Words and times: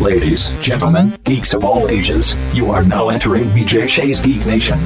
Ladies, 0.00 0.48
gentlemen, 0.62 1.12
geeks 1.24 1.52
of 1.52 1.62
all 1.62 1.90
ages, 1.90 2.34
you 2.54 2.70
are 2.70 2.82
now 2.82 3.10
entering 3.10 3.44
BJ 3.50 3.86
Shea's 3.86 4.22
Geek 4.22 4.46
Nation. 4.46 4.78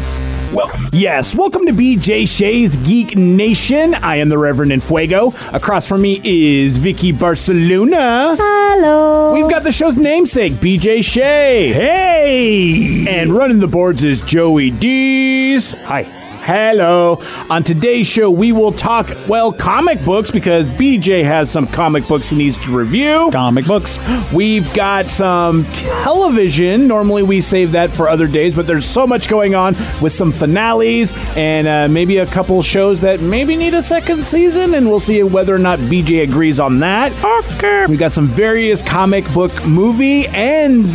Welcome. 0.52 0.88
Yes, 0.92 1.36
welcome 1.36 1.64
to 1.66 1.72
BJ 1.72 2.26
Shea's 2.26 2.76
Geek 2.78 3.16
Nation. 3.16 3.94
I 3.94 4.16
am 4.16 4.28
the 4.28 4.36
Reverend 4.36 4.72
Infuego. 4.72 5.32
Across 5.54 5.86
from 5.86 6.02
me 6.02 6.20
is 6.24 6.78
Vicky 6.78 7.12
Barcelona. 7.12 8.34
Hello. 8.36 9.32
We've 9.32 9.48
got 9.48 9.62
the 9.62 9.70
show's 9.70 9.96
namesake, 9.96 10.54
BJ 10.54 11.04
Shay. 11.04 11.72
Hey! 11.72 13.06
And 13.08 13.32
running 13.32 13.60
the 13.60 13.68
boards 13.68 14.02
is 14.02 14.20
Joey 14.20 14.72
Dees. 14.72 15.74
Hi. 15.82 16.23
Hello. 16.44 17.22
On 17.48 17.62
today's 17.64 18.06
show, 18.06 18.30
we 18.30 18.52
will 18.52 18.70
talk, 18.70 19.10
well, 19.26 19.50
comic 19.50 20.04
books 20.04 20.30
because 20.30 20.66
BJ 20.66 21.24
has 21.24 21.50
some 21.50 21.66
comic 21.66 22.06
books 22.06 22.28
he 22.28 22.36
needs 22.36 22.58
to 22.58 22.76
review. 22.76 23.30
Comic 23.32 23.64
books. 23.64 23.98
We've 24.30 24.70
got 24.74 25.06
some 25.06 25.64
television. 25.72 26.86
Normally 26.86 27.22
we 27.22 27.40
save 27.40 27.72
that 27.72 27.88
for 27.88 28.10
other 28.10 28.26
days, 28.26 28.54
but 28.54 28.66
there's 28.66 28.84
so 28.84 29.06
much 29.06 29.26
going 29.30 29.54
on 29.54 29.74
with 30.02 30.12
some 30.12 30.32
finales 30.32 31.14
and 31.34 31.66
uh, 31.66 31.88
maybe 31.88 32.18
a 32.18 32.26
couple 32.26 32.60
shows 32.60 33.00
that 33.00 33.22
maybe 33.22 33.56
need 33.56 33.72
a 33.72 33.82
second 33.82 34.26
season, 34.26 34.74
and 34.74 34.86
we'll 34.86 35.00
see 35.00 35.22
whether 35.22 35.54
or 35.54 35.58
not 35.58 35.78
BJ 35.78 36.24
agrees 36.24 36.60
on 36.60 36.78
that. 36.80 37.10
Okay. 37.24 37.86
We've 37.86 37.98
got 37.98 38.12
some 38.12 38.26
various 38.26 38.82
comic 38.82 39.24
book 39.32 39.64
movie 39.64 40.26
and. 40.26 40.90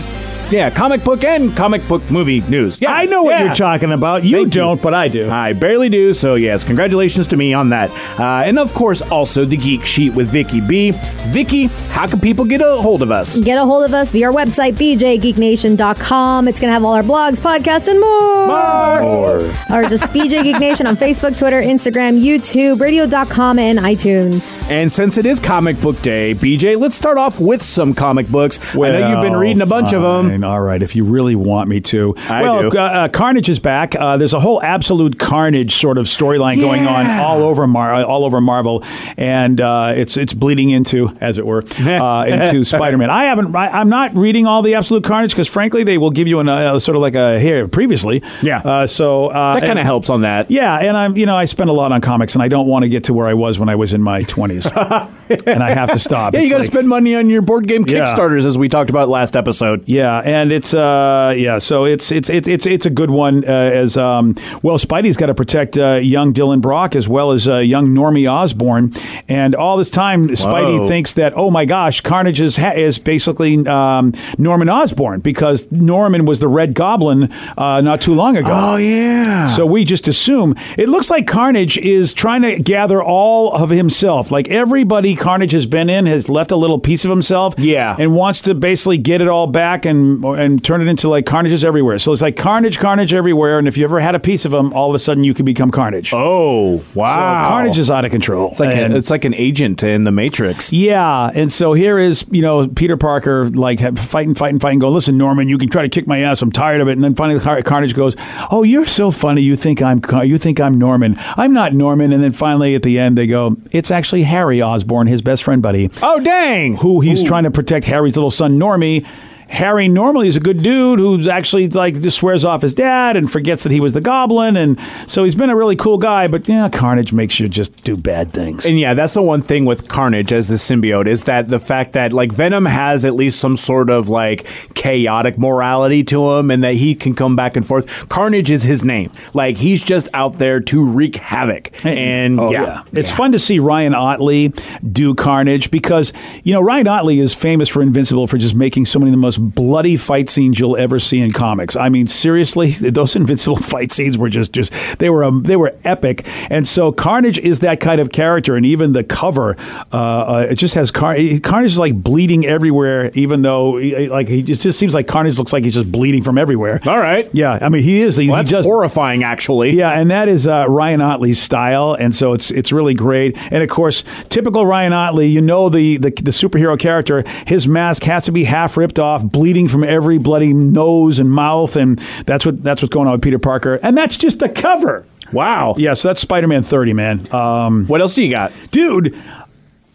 Yeah, 0.51 0.71
comic 0.71 1.03
book 1.03 1.23
and 1.23 1.55
comic 1.55 1.87
book 1.87 2.09
movie 2.09 2.41
news. 2.41 2.79
Yeah, 2.81 2.91
I 2.91 3.05
know 3.05 3.21
what 3.21 3.31
yeah. 3.31 3.45
you're 3.45 3.55
talking 3.55 3.91
about. 3.91 4.23
You 4.23 4.37
Thank 4.37 4.53
don't, 4.53 4.81
but 4.81 4.95
I 4.95 5.07
do. 5.07 5.29
I 5.29 5.53
barely 5.53 5.89
do, 5.89 6.11
so 6.13 6.33
yes, 6.33 6.63
congratulations 6.63 7.27
to 7.27 7.37
me 7.37 7.53
on 7.53 7.69
that. 7.69 7.91
Uh, 8.19 8.43
and 8.43 8.57
of 8.57 8.73
course, 8.73 9.03
also 9.03 9.45
the 9.45 9.57
Geek 9.57 9.85
Sheet 9.85 10.15
with 10.15 10.27
Vicky 10.27 10.59
B. 10.59 10.93
Vicky, 11.27 11.65
how 11.89 12.07
can 12.07 12.19
people 12.19 12.45
get 12.45 12.61
a 12.61 12.81
hold 12.81 13.03
of 13.03 13.11
us? 13.11 13.39
Get 13.41 13.59
a 13.59 13.65
hold 13.65 13.83
of 13.83 13.93
us 13.93 14.09
via 14.09 14.25
our 14.27 14.33
website, 14.33 14.73
bjgeeknation.com. 14.73 16.47
It's 16.47 16.59
going 16.59 16.69
to 16.69 16.73
have 16.73 16.83
all 16.83 16.93
our 16.93 17.03
blogs, 17.03 17.39
podcasts, 17.39 17.87
and 17.87 17.99
more. 17.99 18.47
More. 18.47 19.37
Or 19.71 19.87
just 19.87 20.05
BJ 20.05 20.41
Geek 20.41 20.59
Nation 20.59 20.87
on 20.87 20.95
Facebook, 20.97 21.37
Twitter, 21.37 21.61
Instagram, 21.61 22.19
YouTube, 22.19 22.79
radio.com, 22.79 23.59
and 23.59 23.77
iTunes. 23.77 24.59
And 24.69 24.91
since 24.91 25.19
it 25.19 25.27
is 25.27 25.39
comic 25.39 25.79
book 25.79 26.01
day, 26.01 26.33
BJ, 26.33 26.79
let's 26.79 26.95
start 26.95 27.19
off 27.19 27.39
with 27.39 27.61
some 27.61 27.93
comic 27.93 28.27
books. 28.27 28.59
I 28.75 28.77
know 28.77 29.11
you've 29.11 29.21
been 29.21 29.39
reading 29.39 29.61
a 29.61 29.67
bunch 29.67 29.93
of 29.93 30.01
them. 30.01 30.38
Fine. 30.41 30.49
All 30.49 30.61
right, 30.61 30.81
if 30.81 30.95
you 30.95 31.03
really 31.03 31.35
want 31.35 31.69
me 31.69 31.81
to. 31.81 32.15
I 32.29 32.41
well, 32.41 32.69
do. 32.69 32.77
Uh, 32.77 32.81
uh, 32.81 33.07
Carnage 33.09 33.49
is 33.49 33.59
back. 33.59 33.95
Uh, 33.95 34.17
there's 34.17 34.33
a 34.33 34.39
whole 34.39 34.61
absolute 34.61 35.19
Carnage 35.19 35.75
sort 35.75 35.97
of 35.97 36.05
storyline 36.07 36.55
going 36.57 36.85
on 36.87 37.09
all 37.19 37.41
over 37.43 37.67
Mar- 37.67 37.93
uh, 37.93 38.03
all 38.03 38.25
over 38.25 38.41
Marvel, 38.41 38.83
and 39.17 39.59
uh, 39.61 39.93
it's 39.95 40.17
it's 40.17 40.33
bleeding 40.33 40.69
into, 40.69 41.15
as 41.21 41.37
it 41.37 41.45
were, 41.45 41.63
uh, 41.79 42.25
into 42.25 42.63
Spider-Man. 42.63 43.09
I 43.09 43.25
haven't. 43.25 43.55
I, 43.55 43.69
I'm 43.69 43.89
not 43.89 44.15
reading 44.15 44.45
all 44.47 44.61
the 44.61 44.75
absolute 44.75 45.03
Carnage 45.03 45.31
because, 45.31 45.47
frankly, 45.47 45.83
they 45.83 45.97
will 45.97 46.11
give 46.11 46.27
you 46.27 46.39
an, 46.39 46.49
uh, 46.49 46.79
sort 46.79 46.95
of 46.95 47.01
like 47.01 47.15
a 47.15 47.39
here 47.39 47.67
previously. 47.67 48.21
Yeah. 48.41 48.59
Uh, 48.59 48.87
so 48.87 49.27
uh, 49.27 49.55
that 49.59 49.65
kind 49.65 49.79
of 49.79 49.85
helps 49.85 50.09
on 50.09 50.21
that. 50.21 50.49
Yeah, 50.51 50.77
and 50.77 50.95
I'm 50.97 51.17
you 51.17 51.25
know 51.25 51.35
I 51.35 51.45
spend 51.45 51.69
a 51.69 51.73
lot 51.73 51.91
on 51.91 52.01
comics, 52.01 52.35
and 52.35 52.43
I 52.43 52.47
don't 52.47 52.67
want 52.67 52.83
to 52.83 52.89
get 52.89 53.05
to 53.05 53.13
where 53.13 53.27
I 53.27 53.33
was 53.33 53.59
when 53.59 53.69
I 53.69 53.75
was 53.75 53.93
in 53.93 54.01
my 54.01 54.23
20s, 54.23 54.65
and 55.47 55.63
I 55.63 55.71
have 55.71 55.91
to 55.91 55.99
stop. 55.99 56.33
Yeah, 56.33 56.41
you 56.41 56.49
got 56.49 56.57
to 56.57 56.63
like- 56.63 56.71
spend 56.71 56.87
money 56.87 57.15
on 57.15 57.29
your 57.29 57.41
board 57.41 57.67
game 57.67 57.85
Yeah. 57.87 58.05
Kickstarters, 58.05 58.45
as 58.45 58.57
we 58.57 58.67
talked 58.69 58.89
about 58.89 59.09
last 59.09 59.35
episode. 59.35 59.87
Yeah, 59.87 60.21
and 60.29 60.51
it's 60.51 60.73
uh 60.73 61.33
yeah, 61.35 61.57
so 61.59 61.85
it's 61.85 62.11
it's 62.11 62.29
it's 62.29 62.47
it's 62.47 62.65
it's 62.65 62.85
a 62.85 62.89
good 62.89 63.09
one 63.09 63.43
uh, 63.45 63.51
as 63.51 63.97
um 63.97 64.35
well 64.61 64.77
Spidey's 64.77 65.17
got 65.17 65.27
to 65.27 65.33
protect 65.33 65.77
uh, 65.77 65.95
young 65.95 66.33
Dylan 66.33 66.61
Brock 66.61 66.95
as 66.95 67.07
well 67.07 67.31
as 67.31 67.47
uh, 67.47 67.57
young 67.57 67.89
Normie 67.89 68.31
Osborn, 68.31 68.93
and 69.27 69.55
all 69.55 69.77
this 69.77 69.89
time 69.89 70.29
Spidey 70.29 70.79
Whoa. 70.79 70.87
thinks 70.87 71.13
that 71.13 71.33
oh 71.35 71.49
my 71.49 71.65
gosh, 71.65 72.01
Carnage 72.01 72.41
is 72.41 72.57
ha- 72.57 72.73
is 72.75 72.99
basically 72.99 73.65
um, 73.67 74.13
Norman 74.37 74.69
Osborn 74.69 75.21
because 75.21 75.71
Norman 75.71 76.25
was 76.25 76.39
the 76.39 76.47
Red 76.47 76.73
Goblin 76.73 77.31
uh, 77.57 77.81
not 77.81 78.01
too 78.01 78.13
long 78.13 78.37
ago. 78.37 78.49
Oh, 78.51 78.77
yeah. 78.77 79.47
So 79.47 79.65
we 79.65 79.83
just 79.83 80.07
assume 80.07 80.55
it 80.77 80.89
looks 80.89 81.09
like 81.09 81.27
Carnage 81.27 81.77
is 81.77 82.13
trying 82.13 82.43
to 82.43 82.59
gather 82.59 83.01
all 83.01 83.53
of 83.53 83.69
himself. 83.69 84.31
Like 84.31 84.47
everybody 84.49 85.15
Carnage 85.15 85.53
has 85.53 85.65
been 85.65 85.89
in 85.89 86.05
has 86.05 86.29
left 86.29 86.51
a 86.51 86.55
little 86.55 86.79
piece 86.79 87.03
of 87.03 87.09
himself. 87.09 87.55
Yeah. 87.57 87.95
And 87.97 88.15
wants 88.15 88.41
to 88.41 88.53
basically 88.53 88.97
get 88.97 89.21
it 89.21 89.27
all 89.27 89.47
back 89.47 89.85
and 89.85 90.18
and 90.23 90.63
turn 90.63 90.81
it 90.81 90.87
into 90.87 91.09
like 91.09 91.25
Carnages 91.25 91.63
everywhere. 91.63 91.99
So 91.99 92.11
it's 92.11 92.21
like 92.21 92.35
Carnage, 92.35 92.77
Carnage 92.79 93.13
everywhere. 93.13 93.57
And 93.59 93.67
if 93.67 93.77
you 93.77 93.83
ever 93.83 93.99
had 93.99 94.15
a 94.15 94.19
piece 94.19 94.45
of 94.45 94.51
them, 94.51 94.73
all 94.73 94.89
of 94.89 94.95
a 94.95 94.99
sudden 94.99 95.23
you 95.23 95.33
could 95.33 95.45
become 95.45 95.71
Carnage. 95.71 96.11
oh, 96.13 96.83
wow. 96.93 97.43
So 97.43 97.49
Carnage 97.49 97.77
is 97.77 97.89
out 97.91 98.05
of 98.05 98.11
control. 98.11 98.51
It's 98.51 98.59
like, 98.59 98.75
And- 98.75 98.93
a, 98.93 98.97
it's 98.97 99.09
like 99.09 99.25
an 99.25 99.33
agent 99.35 99.83
in 99.83 100.03
the 100.03 100.11
Matrix. 100.11 100.71
yeah, 100.73 101.31
and 101.33 101.51
so 101.51 101.73
here 101.73 101.97
is 101.97 102.25
you 102.31 102.41
know 102.41 102.67
Peter 102.67 102.97
Parker 102.97 103.49
like 103.49 103.79
have- 103.79 103.97
fighting, 103.99 104.33
fighting, 104.35 104.59
fighting. 104.59 104.79
Go 104.79 104.89
listen, 104.89 105.17
Norman, 105.17 105.47
you 105.49 105.57
can 105.57 105.69
try 105.69 105.81
to 105.81 105.89
kick 105.89 106.07
my 106.07 106.19
ass. 106.19 106.41
I'm 106.41 106.51
tired 106.51 106.81
of 106.81 106.87
it. 106.87 106.93
And 106.93 107.03
then 107.03 107.15
finally, 107.15 107.39
Car- 107.39 107.61
Carnage 107.61 107.93
goes, 107.95 108.15
"Oh, 108.51 108.63
you're 108.63 108.85
so 108.85 109.11
funny. 109.11 109.41
You 109.41 109.55
think 109.55 109.81
I'm 109.81 109.99
Car- 110.01 110.25
you 110.25 110.37
think 110.37 110.59
I'm 110.59 110.77
Norman? 110.77 111.15
I'm 111.37 111.53
not 111.53 111.73
Norman." 111.73 112.11
And 112.13 112.23
then 112.23 112.31
finally, 112.33 112.75
at 112.75 112.83
the 112.83 112.99
end, 112.99 113.17
they 113.17 113.27
go, 113.27 113.55
"It's 113.71 113.91
actually 113.91 114.23
Harry 114.23 114.61
Osborn, 114.61 115.07
his 115.07 115.21
best 115.21 115.43
friend 115.43 115.61
buddy, 115.61 115.89
Oh, 116.01 116.19
dang. 116.19 116.77
who 116.77 117.01
he's 117.01 117.23
trying 117.23 117.43
to 117.43 117.51
protect 117.51 117.85
Harry's 117.85 118.15
little 118.15 118.31
son 118.31 118.57
Normie." 118.59 119.05
Harry 119.49 119.87
normally 119.87 120.27
is 120.27 120.35
a 120.35 120.39
good 120.39 120.61
dude 120.63 120.99
who's 120.99 121.27
actually 121.27 121.67
like 121.69 121.99
just 122.01 122.17
swears 122.17 122.45
off 122.45 122.61
his 122.61 122.73
dad 122.73 123.17
and 123.17 123.31
forgets 123.31 123.63
that 123.63 123.71
he 123.71 123.79
was 123.79 123.93
the 123.93 124.01
goblin 124.01 124.55
and 124.55 124.79
so 125.07 125.23
he's 125.23 125.35
been 125.35 125.49
a 125.49 125.55
really 125.55 125.75
cool 125.75 125.97
guy 125.97 126.27
but 126.27 126.47
yeah 126.47 126.69
Carnage 126.69 127.11
makes 127.11 127.39
you 127.39 127.49
just 127.49 127.83
do 127.83 127.97
bad 127.97 128.31
things. 128.33 128.65
And 128.65 128.79
yeah, 128.79 128.93
that's 128.93 129.13
the 129.13 129.21
one 129.21 129.41
thing 129.41 129.65
with 129.65 129.87
Carnage 129.89 130.31
as 130.31 130.47
the 130.47 130.55
symbiote 130.55 131.07
is 131.07 131.23
that 131.23 131.47
the 131.49 131.59
fact 131.59 131.93
that 131.93 132.13
like 132.13 132.31
Venom 132.31 132.65
has 132.65 133.05
at 133.05 133.15
least 133.15 133.39
some 133.39 133.57
sort 133.57 133.89
of 133.89 134.07
like 134.07 134.45
chaotic 134.75 135.37
morality 135.37 136.03
to 136.05 136.31
him 136.33 136.51
and 136.51 136.63
that 136.63 136.75
he 136.75 136.95
can 136.95 137.13
come 137.15 137.35
back 137.35 137.55
and 137.57 137.65
forth. 137.65 138.07
Carnage 138.09 138.51
is 138.51 138.63
his 138.63 138.83
name. 138.83 139.11
Like 139.33 139.57
he's 139.57 139.83
just 139.83 140.07
out 140.13 140.37
there 140.37 140.59
to 140.61 140.83
wreak 140.85 141.15
havoc. 141.15 141.71
And 141.85 142.39
Oh, 142.39 142.51
yeah, 142.51 142.83
It's 142.93 143.11
fun 143.11 143.31
to 143.31 143.39
see 143.39 143.59
Ryan 143.59 143.93
Ottley 143.95 144.53
do 144.91 145.15
Carnage 145.15 145.71
because, 145.71 146.13
you 146.43 146.53
know, 146.53 146.61
Ryan 146.61 146.87
Ottley 146.87 147.19
is 147.19 147.33
famous 147.33 147.67
for 147.67 147.81
Invincible 147.81 148.27
for 148.27 148.37
just 148.37 148.55
making 148.55 148.85
so 148.85 148.99
many 148.99 149.09
of 149.09 149.13
the 149.13 149.17
most 149.17 149.38
bloody 149.39 149.97
fight 149.97 150.29
scenes 150.29 150.59
you'll 150.59 150.77
ever 150.77 150.99
see 150.99 151.19
in 151.19 151.31
comics. 151.31 151.75
I 151.75 151.89
mean, 151.89 152.07
seriously, 152.07 152.71
those 152.89 153.15
Invincible 153.15 153.57
fight 153.57 153.91
scenes 153.91 154.17
were 154.17 154.29
just, 154.29 154.53
just 154.53 154.71
they 154.99 155.09
were 155.09 155.23
um, 155.23 155.43
they 155.43 155.55
were 155.55 155.75
epic. 155.83 156.25
And 156.49 156.67
so 156.67 156.91
Carnage 156.91 157.39
is 157.39 157.59
that 157.59 157.79
kind 157.79 157.99
of 157.99 158.11
character. 158.11 158.55
And 158.55 158.65
even 158.65 158.93
the 158.93 159.03
cover, 159.03 159.55
uh, 159.91 159.97
uh, 159.97 160.47
it 160.49 160.55
just 160.55 160.75
has 160.75 160.91
Car- 160.91 161.17
Carnage 161.43 161.71
is 161.71 161.77
like 161.77 161.95
bleeding 162.01 162.45
everywhere, 162.45 163.11
even 163.13 163.41
though, 163.41 163.71
like, 163.71 164.27
he 164.27 164.43
just, 164.43 164.61
just 164.61 164.79
seems 164.79 164.93
like 164.93 165.07
Carnage 165.07 165.37
looks 165.37 165.53
like 165.53 165.63
he's 165.63 165.75
just 165.75 165.91
bleeding 165.91 166.23
from 166.23 166.37
everywhere. 166.37 166.79
All 166.85 166.99
right. 166.99 167.29
Yeah, 167.33 167.57
I 167.61 167.69
mean, 167.69 167.83
he 167.83 168.01
is. 168.01 168.15
He, 168.15 168.29
Well, 168.29 168.43
he 168.43 168.49
that's 168.49 168.65
horrifying, 168.65 169.23
actually. 169.23 169.71
Yeah, 169.71 169.91
and 169.91 170.11
that 170.11 170.27
is 170.27 170.47
uh, 170.47 170.65
Ryan 170.67 171.01
Ottley's 171.01 171.41
style, 171.41 171.93
and 171.93 172.15
so 172.15 172.33
it's 172.33 172.51
it's 172.51 172.71
really 172.71 172.93
great. 172.93 173.37
And 173.51 173.63
of 173.63 173.69
course, 173.69 174.03
typical 174.29 174.65
Ryan 174.65 174.93
Ottley, 174.93 175.27
you 175.27 175.41
know 175.41 175.69
the, 175.69 175.97
the 175.97 176.09
the 176.09 176.31
superhero 176.31 176.77
character. 176.77 177.23
His 177.47 177.67
mask 177.67 178.03
has 178.03 178.23
to 178.23 178.31
be 178.31 178.45
half 178.45 178.77
ripped 178.77 178.99
off, 178.99 179.28
bleeding 179.31 179.67
from 179.67 179.83
every 179.83 180.17
bloody 180.17 180.53
nose 180.53 181.19
and 181.19 181.31
mouth, 181.31 181.75
and 181.75 181.99
that's 182.25 182.45
what 182.45 182.63
that's 182.63 182.81
what's 182.81 182.93
going 182.93 183.07
on 183.07 183.13
with 183.13 183.21
Peter 183.21 183.39
Parker. 183.39 183.79
And 183.83 183.97
that's 183.97 184.17
just 184.17 184.39
the 184.39 184.49
cover. 184.49 185.05
Wow. 185.31 185.75
Yeah, 185.77 185.93
so 185.93 186.07
that's 186.07 186.21
Spider 186.21 186.47
Man 186.47 186.63
thirty, 186.63 186.93
man. 186.93 187.31
Um, 187.33 187.85
What 187.87 188.01
else 188.01 188.15
do 188.15 188.23
you 188.23 188.33
got? 188.35 188.51
dude. 188.71 189.17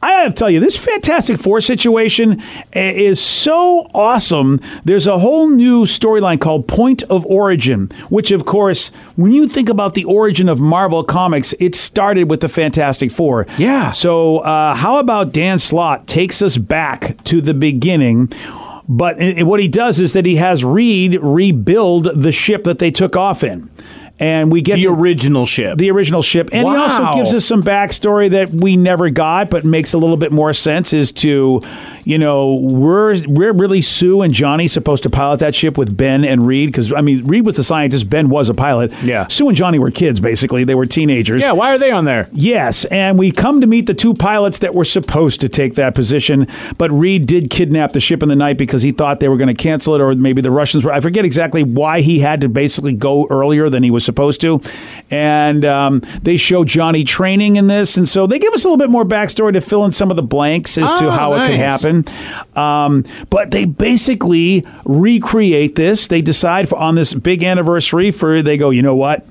I 0.02 0.20
have 0.24 0.34
to 0.34 0.38
tell 0.38 0.50
you, 0.50 0.60
this 0.60 0.76
Fantastic 0.76 1.38
Four 1.40 1.62
situation 1.62 2.42
is 2.74 3.18
so 3.18 3.88
awesome. 3.94 4.60
There's 4.84 5.06
a 5.06 5.18
whole 5.18 5.48
new 5.48 5.86
storyline 5.86 6.38
called 6.38 6.68
Point 6.68 7.02
of 7.04 7.24
Origin, 7.24 7.86
which, 8.10 8.30
of 8.30 8.44
course, 8.44 8.88
when 9.16 9.32
you 9.32 9.48
think 9.48 9.70
about 9.70 9.94
the 9.94 10.04
origin 10.04 10.50
of 10.50 10.60
Marvel 10.60 11.04
Comics, 11.04 11.54
it 11.58 11.74
started 11.74 12.28
with 12.28 12.40
the 12.40 12.50
Fantastic 12.50 13.12
Four. 13.12 13.46
Yeah. 13.56 13.92
So, 13.92 14.40
uh, 14.40 14.74
how 14.74 14.98
about 14.98 15.32
Dan 15.32 15.58
Slott 15.58 16.06
takes 16.06 16.42
us 16.42 16.58
back 16.58 17.16
to 17.24 17.40
the 17.40 17.54
beginning? 17.54 18.30
But 18.88 19.20
eh, 19.20 19.42
what 19.42 19.60
he 19.60 19.68
does 19.68 20.00
is 20.00 20.12
that 20.12 20.26
he 20.26 20.36
has 20.36 20.64
Reed 20.64 21.19
rebuild 21.22 22.20
the 22.20 22.32
ship 22.32 22.64
that 22.64 22.78
they 22.78 22.90
took 22.90 23.16
off 23.16 23.42
in. 23.42 23.70
And 24.20 24.52
we 24.52 24.62
get 24.62 24.76
The 24.76 24.82
to- 24.84 24.88
original 24.90 25.44
ship. 25.44 25.76
the 25.76 25.90
original 25.90 26.22
ship. 26.22 26.49
And 26.52 26.69
he 26.69 26.75
also 26.76 27.11
gives 27.12 27.34
us 27.34 27.44
some 27.44 27.64
backstory 27.64 28.31
that 28.31 28.50
we 28.52 28.76
never 28.76 29.11
got, 29.11 29.50
but 29.50 29.64
makes 29.64 29.93
a 29.93 29.99
little 29.99 30.16
bit 30.16 30.31
more 30.31 30.52
sense 30.52 30.93
Is 30.93 31.11
to, 31.12 31.61
you 32.05 32.19
know, 32.19 32.55
we're 32.55 33.20
we're 33.26 33.52
really 33.52 33.82
Sue 33.82 34.22
and 34.22 34.32
Johnny 34.32 34.69
supposed 34.69 35.02
to 35.02 35.11
pilot 35.11 35.40
that 35.40 35.55
ship 35.56 35.76
with 35.76 35.96
Ben 35.96 36.25
and 36.25 36.46
Reed 36.46 36.69
because 36.69 36.93
I 36.93 37.00
mean 37.00 37.26
Reed 37.26 37.44
was 37.44 37.56
the 37.56 37.64
scientist, 37.64 38.08
Ben 38.08 38.28
was 38.28 38.49
a 38.49 38.55
pilot. 38.55 38.93
Yeah. 39.02 39.26
Sue 39.26 39.49
and 39.49 39.56
Johnny 39.56 39.81
were 39.81 39.90
kids 39.90 40.20
basically; 40.20 40.62
they 40.62 40.76
were 40.76 40.87
teenagers. 40.87 41.43
yeah, 41.43 41.50
why 41.52 41.75
are 41.75 41.78
they 41.78 41.90
on 41.90 42.05
there? 42.05 42.28
Yes, 42.32 42.84
and 42.87 43.19
we 43.19 43.32
come 43.32 43.61
to 43.62 43.66
meet 43.66 43.87
the 43.87 43.94
two 43.94 44.14
pilots 44.14 44.58
that 44.58 44.75
were 44.76 44.84
supposed 44.84 45.40
to 45.40 45.49
take 45.49 45.75
that 45.75 45.94
position, 45.96 46.46
but 46.78 46.90
Reed 46.93 47.26
did 47.26 47.50
kidnap 47.50 47.93
the 47.93 48.00
ship 48.00 48.22
in 48.22 48.28
the 48.28 48.37
night 48.37 48.58
because 48.58 48.82
he 48.82 48.93
thought 48.93 49.19
they 49.19 49.28
were 49.28 49.37
going 49.37 49.55
to 49.55 49.61
cancel 49.61 49.94
it, 49.96 50.00
or 50.00 50.14
maybe 50.14 50.40
the 50.40 50.52
Russians 50.52 50.84
were. 50.84 50.93
I 50.93 51.00
forget 51.00 51.25
exactly 51.25 51.64
why 51.64 52.00
he 52.00 52.20
had 52.20 52.40
to 52.43 52.49
basically 52.49 52.93
go 52.93 53.26
earlier 53.28 53.69
than 53.69 53.82
he 53.82 53.90
was 53.90 54.03
supposed 54.04 54.40
to. 54.42 54.60
And 55.10 55.64
um, 55.64 56.00
they 56.22 56.36
show 56.36 56.64
Johnny 56.64 57.04
training 57.04 57.56
in 57.56 57.66
this, 57.66 57.96
and 57.96 58.08
so 58.08 58.26
they 58.26 58.38
give 58.38 58.54
us 58.54 58.64
a 58.64 58.68
little 58.68 58.76
bit 58.78 58.90
more 58.90 59.04
backstory 59.04 59.52
to 59.54 59.60
fill 59.60 59.84
in 59.84 59.92
some 59.92 60.10
of 60.10 60.16
the 60.16 60.22
blanks 60.22 60.76
as 60.78 60.88
to 61.00 61.06
Oh, 61.06 61.10
how 61.10 61.34
it 61.34 61.46
could 61.46 61.56
happen. 61.56 62.04
Um, 62.56 63.04
but 63.30 63.50
they 63.50 63.64
basically 63.64 64.64
recreate 64.84 65.74
this. 65.74 66.06
They 66.08 66.20
decide 66.20 66.68
for, 66.68 66.76
on 66.78 66.94
this 66.94 67.14
big 67.14 67.42
anniversary 67.42 68.10
for 68.10 68.42
they 68.42 68.56
go, 68.56 68.70
you 68.70 68.82
know 68.82 68.96
what? 68.96 69.26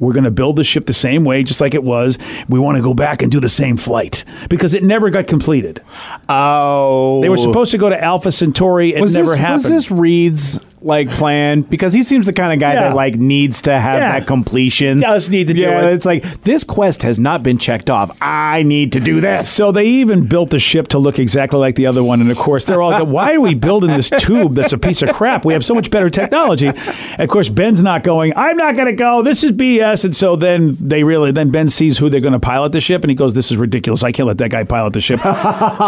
We're 0.00 0.12
going 0.12 0.24
to 0.24 0.30
build 0.32 0.56
the 0.56 0.64
ship 0.64 0.86
the 0.86 0.92
same 0.92 1.24
way, 1.24 1.44
just 1.44 1.60
like 1.60 1.72
it 1.72 1.84
was. 1.84 2.18
We 2.48 2.58
want 2.58 2.76
to 2.76 2.82
go 2.82 2.94
back 2.94 3.22
and 3.22 3.30
do 3.30 3.38
the 3.38 3.48
same 3.48 3.76
flight 3.76 4.24
because 4.50 4.74
it 4.74 4.82
never 4.82 5.08
got 5.08 5.28
completed. 5.28 5.80
Oh, 6.28 7.20
They 7.22 7.28
were 7.28 7.36
supposed 7.36 7.70
to 7.70 7.78
go 7.78 7.88
to 7.88 8.02
Alpha 8.02 8.32
Centauri. 8.32 8.92
It 8.94 9.00
was 9.00 9.14
never 9.14 9.30
this, 9.30 9.38
happened. 9.38 9.74
Was 9.74 9.88
this 9.88 9.90
Reed's 9.92 10.58
like 10.84 11.08
plan? 11.10 11.62
Because 11.62 11.92
he 11.92 12.02
seems 12.02 12.26
the 12.26 12.32
kind 12.32 12.52
of 12.52 12.58
guy 12.60 12.74
Yeah. 12.74 12.88
that 12.88 12.94
like 12.96 13.16
needs 13.16 13.62
to 13.62 13.78
have 13.80 13.96
Yeah. 13.98 14.12
that 14.12 14.26
completion. 14.26 14.98
Does 15.00 15.30
need 15.30 15.48
to 15.48 15.54
do 15.54 15.64
it. 15.68 15.92
It's 15.94 16.04
like 16.06 16.42
this 16.42 16.62
quest 16.62 17.02
has 17.02 17.18
not 17.18 17.42
been 17.42 17.58
checked 17.58 17.88
off. 17.90 18.10
I 18.20 18.62
need 18.62 18.92
to 18.92 19.00
do 19.00 19.20
this. 19.20 19.48
So 19.48 19.72
they 19.72 19.86
even 19.86 20.26
built 20.26 20.50
the 20.50 20.58
ship 20.58 20.88
to 20.88 20.98
look 20.98 21.18
exactly 21.18 21.58
like 21.58 21.74
the 21.76 21.86
other 21.86 22.04
one, 22.04 22.20
and 22.20 22.30
of 22.30 22.36
course 22.38 22.66
they're 22.66 22.82
all 22.82 22.90
like, 22.90 23.06
"Why 23.08 23.34
are 23.34 23.40
we 23.40 23.54
building 23.54 23.90
this 23.92 24.10
tube 24.10 24.54
that's 24.54 24.72
a 24.74 24.78
piece 24.78 25.00
of 25.02 25.10
crap? 25.14 25.44
We 25.44 25.54
have 25.54 25.64
so 25.64 25.74
much 25.74 25.90
better 25.90 26.10
technology." 26.10 26.68
And 26.68 27.20
of 27.20 27.28
course, 27.30 27.48
Ben's 27.48 27.82
not 27.82 28.02
going. 28.02 28.32
I'm 28.36 28.56
not 28.58 28.74
going 28.76 28.86
to 28.86 28.92
go. 28.92 29.22
This 29.22 29.42
is 29.42 29.52
BS. 29.52 30.04
And 30.04 30.14
so 30.14 30.36
then 30.36 30.76
they 30.80 31.02
really 31.02 31.32
then 31.32 31.50
Ben 31.50 31.70
sees 31.70 31.96
who 31.98 32.10
they're 32.10 32.20
going 32.20 32.32
to 32.34 32.38
pilot 32.40 32.72
the 32.72 32.80
ship, 32.82 33.02
and 33.02 33.10
he 33.10 33.14
goes, 33.14 33.32
"This 33.34 33.50
is 33.50 33.56
ridiculous. 33.56 34.02
I 34.02 34.12
can't 34.12 34.26
let 34.26 34.36
that 34.38 34.50
guy 34.50 34.64
pilot 34.64 34.92
the 34.92 35.00
ship." 35.00 35.20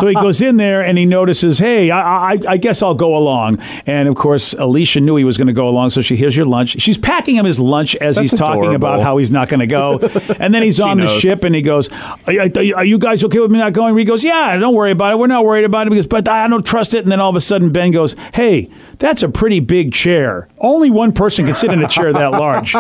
so 0.01 0.07
he 0.07 0.15
goes 0.15 0.41
in 0.41 0.57
there 0.57 0.81
and 0.83 0.97
he 0.97 1.05
notices, 1.05 1.59
"Hey, 1.59 1.91
I, 1.91 2.33
I, 2.33 2.39
I 2.49 2.57
guess 2.57 2.81
I'll 2.83 2.95
go 2.95 3.15
along." 3.15 3.59
And 3.87 4.09
of 4.09 4.15
course, 4.15 4.55
Alicia 4.55 4.86
knew 4.95 5.17
he 5.17 5.25
was 5.25 5.37
going 5.37 5.47
to 5.47 5.53
go 5.53 5.69
along, 5.69 5.91
so 5.91 6.01
she 6.01 6.17
hears 6.17 6.37
your 6.37 6.47
lunch. 6.47 6.81
She's 6.81 6.99
packing 6.99 7.37
him 7.37 7.45
his 7.45 7.59
lunch 7.59 7.97
as 7.97 8.17
he's 8.17 8.33
talking 8.33 8.75
about 8.75 9.01
how 9.01 9.17
he's 9.19 9.31
not 9.31 9.49
going 9.49 9.61
to 9.61 9.67
go, 9.67 9.99
and 10.39 10.55
then 10.55 10.63
he's 10.63 10.81
on 10.81 10.99
the 10.99 11.19
ship 11.19 11.45
and 11.45 11.55
he 11.55 11.63
goes, 11.63 11.89
are, 12.27 12.85
you 12.85 12.99
guys 12.99 13.23
okay 13.25 13.39
with 13.39 13.51
me 13.51 13.59
not 13.59 13.73
going? 13.73 13.97
He 13.97 14.05
goes, 14.05 14.25
Yeah, 14.25 14.57
don't 14.57 14.75
worry 14.75 14.91
about 14.91 15.13
it. 15.13 15.19
We're 15.19 15.27
not 15.27 15.45
worried 15.45 15.65
about 15.65 15.87
it 15.87 15.91
because, 15.91 16.07
but 16.07 16.29
I 16.29 16.47
don't 16.49 16.65
trust 16.65 16.95
it. 16.95 17.03
And 17.03 17.13
then 17.13 17.21
all 17.21 17.31
of 17.31 17.37
a 17.37 17.41
sudden, 17.41 17.73
Ben 17.73 17.91
goes, 17.91 18.15
Hey, 18.35 18.71
that's 18.99 19.23
a 19.23 19.29
pretty 19.29 19.61
big 19.61 19.93
chair. 19.93 20.49
Only 20.59 20.91
one 20.91 21.13
person 21.13 21.47
can 21.47 21.55
sit 21.55 21.71
in 21.71 21.83
a 21.83 21.89
chair 21.89 22.13
that 22.13 22.33
large. 22.33 22.73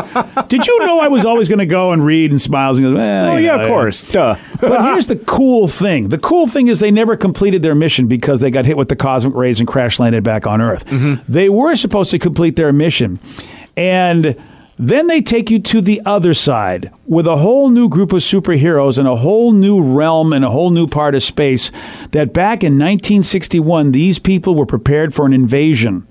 Did 0.49 0.67
you 0.67 0.79
know 0.81 1.01
I 1.01 1.09
was 1.09 1.25
always 1.25 1.49
going 1.49 1.59
to 1.59 1.67
go 1.67 1.93
and 1.93 2.05
read 2.05 2.31
and 2.31 2.41
smiles 2.41 2.79
and 2.79 2.87
goes, 2.87 2.95
well, 2.95 3.35
Oh 3.35 3.37
yeah, 3.37 3.57
know, 3.57 3.65
of 3.65 3.69
course. 3.69 4.03
Duh. 4.05 4.37
but 4.61 4.83
here's 4.83 5.09
the 5.09 5.17
cool 5.17 5.69
thing. 5.69 6.09
The 6.09 6.19
cool 6.19 6.47
thing 6.47 6.69
is 6.69 6.81
they 6.81 6.91
never 6.91 7.17
completed 7.17 7.63
their 7.63 7.75
mission 7.75 8.07
because 8.07 8.41
they 8.41 8.51
got 8.51 8.65
hit 8.65 8.77
with 8.77 8.89
the 8.89 8.97
cosmic 8.97 9.35
rays 9.35 9.59
and 9.59 9.69
crash 9.69 9.99
landed 9.99 10.25
back 10.25 10.47
on 10.47 10.61
Earth. 10.61 10.87
Mm-hmm. 10.87 11.31
They 11.31 11.49
were 11.49 11.77
supposed 11.77 11.96
to 12.05 12.19
complete 12.19 12.57
their 12.57 12.73
mission. 12.73 13.19
And 13.77 14.37
then 14.79 15.07
they 15.07 15.23
take 15.23 15.51
you 15.51 15.59
to 15.59 15.81
the 15.81 16.03
other 16.05 16.35
side 16.35 16.93
with 17.07 17.27
a 17.27 17.39
whole 17.39 17.71
new 17.71 17.89
group 17.89 18.13
of 18.13 18.21
superheroes 18.21 18.99
and 18.99 19.09
a 19.09 19.17
whole 19.17 19.53
new 19.53 19.83
realm 19.83 20.33
and 20.33 20.45
a 20.45 20.51
whole 20.51 20.71
new 20.71 20.87
part 20.87 21.15
of 21.15 21.23
space 21.23 21.71
that 22.11 22.33
back 22.35 22.63
in 22.63 22.75
1961 22.75 23.93
these 23.93 24.19
people 24.19 24.55
were 24.55 24.67
prepared 24.67 25.15
for 25.15 25.25
an 25.25 25.33
invasion 25.33 26.07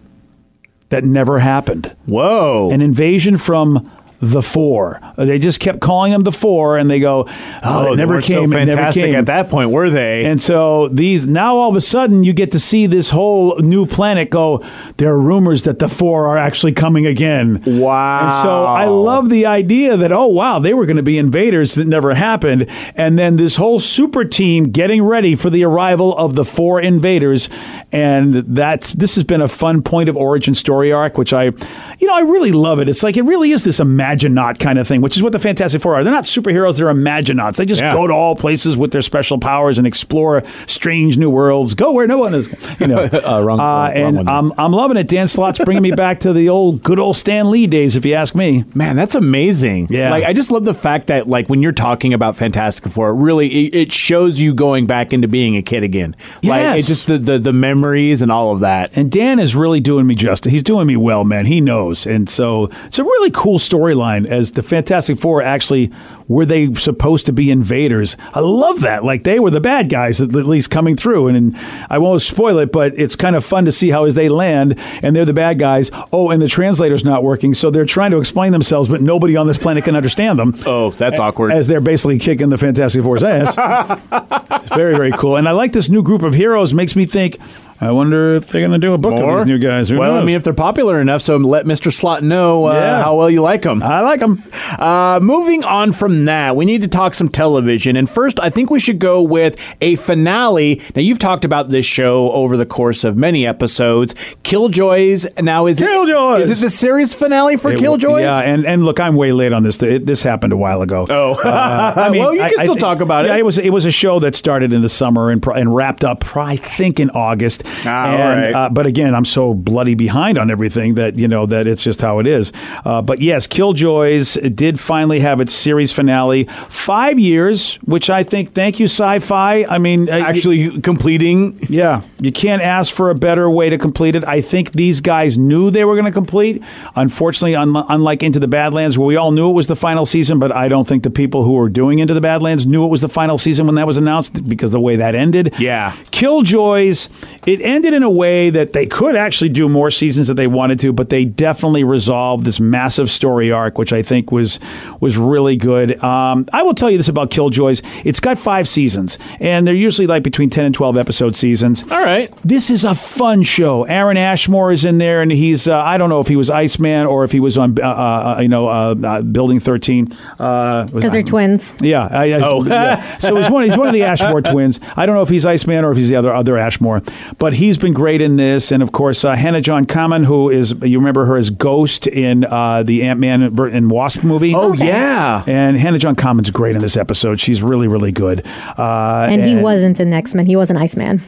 that 0.90 1.04
never 1.04 1.40
happened 1.40 1.96
Whoa. 2.06 2.72
an 2.72 2.82
invasion 2.82 3.38
from 3.38 3.84
the 4.32 4.42
four. 4.42 5.02
They 5.18 5.40
just 5.40 5.60
kept 5.60 5.80
calling 5.80 6.12
them 6.12 6.24
the 6.24 6.32
four, 6.32 6.78
and 6.78 6.90
they 6.90 7.00
go, 7.00 7.26
"Oh, 7.28 7.62
oh 7.64 7.84
they 7.84 7.92
it 7.94 7.96
never 7.98 8.22
came. 8.22 8.52
So 8.52 8.58
it 8.58 8.66
never 8.66 8.78
fantastic 8.78 9.04
came." 9.04 9.16
at 9.16 9.26
that 9.28 9.50
point, 9.50 9.72
were 9.72 9.90
they? 9.90 10.26
And 10.26 10.42
so 10.42 10.90
these 10.90 11.28
now 11.28 11.58
all 11.58 11.70
of 11.70 11.76
a 11.76 11.82
sudden 11.82 12.24
you 12.24 12.34
get 12.34 12.52
to 12.52 12.60
see 12.60 12.88
this 12.88 13.10
whole 13.10 13.58
new 13.60 13.86
planet 13.86 14.30
go. 14.30 14.64
There 14.98 15.12
are 15.12 15.20
rumors 15.20 15.64
that 15.64 15.80
the 15.80 15.90
four 15.90 16.28
are 16.28 16.38
actually 16.38 16.74
coming 16.74 17.06
again. 17.06 17.62
Wow. 17.66 18.24
And 18.24 18.44
so 18.44 18.64
I 18.64 18.86
love 18.86 19.30
the 19.30 19.46
idea 19.46 19.98
that 19.98 20.12
oh 20.12 20.28
wow 20.28 20.60
they 20.60 20.74
were 20.74 20.86
going 20.86 20.98
to 20.98 21.04
be 21.04 21.18
invaders 21.18 21.76
that 21.76 21.86
never 21.86 22.14
happened, 22.14 22.68
and 22.96 23.18
then 23.18 23.36
this 23.36 23.56
whole 23.56 23.80
super 23.80 24.26
team 24.26 24.72
getting 24.72 25.04
ready 25.04 25.36
for 25.36 25.50
the 25.50 25.64
arrival 25.64 26.16
of 26.18 26.36
the 26.36 26.46
four 26.46 26.82
invaders, 26.82 27.50
and 27.92 28.34
that's 28.34 28.92
this 28.92 29.16
has 29.16 29.24
been 29.24 29.42
a 29.42 29.48
fun 29.48 29.82
point 29.82 30.10
of 30.10 30.18
origin 30.18 30.56
story 30.56 30.92
arc, 30.92 31.18
which 31.18 31.34
I, 31.34 31.52
you 32.00 32.08
know, 32.08 32.16
I 32.16 32.22
really 32.22 32.52
love 32.52 32.80
it. 32.80 32.90
It's 32.90 33.04
like 33.04 33.18
it 33.18 33.24
really 33.24 33.52
is 33.52 33.64
this 33.64 33.80
Imaginaut 33.80 34.60
kind 34.60 34.78
of 34.80 34.88
thing, 34.88 35.02
which 35.02 35.16
is 35.18 35.24
what 35.24 35.32
the 35.32 35.40
Fantastic 35.40 35.82
Four 35.82 35.96
are. 35.96 36.04
They're 36.04 36.14
not 36.14 36.26
superheroes; 36.26 36.78
they're 36.78 36.90
Imaginauts. 36.90 37.58
They 37.58 37.66
just 37.66 37.82
Yeah. 37.82 37.94
go 37.94 38.08
to 38.08 38.14
all 38.14 38.36
places 38.36 38.78
with 38.78 38.92
their 38.92 39.02
special 39.02 39.38
powers 39.40 39.78
and 39.78 39.86
explore 39.88 40.44
strange 40.68 41.18
new 41.18 41.30
worlds. 41.30 41.74
Go 41.74 41.92
where 41.92 42.08
no 42.08 42.18
one 42.18 42.34
is, 42.34 42.50
you 42.80 42.88
know. 42.88 43.10
Uh, 43.26 43.42
wrong- 43.42 43.58
wrong- 43.60 43.92
and 43.94 44.18
wrong. 44.18 44.28
I'm 44.28 44.54
I'm 44.66 44.72
loving 44.72 44.98
it. 44.98 45.08
Dan 45.08 45.26
Slott's 45.28 45.64
bringing 45.64 45.82
me 45.84 45.92
back 45.92 46.20
to 46.22 46.34
the 46.34 46.50
old 46.50 46.84
good 46.84 47.00
old 47.00 47.16
Stan 47.18 47.50
Lee 47.50 47.66
days, 47.68 47.96
if 47.96 48.06
you 48.06 48.14
ask 48.14 48.36
me. 48.36 48.66
Man, 48.76 48.96
that's 48.96 49.16
amazing. 49.16 49.88
Yeah. 49.90 50.10
Like 50.12 50.24
I 50.26 50.34
just 50.34 50.52
love 50.52 50.66
the 50.66 50.74
fact 50.74 51.08
that 51.08 51.28
like 51.28 51.50
when 51.50 51.62
you're 51.62 51.72
talking 51.72 52.14
about 52.14 52.36
Fantastic 52.36 52.92
Four, 52.92 53.10
it 53.10 53.14
really 53.14 53.66
it, 53.68 53.76
it 53.76 53.92
shows 53.92 54.40
you 54.40 54.54
going 54.54 54.86
back 54.86 55.14
into 55.14 55.28
being 55.28 55.56
a 55.56 55.62
kid 55.62 55.84
again. 55.84 56.16
Like 56.44 56.62
Yes. 56.62 56.80
it's 56.80 56.88
just 56.88 57.08
the, 57.08 57.18
the 57.18 57.40
the 57.40 57.54
memories 57.54 58.22
and 58.22 58.32
all 58.32 58.52
of 58.52 58.60
that. 58.60 58.92
And 58.96 59.12
Dan 59.12 59.40
is 59.40 59.56
really 59.56 59.80
doing 59.80 60.06
me 60.08 60.16
justice. 60.16 60.52
He's 60.52 60.64
doing 60.64 60.88
me 60.88 60.96
well, 60.98 61.24
man. 61.24 61.46
He 61.46 61.62
knows. 61.62 61.85
And 61.94 62.30
so 62.30 62.70
it's 62.86 63.00
a 63.00 63.04
really 63.04 63.32
cool 63.32 63.60
storyline 63.60 64.26
as 64.26 64.54
the 64.54 64.64
Fantastic 64.64 65.18
Four 65.18 65.42
actually 65.42 65.92
were 66.28 66.46
they 66.46 66.74
supposed 66.74 67.26
to 67.28 67.32
be 67.32 67.52
invaders. 67.52 68.18
I 68.34 68.40
love 68.40 68.82
that. 68.82 69.04
Like 69.04 69.24
they 69.24 69.40
were 69.40 69.52
the 69.52 69.62
bad 69.62 69.90
guys 69.90 70.20
at 70.20 70.32
least 70.32 70.72
coming 70.72 70.96
through. 70.96 71.28
And, 71.28 71.38
and 71.38 71.56
I 71.90 72.00
won't 72.00 72.22
spoil 72.22 72.58
it, 72.60 72.72
but 72.72 72.94
it's 72.98 73.16
kind 73.16 73.36
of 73.36 73.46
fun 73.46 73.66
to 73.66 73.72
see 73.72 73.92
how 73.92 74.06
as 74.06 74.16
they 74.16 74.28
land 74.30 74.80
and 75.04 75.16
they're 75.16 75.26
the 75.26 75.34
bad 75.34 75.60
guys. 75.60 75.92
Oh, 76.12 76.32
and 76.32 76.42
the 76.42 76.48
translator's 76.48 77.06
not 77.06 77.24
working, 77.24 77.54
so 77.54 77.70
they're 77.70 77.86
trying 77.86 78.12
to 78.12 78.18
explain 78.18 78.52
themselves, 78.54 78.90
but 78.90 79.02
nobody 79.02 79.36
on 79.36 79.46
this 79.46 79.58
planet 79.60 79.84
can 79.84 79.96
understand 79.96 80.40
them. 80.40 80.60
Oh, 80.68 80.90
that's 80.90 81.20
A- 81.20 81.22
awkward. 81.22 81.52
As 81.52 81.68
they're 81.68 81.80
basically 81.80 82.18
kicking 82.18 82.50
the 82.50 82.58
Fantastic 82.58 83.04
Four's 83.04 83.24
ass. 83.24 83.56
It's 84.66 84.76
very, 84.76 84.96
very 84.96 85.12
cool. 85.12 85.36
And 85.36 85.48
I 85.48 85.52
like 85.52 85.74
this 85.74 85.90
new 85.90 86.02
group 86.02 86.24
of 86.24 86.34
heroes. 86.34 86.74
Makes 86.74 86.96
me 86.96 87.06
think, 87.06 87.38
I 87.82 87.92
wonder 87.92 88.36
if 88.36 88.48
they're 88.48 88.62
going 88.62 88.72
to 88.72 88.78
do 88.80 88.94
a 88.94 88.98
book 88.98 89.20
of 89.22 89.38
these 89.38 89.46
new 89.46 89.60
guys. 89.60 89.90
Who 89.90 90.00
well, 90.00 90.16
I 90.16 90.24
mean, 90.24 90.36
if 90.38 90.44
they're 90.46 90.54
popular 90.54 91.02
enough, 91.02 91.22
so 91.22 91.36
let 91.36 91.66
Mr. 91.66 91.92
Slott 91.92 92.24
know 92.24 92.68
uh, 92.68 92.74
Yeah. 92.74 93.04
how 93.04 93.18
well 93.18 93.30
you 93.30 93.42
like 93.42 93.64
them. 93.64 93.84
I 93.84 94.00
like 94.00 94.22
them. 94.22 94.42
Uh, 94.80 95.20
moving 95.22 95.64
on 95.66 95.92
from 95.92 96.26
that, 96.26 96.56
we 96.56 96.64
need 96.64 96.82
to 96.84 96.88
talk 96.88 97.14
some 97.14 97.28
television. 97.28 97.98
And 97.98 98.10
first, 98.10 98.40
I 98.40 98.50
think 98.50 98.70
we 98.70 98.80
should 98.80 99.00
go 99.00 99.22
with 99.22 99.58
a 99.82 99.96
finale. 99.98 100.82
Now, 100.96 101.02
you've 101.02 101.20
talked 101.20 101.44
about 101.44 101.70
this 101.70 101.86
show 101.86 102.32
over 102.32 102.56
the 102.56 102.66
course 102.66 103.04
of 103.04 103.18
many 103.18 103.46
episodes. 103.46 104.16
Killjoys. 104.44 105.28
Now, 105.44 105.66
is 105.68 105.80
Killjoys! 105.80 106.40
it 106.40 106.50
is 106.52 106.60
it 106.62 106.66
the 106.66 106.70
series 106.70 107.14
finale 107.14 107.58
for 107.58 107.72
Killjoys? 107.74 108.22
Yeah, 108.22 108.40
and, 108.40 108.66
and 108.66 108.86
look, 108.86 109.00
I'm 109.02 109.16
way 109.16 109.34
late 109.34 109.52
on 109.52 109.64
this. 109.64 109.82
It, 109.84 110.06
this 110.06 110.24
happened 110.24 110.54
a 110.54 110.58
while 110.58 110.82
ago. 110.82 111.06
Oh. 111.10 111.34
Uh, 111.34 112.12
Well, 112.16 112.34
you 112.34 112.40
can 112.42 112.60
still 112.60 112.76
talk 112.78 113.02
about 113.02 113.26
it. 113.26 113.30
Yeah, 113.30 113.38
it 113.38 113.46
was 113.46 113.58
it 113.58 113.72
was 113.72 113.86
a 113.86 113.92
show 113.92 114.20
that 114.20 114.36
started 114.36 114.72
in 114.72 114.82
the 114.82 114.90
summer 114.90 115.30
and 115.30 115.46
and 115.48 115.76
wrapped 115.76 116.04
up, 116.04 116.36
I 116.38 116.56
think, 116.56 117.00
in 117.00 117.10
August. 117.10 117.64
Ah, 117.86 118.14
and, 118.14 118.22
all 118.22 118.30
right. 118.30 118.54
uh, 118.54 118.70
but 118.70 118.86
again, 118.86 119.14
I'm 119.16 119.26
so 119.26 119.54
bloody 119.54 119.96
behind 119.96 120.38
on 120.38 120.50
everything 120.52 120.96
that 120.96 121.18
you 121.18 121.28
know 121.28 121.46
that 121.46 121.68
it's 121.68 121.84
just 121.84 122.02
how 122.02 122.20
it 122.20 122.28
is. 122.28 122.52
Uh, 122.84 123.02
but 123.02 123.20
yes, 123.22 123.48
Killjoys 123.48 124.38
did 124.56 124.80
finally 124.80 125.20
have 125.20 125.42
its 125.42 125.54
series 125.54 125.92
finale. 125.92 126.46
Five 126.70 127.20
years, 127.20 127.76
which 127.86 128.10
I 128.10 128.24
think, 128.24 128.54
thank 128.54 128.80
you, 128.80 128.86
Sci-Fi. 128.86 129.66
I 129.66 129.78
mean, 129.78 130.10
uh, 130.10 130.14
Actually, 130.14 130.82
completing. 130.82 131.58
yeah, 131.70 132.02
you 132.20 132.32
can't 132.32 132.62
ask 132.62 132.94
for 132.94 133.10
a 133.10 133.16
better 133.16 133.50
way 133.50 133.70
to 133.70 133.78
complete 133.78 134.16
it. 134.16 134.24
I 134.24 134.42
think 134.42 134.72
these 134.74 135.02
guys 135.02 135.38
knew 135.38 135.70
they 135.72 135.86
were 135.86 135.96
going 135.96 136.06
to 136.06 136.12
complete. 136.12 136.64
Unfortunately, 136.96 137.56
un- 137.56 137.76
unlike 137.90 138.24
Into 138.24 138.40
the 138.40 138.48
Badlands, 138.48 138.98
where 138.98 139.06
we 139.08 139.16
all 139.16 139.32
knew 139.32 139.50
it 139.50 139.54
was 139.54 139.68
the 139.68 139.76
final 139.76 140.06
season, 140.06 140.40
but 140.40 140.52
I 140.52 140.68
don't 140.68 140.88
think 140.88 141.04
the 141.04 141.10
people 141.10 141.44
who 141.44 141.54
were 141.54 141.70
doing 141.70 142.00
Into 142.00 142.14
the 142.14 142.22
Badlands 142.22 142.66
knew 142.66 142.86
it 142.86 142.90
was 142.90 143.02
the 143.02 143.10
final 143.10 143.38
season 143.38 143.66
when 143.66 143.76
that 143.76 143.88
was 143.88 143.98
announced 143.98 144.48
because 144.48 144.72
the 144.72 144.80
way 144.80 144.96
that 144.96 145.16
ended. 145.16 145.54
Yeah. 145.60 145.96
Killjoys, 146.12 147.10
it 147.48 147.55
ended 147.62 147.94
in 147.94 148.04
a 148.04 148.10
way 148.10 148.50
that 148.50 148.74
they 148.74 148.86
could 148.86 149.16
actually 149.16 149.50
do 149.50 149.68
more 149.70 149.92
seasons 149.92 150.30
if 150.30 150.36
they 150.36 150.48
wanted 150.48 150.80
to, 150.82 150.94
but 150.94 151.10
they 151.10 151.26
definitely 151.26 151.84
resolved 151.84 152.46
this 152.46 152.60
massive 152.60 153.10
story 153.12 153.52
arc, 153.52 153.78
which 153.78 153.92
I 153.94 154.02
think 154.02 154.32
was 154.32 154.60
was 155.00 155.18
really 155.18 155.56
good. 155.58 156.02
Um, 156.04 156.48
I 156.54 156.64
will 156.64 156.74
tell 156.74 156.90
you 156.90 156.98
this 156.98 157.08
about 157.10 157.30
Killjoys: 157.32 157.82
it's 158.06 158.20
got 158.20 158.38
five 158.38 158.68
seasons, 158.68 159.18
and 159.40 159.66
they're 159.68 159.74
usually 159.76 160.08
like 160.08 160.24
between 160.24 160.50
ten 160.50 160.66
and 160.66 160.74
twelve 160.74 160.98
episode 160.98 161.36
seasons. 161.36 161.84
All 161.92 162.04
right. 162.04 162.32
This 162.44 162.70
is 162.70 162.84
a 162.84 162.96
fun 162.96 163.44
show. 163.44 163.84
Aaron 163.84 164.18
Ashmore 164.18 164.72
is 164.72 164.86
in 164.86 164.98
there, 164.98 165.22
and 165.22 165.32
he's 165.32 165.68
uh, 165.68 165.78
I 165.78 165.98
don't 165.98 166.10
know 166.10 166.20
if 166.20 166.28
he 166.28 166.36
was 166.36 166.50
Iceman 166.50 167.06
or 167.08 167.24
if 167.24 167.32
he 167.32 167.40
was 167.40 167.58
on 167.58 167.78
uh, 167.80 167.84
uh, 167.88 168.40
you 168.42 168.48
know 168.50 168.68
uh, 168.68 168.96
uh, 169.04 169.22
Building 169.22 169.60
Thirteen. 169.60 170.08
Uh, 170.40 170.84
was- 170.86 170.92
Because 170.94 171.12
they're 171.12 171.24
twins. 171.24 171.76
yeah. 171.82 172.08
I, 172.12 172.34
I- 172.34 172.42
Oh. 172.46 172.64
yeah. 172.66 173.18
So 173.18 173.36
he's 173.38 173.50
one. 173.50 173.64
He's 173.64 173.78
one 173.78 173.88
of 173.88 173.94
the 173.94 174.04
Ashmore 174.04 174.42
twins. 174.42 174.80
I 174.96 175.06
don't 175.06 175.16
know 175.16 175.22
if 175.22 175.30
he's 175.30 175.46
Iceman 175.46 175.84
or 175.84 175.92
if 175.92 175.98
he's 175.98 176.10
the 176.10 176.16
other 176.16 176.34
other 176.34 176.58
Ashmore, 176.58 177.02
but 177.40 177.45
he's 177.54 177.78
been 177.78 177.94
great 177.94 178.22
in 178.22 178.36
this. 178.36 178.72
And 178.72 178.82
of 178.84 178.92
course, 178.92 179.24
uh, 179.24 179.36
Hannah 179.36 179.62
John 179.62 179.86
Kamen, 179.86 180.26
who 180.26 180.50
is 180.50 180.74
you 180.82 180.98
remember 180.98 181.26
her 181.26 181.38
as 181.38 181.50
Ghost 181.50 182.08
in 182.08 182.44
uh, 182.46 182.84
the 182.84 183.04
Ant 183.04 183.20
Man 183.20 183.42
and 183.44 183.92
Wasp 183.92 184.24
movie. 184.24 184.54
Oh, 184.56 184.74
yeah. 184.74 185.44
And 185.48 185.78
Hannah 185.78 186.00
John 186.00 186.16
Kamen's 186.16 186.52
great 186.52 186.76
in 186.76 186.82
this 186.82 186.98
episode. 186.98 187.40
She's 187.40 187.62
really 187.64 187.88
really 187.88 188.12
good. 188.12 188.46
Uh, 188.78 189.28
And 189.30 189.44
he 189.44 189.56
wasn't 189.58 190.00
in 190.00 190.12
X 190.14 190.34
Men. 190.36 190.46
He 190.46 190.56
was 190.56 190.70
an 190.70 190.78
Iceman. 190.78 191.22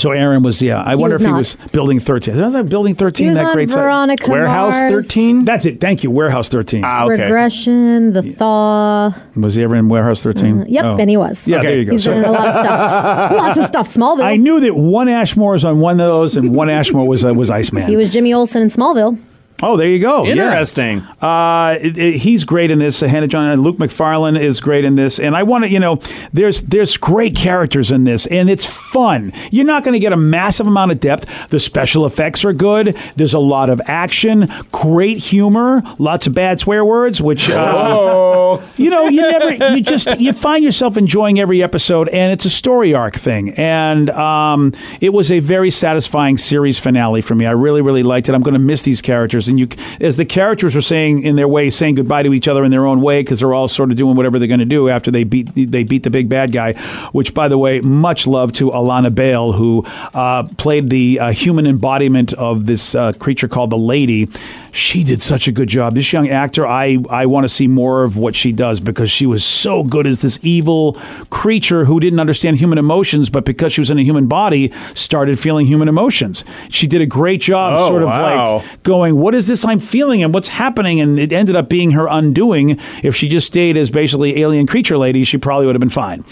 So 0.00 0.12
Aaron 0.12 0.42
was 0.42 0.60
yeah. 0.62 0.82
I 0.82 0.94
wonder 0.96 1.14
was 1.16 1.22
if 1.22 1.26
he 1.26 1.32
not. 1.32 1.38
was 1.38 1.54
building 1.72 2.00
thirteen. 2.00 2.40
Was 2.40 2.52
that 2.54 2.68
building 2.68 2.94
He 2.94 2.98
thirteen? 2.98 3.28
was 3.28 3.36
that 3.36 3.46
on 3.46 3.52
great 3.54 3.70
site? 3.70 3.82
Warehouse 4.28 4.72
Mars, 4.74 5.06
13? 5.08 5.44
That's 5.44 5.64
it. 5.66 5.80
Thank 5.80 6.02
you. 6.02 6.10
Warehouse 6.10 6.48
thirteen. 6.48 6.82
Ah, 6.84 7.04
okay. 7.04 7.22
Regression, 7.22 8.12
The 8.12 8.22
Thaw. 8.22 9.12
was 9.36 9.54
he 9.56 9.62
ever 9.62 9.74
in 9.76 9.88
Warehouse 9.88 10.22
thirteen? 10.22 10.64
Yep, 10.68 10.84
Oh. 10.84 10.96
and 10.98 11.10
he 11.10 11.16
was. 11.16 11.46
Yeah, 11.46 11.58
Okay. 11.58 11.66
there 11.68 11.78
you 11.78 11.84
go. 11.84 11.92
He's 11.92 12.04
So- 12.04 12.10
been 12.12 12.20
in 12.20 12.24
a 12.24 12.32
lot 12.32 12.46
of 12.46 12.52
stuff. 12.54 13.32
Lots 13.36 13.58
of 13.58 13.66
stuff. 13.66 13.88
Smallville. 13.88 14.22
I 14.24 14.36
knew 14.36 14.58
that 14.60 14.74
one 14.76 15.08
Ashmore 15.08 15.52
was 15.52 15.64
on 15.64 15.80
one 15.80 16.00
of 16.00 16.06
those, 16.06 16.36
and 16.36 16.54
one 16.54 16.70
Ashmore 16.70 17.06
was 17.06 17.24
uh, 17.24 17.34
was 17.34 17.50
Iceman. 17.50 17.86
he 17.86 17.96
was 17.96 18.08
Jimmy 18.10 18.32
Olsen 18.32 18.62
in 18.62 18.68
Smallville. 18.68 19.18
Oh, 19.62 19.76
there 19.76 19.88
you 19.90 19.98
go. 20.00 20.24
Yeah. 20.24 20.44
Interesting. 20.46 21.00
Uh, 21.20 21.76
it- 21.82 21.98
it- 21.98 22.16
he's 22.20 22.44
great 22.44 22.70
in 22.70 22.78
this. 22.78 23.02
Uh, 23.02 23.08
Hannah 23.08 23.26
John 23.28 23.50
and 23.50 23.62
Luke 23.62 23.78
Macfarlane 23.78 24.36
is 24.38 24.58
great 24.58 24.86
in 24.86 24.94
this, 24.94 25.18
and 25.20 25.36
I 25.36 25.42
want 25.42 25.64
to, 25.64 25.70
you 25.70 25.78
know, 25.78 25.98
there's 26.32 26.62
there's 26.62 26.96
great 26.96 27.34
characters 27.36 27.90
in 27.90 28.04
this, 28.04 28.24
and 28.28 28.48
it's 28.48 28.64
fun. 28.64 29.34
You're 29.50 29.66
not 29.66 29.84
going 29.84 29.92
to 29.92 29.98
get 29.98 30.14
a 30.14 30.16
massive 30.16 30.66
amount 30.66 30.92
of 30.92 31.00
depth. 31.00 31.26
The 31.50 31.60
special 31.60 32.06
effects 32.06 32.42
are 32.46 32.54
good. 32.54 32.96
There's 33.16 33.34
a 33.34 33.38
lot 33.38 33.68
of 33.68 33.82
action, 33.84 34.48
great 34.72 35.18
humor, 35.18 35.82
lots 35.98 36.26
of 36.26 36.32
bad 36.34 36.58
swear 36.60 36.82
words, 36.82 37.20
which 37.20 37.50
uh, 37.50 38.58
you 38.78 38.88
know 38.88 39.08
you 39.08 39.20
never 39.20 39.74
you 39.74 39.82
just 39.82 40.08
you 40.18 40.32
find 40.32 40.64
yourself 40.64 40.96
enjoying 40.96 41.38
every 41.38 41.62
episode, 41.62 42.08
and 42.08 42.32
it's 42.32 42.46
a 42.46 42.50
story 42.50 42.94
arc 42.94 43.16
thing, 43.16 43.50
and 43.58 44.08
um, 44.08 44.72
it 45.02 45.12
was 45.12 45.30
a 45.30 45.40
very 45.40 45.70
satisfying 45.70 46.38
series 46.38 46.78
finale 46.78 47.20
for 47.20 47.34
me. 47.34 47.44
I 47.44 47.50
really 47.52 47.82
really 47.82 48.02
liked 48.02 48.30
it. 48.30 48.34
I'm 48.34 48.42
going 48.42 48.54
to 48.54 48.58
miss 48.58 48.80
these 48.80 49.02
characters, 49.02 49.49
and 49.50 49.60
you 49.60 49.68
as 50.00 50.16
the 50.16 50.24
characters 50.24 50.74
are 50.74 50.82
saying 50.82 51.22
in 51.22 51.36
their 51.36 51.48
way, 51.48 51.68
saying 51.68 51.96
goodbye 51.96 52.22
to 52.22 52.32
each 52.32 52.48
other 52.48 52.64
in 52.64 52.70
their 52.70 52.86
own 52.86 53.02
way 53.02 53.20
because 53.20 53.40
they're 53.40 53.52
all 53.52 53.68
sort 53.68 53.90
of 53.90 53.96
doing 53.96 54.16
whatever 54.16 54.38
they're 54.38 54.48
going 54.48 54.60
to 54.60 54.66
do 54.66 54.88
after 54.88 55.10
they 55.10 55.24
beat 55.24 55.50
they 55.54 55.82
beat 55.82 56.04
the 56.04 56.10
big 56.10 56.28
bad 56.28 56.52
guy. 56.52 56.72
Which, 57.12 57.34
by 57.34 57.48
the 57.48 57.58
way, 57.58 57.80
much 57.80 58.26
love 58.26 58.52
to 58.54 58.70
Alanna 58.70 59.14
Bale 59.14 59.52
who 59.52 59.84
uh, 60.14 60.44
played 60.56 60.88
the 60.88 61.20
uh, 61.20 61.32
human 61.32 61.66
embodiment 61.66 62.32
of 62.34 62.66
this 62.66 62.94
uh, 62.94 63.12
creature 63.12 63.48
called 63.48 63.70
the 63.70 63.78
Lady. 63.78 64.28
She 64.72 65.04
did 65.04 65.22
such 65.22 65.48
a 65.48 65.52
good 65.52 65.68
job. 65.68 65.94
This 65.94 66.12
young 66.12 66.28
actor, 66.28 66.66
I 66.66 66.98
I 67.10 67.26
want 67.26 67.44
to 67.44 67.48
see 67.48 67.66
more 67.66 68.04
of 68.04 68.16
what 68.16 68.34
she 68.34 68.52
does 68.52 68.80
because 68.80 69.10
she 69.10 69.26
was 69.26 69.44
so 69.44 69.82
good 69.84 70.06
as 70.06 70.22
this 70.22 70.38
evil 70.42 70.94
creature 71.30 71.84
who 71.84 72.00
didn't 72.00 72.20
understand 72.20 72.58
human 72.58 72.78
emotions, 72.78 73.30
but 73.30 73.44
because 73.44 73.72
she 73.72 73.80
was 73.80 73.90
in 73.90 73.98
a 73.98 74.02
human 74.04 74.26
body, 74.26 74.72
started 74.94 75.38
feeling 75.38 75.66
human 75.66 75.88
emotions. 75.88 76.44
She 76.70 76.86
did 76.86 77.00
a 77.00 77.06
great 77.06 77.40
job, 77.40 77.74
Oh, 77.76 77.88
sort 77.88 78.02
of 78.02 78.08
wow. 78.08 78.56
like 78.56 78.82
going, 78.82 79.16
"What 79.16 79.34
is 79.34 79.46
this 79.46 79.64
I'm 79.64 79.78
feeling, 79.80 80.22
and 80.22 80.32
what's 80.34 80.48
happening?" 80.48 81.00
And 81.00 81.18
it 81.18 81.32
ended 81.32 81.56
up 81.56 81.68
being 81.68 81.92
her 81.92 82.06
undoing. 82.08 82.78
If 83.02 83.14
she 83.16 83.28
just 83.28 83.46
stayed 83.46 83.76
as 83.76 83.90
basically 83.90 84.40
alien 84.40 84.66
creature 84.66 84.96
lady, 84.98 85.24
she 85.24 85.38
probably 85.38 85.66
would 85.66 85.74
have 85.74 85.80
been 85.80 85.90
fine. 85.90 86.24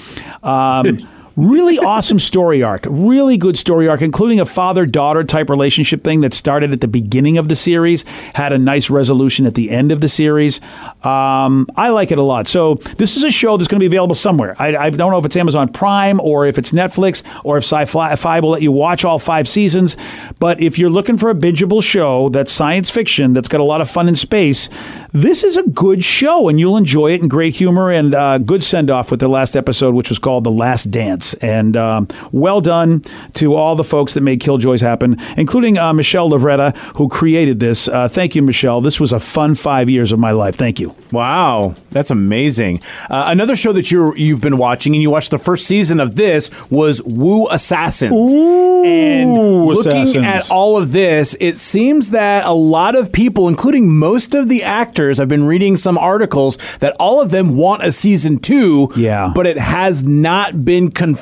Um, 0.43 0.99
really 1.39 1.79
awesome 1.79 2.19
story 2.19 2.65
arc, 2.65 2.85
really 2.91 3.37
good 3.37 3.57
story 3.57 3.89
arc, 3.89 4.03
including 4.03 4.41
a 4.41 4.45
father 4.47 4.85
daughter 4.85 5.23
type 5.23 5.49
relationship 5.49 6.03
thing 6.03 6.21
that 6.21 6.35
started 6.35 6.73
at 6.73 6.81
the 6.81 6.89
beginning 6.89 7.39
of 7.39 7.49
the 7.49 7.55
series, 7.55 8.05
had 8.35 8.53
a 8.53 8.59
nice 8.59 8.91
resolution 8.91 9.47
at 9.47 9.55
the 9.55 9.71
end 9.71 9.93
of 9.93 10.01
the 10.01 10.09
series. 10.09 10.61
Um, 11.05 11.69
I 11.77 11.91
like 11.91 12.11
it 12.11 12.19
a 12.19 12.23
lot. 12.23 12.49
So 12.49 12.75
this 12.75 13.17
is 13.17 13.23
a 13.23 13.31
show 13.31 13.57
that's 13.57 13.69
going 13.69 13.79
to 13.79 13.83
be 13.83 13.87
available 13.87 14.17
somewhere. 14.17 14.57
I, 14.59 14.77
I 14.77 14.91
don't 14.91 15.13
know 15.13 15.19
if 15.19 15.25
it's 15.25 15.37
Amazon 15.37 15.73
Prime 15.73 16.19
or 16.21 16.45
if 16.45 16.59
it's 16.59 16.73
Netflix 16.73 17.23
or 17.45 17.57
if 17.57 17.65
Sci-Fi 17.65 18.41
will 18.41 18.51
let 18.51 18.63
you 18.63 18.73
watch 18.73 19.05
all 19.05 19.21
five 19.21 19.49
seasons. 19.49 19.97
But 20.41 20.61
if 20.61 20.77
you're 20.77 20.91
looking 20.91 21.17
for 21.17 21.31
a 21.31 21.35
bingeable 21.35 21.85
show 21.85 22.31
that's 22.31 22.51
science 22.51 22.91
fiction 22.91 23.33
that's 23.33 23.49
got 23.49 23.61
a 23.61 23.65
lot 23.65 23.81
of 23.81 23.89
fun 23.89 24.09
in 24.09 24.17
space, 24.17 24.69
this 25.13 25.45
is 25.45 25.57
a 25.57 25.63
good 25.63 26.03
show 26.03 26.49
and 26.49 26.59
you'll 26.59 26.77
enjoy 26.77 27.13
it 27.13 27.21
and 27.21 27.31
great 27.31 27.55
humor 27.55 27.93
and 27.93 28.13
uh, 28.13 28.39
good 28.39 28.65
send 28.65 28.91
off 28.91 29.13
with 29.13 29.21
the 29.21 29.29
last 29.29 29.55
episode, 29.55 29.95
which 29.95 30.09
was 30.09 30.19
called 30.19 30.43
The 30.43 30.51
Last 30.51 30.91
Dance. 30.91 31.28
And 31.35 31.77
um, 31.77 32.09
well 32.33 32.61
done 32.61 33.03
to 33.35 33.55
all 33.55 33.75
the 33.77 33.85
folks 33.85 34.15
that 34.15 34.21
made 34.23 34.41
Killjoys 34.41 34.81
happen, 34.81 35.17
including 35.37 35.79
uh, 35.79 35.93
Michelle 35.93 36.31
Lovretta, 36.31 36.77
who 36.97 37.09
created 37.09 37.61
this. 37.61 37.89
Uh, 37.89 38.09
thank 38.09 38.35
you, 38.35 38.43
Michelle. 38.43 38.81
This 38.81 38.99
was 39.01 39.13
a 39.13 39.21
fun 39.21 39.55
five 39.55 39.89
years 39.91 40.13
of 40.13 40.19
my 40.19 40.31
life. 40.33 40.57
Thank 40.57 40.81
you. 40.81 40.95
Wow, 41.13 41.75
that's 41.91 42.11
amazing. 42.11 42.81
Uh, 43.09 43.25
another 43.29 43.57
show 43.57 43.73
that 43.73 43.91
you 43.91 44.15
you've 44.15 44.41
been 44.41 44.59
watching, 44.59 44.95
and 44.95 45.03
you 45.03 45.11
watched 45.11 45.31
the 45.31 45.39
first 45.39 45.67
season 45.67 46.01
of 46.01 46.17
this, 46.17 46.51
was 46.71 47.03
Wu 47.03 47.49
Assassins. 47.51 48.33
and 48.35 49.33
looking 49.35 49.93
Assassins. 50.03 50.25
at 50.25 50.51
all 50.51 50.77
of 50.77 50.93
this, 50.93 51.37
it 51.41 51.57
seems 51.59 52.11
that 52.11 52.45
a 52.45 52.53
lot 52.53 52.95
of 52.95 53.11
people, 53.13 53.49
including 53.49 53.91
most 53.97 54.35
of 54.35 54.49
the 54.49 54.63
actors, 54.63 55.19
I've 55.21 55.29
been 55.29 55.45
reading 55.45 55.77
some 55.77 55.97
articles 55.99 56.59
that 56.81 56.95
all 57.01 57.21
of 57.21 57.31
them 57.31 57.57
want 57.57 57.83
a 57.85 57.91
season 57.93 58.39
two. 58.39 58.91
Yeah. 58.97 59.33
but 59.35 59.47
it 59.47 59.59
has 59.59 60.03
not 60.05 60.65
been 60.65 60.91
confirmed 60.91 61.18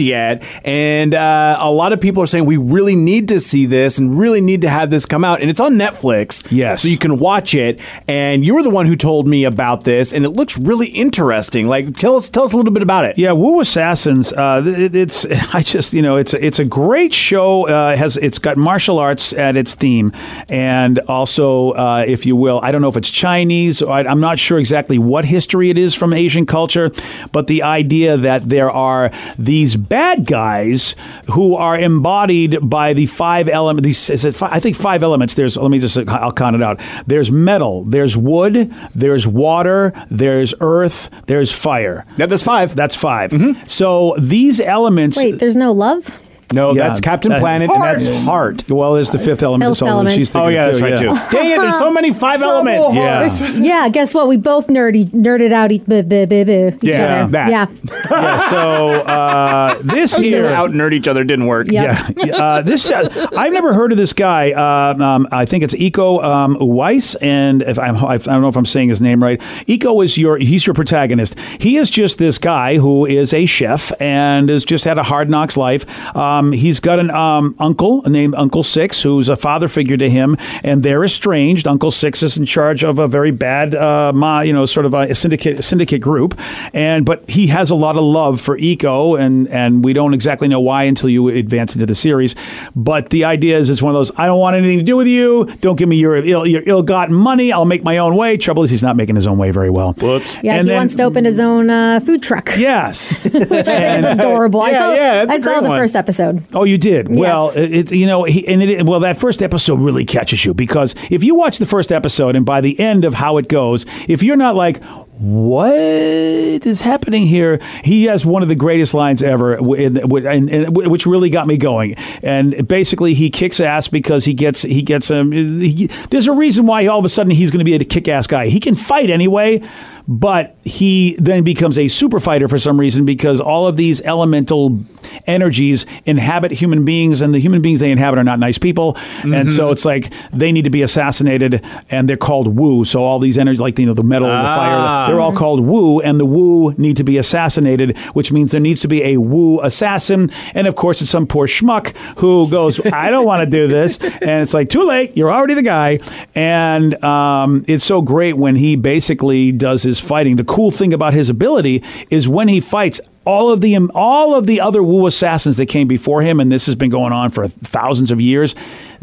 yet. 0.00 0.42
And 0.64 1.14
uh, 1.14 1.56
a 1.60 1.70
lot 1.70 1.92
of 1.92 2.00
people 2.00 2.22
are 2.22 2.26
saying 2.26 2.44
we 2.46 2.56
really 2.56 2.94
need 2.96 3.28
to 3.28 3.40
see 3.40 3.66
this 3.66 3.98
and 3.98 4.18
really 4.18 4.40
need 4.40 4.62
to 4.62 4.68
have 4.68 4.90
this 4.90 5.06
come 5.06 5.24
out. 5.24 5.40
And 5.40 5.50
it's 5.50 5.60
on 5.60 5.74
Netflix. 5.74 6.44
Yes. 6.50 6.82
so 6.82 6.88
you 6.88 6.98
can 6.98 7.18
watch 7.18 7.54
it. 7.54 7.80
And 8.08 8.44
you 8.44 8.54
were 8.54 8.62
the 8.62 8.70
one 8.70 8.86
who 8.86 8.96
told 8.96 9.26
me 9.26 9.44
about 9.44 9.84
this, 9.84 10.12
and 10.12 10.24
it 10.24 10.30
looks 10.30 10.58
really 10.58 10.88
interesting. 10.88 11.66
Like, 11.68 11.94
tell 11.96 12.16
us, 12.16 12.28
tell 12.28 12.44
us 12.44 12.52
a 12.52 12.56
little 12.56 12.72
bit 12.72 12.82
about 12.82 13.04
it. 13.04 13.18
Yeah, 13.18 13.32
Wu 13.32 13.60
Assassins. 13.60 14.32
Uh, 14.32 14.62
it- 14.64 14.94
it's 14.94 15.26
I 15.54 15.62
just 15.62 15.92
you 15.92 16.02
know 16.02 16.16
it's 16.16 16.34
it's 16.34 16.58
a 16.58 16.64
great 16.64 17.12
show. 17.12 17.68
Uh, 17.68 17.92
it 17.92 17.98
has 17.98 18.16
it's 18.18 18.38
got 18.38 18.56
martial 18.56 18.98
arts 18.98 19.32
at 19.32 19.56
its 19.56 19.74
theme, 19.74 20.12
and 20.48 20.98
also 21.00 21.70
uh, 21.72 22.04
if 22.06 22.26
you 22.26 22.36
will, 22.36 22.60
I 22.62 22.70
don't 22.70 22.80
know 22.82 22.88
if 22.88 22.96
it's 22.96 23.10
Chinese. 23.10 23.82
Or 23.82 23.92
I, 23.92 24.00
I'm 24.04 24.20
not 24.20 24.38
sure 24.38 24.58
exactly 24.58 24.98
what 24.98 25.24
history 25.24 25.70
it 25.70 25.78
is 25.78 25.94
from 25.94 26.12
Asian 26.12 26.46
culture, 26.46 26.90
but 27.32 27.46
the 27.46 27.62
idea 27.62 28.16
that 28.16 28.48
there 28.48 28.70
are 28.70 29.10
these 29.38 29.76
bad 29.76 30.26
guys 30.26 30.94
who 31.32 31.54
are 31.54 31.78
embodied 31.78 32.58
by 32.62 32.92
the 32.92 33.06
five 33.06 33.48
elements. 33.48 33.86
These 33.86 34.10
is 34.10 34.24
it, 34.24 34.34
fi- 34.36 34.50
I 34.50 34.60
think 34.60 34.76
five 34.76 35.02
elements. 35.02 35.34
There's 35.34 35.56
let 35.56 35.70
me 35.70 35.78
just 35.78 35.96
I'll 35.96 36.32
count 36.32 36.56
it 36.56 36.62
out. 36.62 36.80
There's 37.06 37.30
metal. 37.30 37.84
There's 37.84 38.16
wood. 38.16 38.72
There's 38.94 39.26
water. 39.26 39.92
There's 40.10 40.54
earth. 40.60 41.10
There's 41.26 41.52
fire. 41.52 42.04
Yeah, 42.16 42.26
that's 42.26 42.42
five. 42.42 42.74
That's 42.74 42.96
5 42.96 43.30
mm-hmm. 43.30 43.66
So 43.66 44.14
these 44.18 44.60
elements. 44.60 45.16
Wait, 45.16 45.38
there's 45.38 45.56
no 45.56 45.72
love? 45.72 46.20
No, 46.52 46.72
Yeah, 46.74 46.88
that's 46.88 47.00
Captain 47.00 47.30
that- 47.32 47.40
Planet, 47.40 47.70
and 47.70 47.82
that's 47.82 48.24
Heart. 48.24 48.68
Well, 48.70 48.94
there's 48.94 49.10
the 49.10 49.18
fifth 49.18 49.42
element. 49.42 49.70
Fifth 49.70 49.78
so 49.78 49.86
element. 49.86 50.14
she's 50.16 50.30
thinking 50.30 50.46
Oh 50.46 50.48
yeah, 50.50 50.66
that's 50.66 50.78
too, 50.78 50.84
right 50.84 50.90
yeah. 50.92 51.28
too. 51.28 51.30
Dang 51.36 51.50
it! 51.50 51.60
There's 51.60 51.78
so 51.78 51.90
many 51.90 52.12
five 52.12 52.42
elements. 52.42 52.94
Yeah. 52.94 53.18
There's- 53.20 53.54
yeah, 53.56 53.88
guess 53.88 54.14
what? 54.14 54.28
We 54.28 54.36
both 54.36 54.66
nerdy 54.68 55.06
nerded 55.10 55.52
out 55.52 55.72
each, 55.72 55.84
b- 55.86 56.02
b- 56.02 56.26
b- 56.26 56.44
b- 56.44 56.66
each 56.68 56.82
Yeah, 56.82 57.22
other. 57.22 57.32
that. 57.32 57.50
Yeah. 57.50 57.66
yeah. 58.10 58.48
So 58.50 58.90
uh, 59.02 59.78
this 59.82 60.16
Here, 60.16 60.44
here. 60.44 60.54
out 60.54 60.70
nerd 60.70 60.92
each 60.92 61.08
other 61.08 61.24
didn't 61.24 61.46
work. 61.46 61.68
Yeah. 61.70 62.10
Yeah, 62.24 62.36
uh, 62.36 62.62
this 62.62 62.90
uh, 62.90 63.28
I've 63.36 63.52
never 63.52 63.74
heard 63.74 63.92
of 63.92 63.98
this 63.98 64.12
guy. 64.12 64.52
Uh, 64.52 64.94
um, 65.02 65.26
I 65.32 65.44
think 65.44 65.62
it's 65.64 65.74
Iko 65.74 66.22
um, 66.24 66.56
Weiss, 66.60 67.14
and 67.16 67.60
if 67.62 67.78
I'm, 67.78 67.96
I 67.96 68.16
don't 68.18 68.40
know 68.40 68.48
if 68.48 68.56
I'm 68.56 68.64
saying 68.66 68.88
his 68.88 69.00
name 69.00 69.22
right. 69.22 69.40
Iko 69.68 70.02
is 70.04 70.16
your 70.16 70.38
he's 70.38 70.66
your 70.66 70.74
protagonist. 70.74 71.38
He 71.60 71.76
is 71.76 71.90
just 71.90 72.18
this 72.18 72.38
guy 72.38 72.76
who 72.76 73.04
is 73.04 73.32
a 73.32 73.46
chef 73.46 73.92
and 74.00 74.48
has 74.48 74.64
just 74.64 74.84
had 74.84 74.96
a 74.98 75.02
hard 75.02 75.28
knocks 75.28 75.56
life. 75.56 75.84
Um, 76.16 76.33
he's 76.52 76.80
got 76.80 76.98
an 76.98 77.10
um, 77.10 77.54
uncle 77.58 78.02
named 78.02 78.34
Uncle 78.34 78.62
Six, 78.62 79.02
who's 79.02 79.28
a 79.28 79.36
father 79.36 79.68
figure 79.68 79.96
to 79.96 80.08
him, 80.10 80.36
and 80.62 80.82
they're 80.82 81.04
estranged. 81.04 81.66
Uncle 81.66 81.90
Six 81.90 82.22
is 82.22 82.36
in 82.36 82.46
charge 82.46 82.82
of 82.84 82.98
a 82.98 83.06
very 83.08 83.30
bad, 83.30 83.74
uh, 83.74 84.12
ma, 84.14 84.40
you 84.40 84.52
know, 84.52 84.66
sort 84.66 84.86
of 84.86 84.94
a 84.94 85.14
syndicate 85.14 85.64
syndicate 85.64 86.00
group, 86.00 86.38
and 86.72 87.04
but 87.04 87.28
he 87.28 87.46
has 87.48 87.70
a 87.70 87.74
lot 87.74 87.96
of 87.96 88.02
love 88.04 88.40
for 88.40 88.56
Iko, 88.58 89.18
and 89.20 89.48
and 89.48 89.84
we 89.84 89.92
don't 89.92 90.14
exactly 90.14 90.48
know 90.48 90.60
why 90.60 90.84
until 90.84 91.08
you 91.08 91.28
advance 91.28 91.74
into 91.74 91.86
the 91.86 91.94
series. 91.94 92.34
But 92.76 93.10
the 93.10 93.24
idea 93.24 93.58
is, 93.58 93.70
it's 93.70 93.82
one 93.82 93.90
of 93.90 93.94
those 93.94 94.10
I 94.16 94.26
don't 94.26 94.40
want 94.40 94.56
anything 94.56 94.78
to 94.78 94.84
do 94.84 94.96
with 94.96 95.06
you. 95.06 95.44
Don't 95.60 95.76
give 95.76 95.88
me 95.88 95.96
your 95.96 96.16
ill 96.16 96.46
your 96.46 96.62
ill-gotten 96.66 97.14
money. 97.14 97.52
I'll 97.52 97.64
make 97.64 97.82
my 97.84 97.98
own 97.98 98.16
way. 98.16 98.36
Trouble 98.36 98.62
is, 98.62 98.70
he's 98.70 98.82
not 98.82 98.96
making 98.96 99.14
his 99.16 99.26
own 99.26 99.38
way 99.38 99.50
very 99.50 99.70
well. 99.70 99.92
Whoops. 99.94 100.38
Yeah, 100.42 100.54
And 100.54 100.62
he 100.64 100.68
then- 100.68 100.76
wants 100.76 100.94
to 100.96 101.02
open 101.04 101.24
his 101.24 101.40
own 101.40 101.70
uh, 101.70 102.00
food 102.00 102.22
truck, 102.22 102.50
Yes. 102.56 103.22
which 103.24 103.34
I 103.34 104.00
think 104.00 104.06
is 104.06 104.18
adorable. 104.18 104.60
I 104.60 104.70
Yeah, 104.70 104.78
saw, 104.80 104.92
yeah, 104.94 105.24
that's 105.24 105.46
a 105.46 105.50
I 105.50 105.54
saw 105.54 105.60
the 105.60 105.68
one. 105.68 105.78
first 105.80 105.96
episode. 105.96 106.23
Oh, 106.52 106.64
you 106.64 106.78
did. 106.78 107.14
Well, 107.14 107.46
Yes. 107.46 107.56
it, 107.56 107.72
it- 107.72 107.92
you 107.92 108.06
know, 108.06 108.24
he, 108.24 108.46
and 108.48 108.62
it, 108.62 108.84
well, 108.86 109.00
that 109.00 109.16
first 109.18 109.42
episode 109.42 109.80
really 109.80 110.04
catches 110.04 110.44
you 110.44 110.54
because 110.54 110.94
if 111.10 111.22
you 111.24 111.34
watch 111.34 111.58
the 111.58 111.66
first 111.66 111.92
episode 111.92 112.36
and 112.36 112.44
by 112.46 112.60
the 112.60 112.78
end 112.80 113.04
of 113.04 113.14
how 113.14 113.36
it 113.38 113.48
goes, 113.48 113.86
if 114.08 114.22
you're 114.22 114.36
not 114.36 114.56
like, 114.56 114.82
what 115.18 115.72
is 115.72 116.82
happening 116.82 117.26
here? 117.26 117.60
He 117.84 118.04
has 118.04 118.26
one 118.26 118.42
of 118.42 118.48
the 118.48 118.54
greatest 118.56 118.94
lines 118.94 119.22
ever, 119.22 119.54
in- 119.76 119.96
and, 120.26 120.50
and 120.50 120.76
which 120.76 121.06
really 121.06 121.30
got 121.30 121.46
me 121.46 121.56
going. 121.56 121.94
And 122.22 122.66
basically, 122.66 123.14
he 123.14 123.30
kicks 123.30 123.60
ass 123.60 123.86
because 123.88 124.24
he 124.24 124.34
gets 124.34 124.62
he 124.62 124.82
gets 124.82 125.10
um, 125.12 125.30
he, 125.32 125.86
There's 126.10 126.26
a 126.26 126.32
reason 126.32 126.66
why 126.66 126.86
all 126.86 126.98
of 126.98 127.04
a 127.04 127.08
sudden 127.08 127.30
he's 127.30 127.50
going 127.52 127.60
to 127.60 127.64
be 127.64 127.74
a 127.74 127.84
kick 127.84 128.08
ass 128.08 128.26
guy. 128.26 128.48
He 128.48 128.58
can 128.58 128.74
fight 128.74 129.08
anyway, 129.08 129.62
but 130.06 130.56
he 130.64 131.16
then 131.18 131.44
becomes 131.44 131.78
a 131.78 131.88
super 131.88 132.20
fighter 132.20 132.48
for 132.48 132.58
some 132.58 132.78
reason 132.78 133.04
because 133.04 133.40
all 133.40 133.66
of 133.66 133.76
these 133.76 134.00
elemental 134.02 134.78
energies 135.26 135.86
inhabit 136.04 136.52
human 136.52 136.84
beings, 136.84 137.20
and 137.20 137.34
the 137.34 137.38
human 137.38 137.62
beings 137.62 137.80
they 137.80 137.90
inhabit 137.90 138.18
are 138.18 138.24
not 138.24 138.38
nice 138.38 138.58
people, 138.58 138.96
and 139.22 139.50
so 139.50 139.70
it's 139.70 139.84
like 139.84 140.12
they 140.32 140.52
need 140.52 140.64
to 140.64 140.70
be 140.70 140.82
assassinated, 140.82 141.64
and 141.90 142.08
they're 142.08 142.16
called 142.16 142.56
Wu. 142.56 142.84
So 142.84 143.02
all 143.02 143.18
these 143.18 143.38
energies, 143.38 143.60
like 143.60 143.78
you 143.78 143.86
know, 143.86 143.94
the 143.94 144.02
metal, 144.02 144.28
the 144.28 144.34
fire, 144.34 145.08
They're 145.08 145.20
all 145.20 145.34
called 145.34 145.60
Wu, 145.60 146.00
and 146.00 146.20
the 146.20 146.26
Wu 146.26 146.74
need 146.76 146.96
to 146.96 147.04
be 147.04 147.18
assassinated, 147.18 147.96
which 148.14 148.32
means 148.32 148.52
there 148.52 148.60
needs 148.60 148.80
to 148.82 148.88
be 148.88 149.02
a 149.02 149.16
Wu 149.18 149.60
assassin. 149.60 150.30
And 150.54 150.66
of 150.66 150.74
course, 150.74 151.00
it's 151.00 151.10
some 151.10 151.26
poor 151.26 151.46
schmuck 151.46 151.96
who 152.18 152.48
goes, 152.50 152.80
I 152.92 153.10
don't 153.10 153.26
want 153.26 153.44
to 153.44 153.50
do 153.50 153.68
this. 153.68 153.98
And 153.98 154.42
it's 154.42 154.54
like, 154.54 154.68
too 154.68 154.84
late. 154.84 155.16
You're 155.16 155.32
already 155.32 155.54
the 155.54 155.62
guy. 155.62 155.98
And 156.34 157.02
um, 157.04 157.64
it's 157.68 157.84
so 157.84 158.02
great 158.02 158.36
when 158.36 158.56
he 158.56 158.76
basically 158.76 159.52
does 159.52 159.82
his 159.82 159.93
fighting. 159.98 160.36
The 160.36 160.44
cool 160.44 160.70
thing 160.70 160.92
about 160.92 161.14
his 161.14 161.30
ability 161.30 161.82
is 162.10 162.28
when 162.28 162.48
he 162.48 162.60
fights, 162.60 163.00
all 163.26 163.50
of 163.50 163.60
the 163.60 163.76
all 163.94 164.34
of 164.34 164.46
the 164.46 164.60
other 164.60 164.82
Wu 164.82 165.06
assassins 165.06 165.56
that 165.56 165.66
came 165.66 165.88
before 165.88 166.22
him, 166.22 166.40
and 166.40 166.52
this 166.52 166.66
has 166.66 166.74
been 166.74 166.90
going 166.90 167.12
on 167.12 167.30
for 167.30 167.48
thousands 167.48 168.10
of 168.10 168.20
years, 168.20 168.54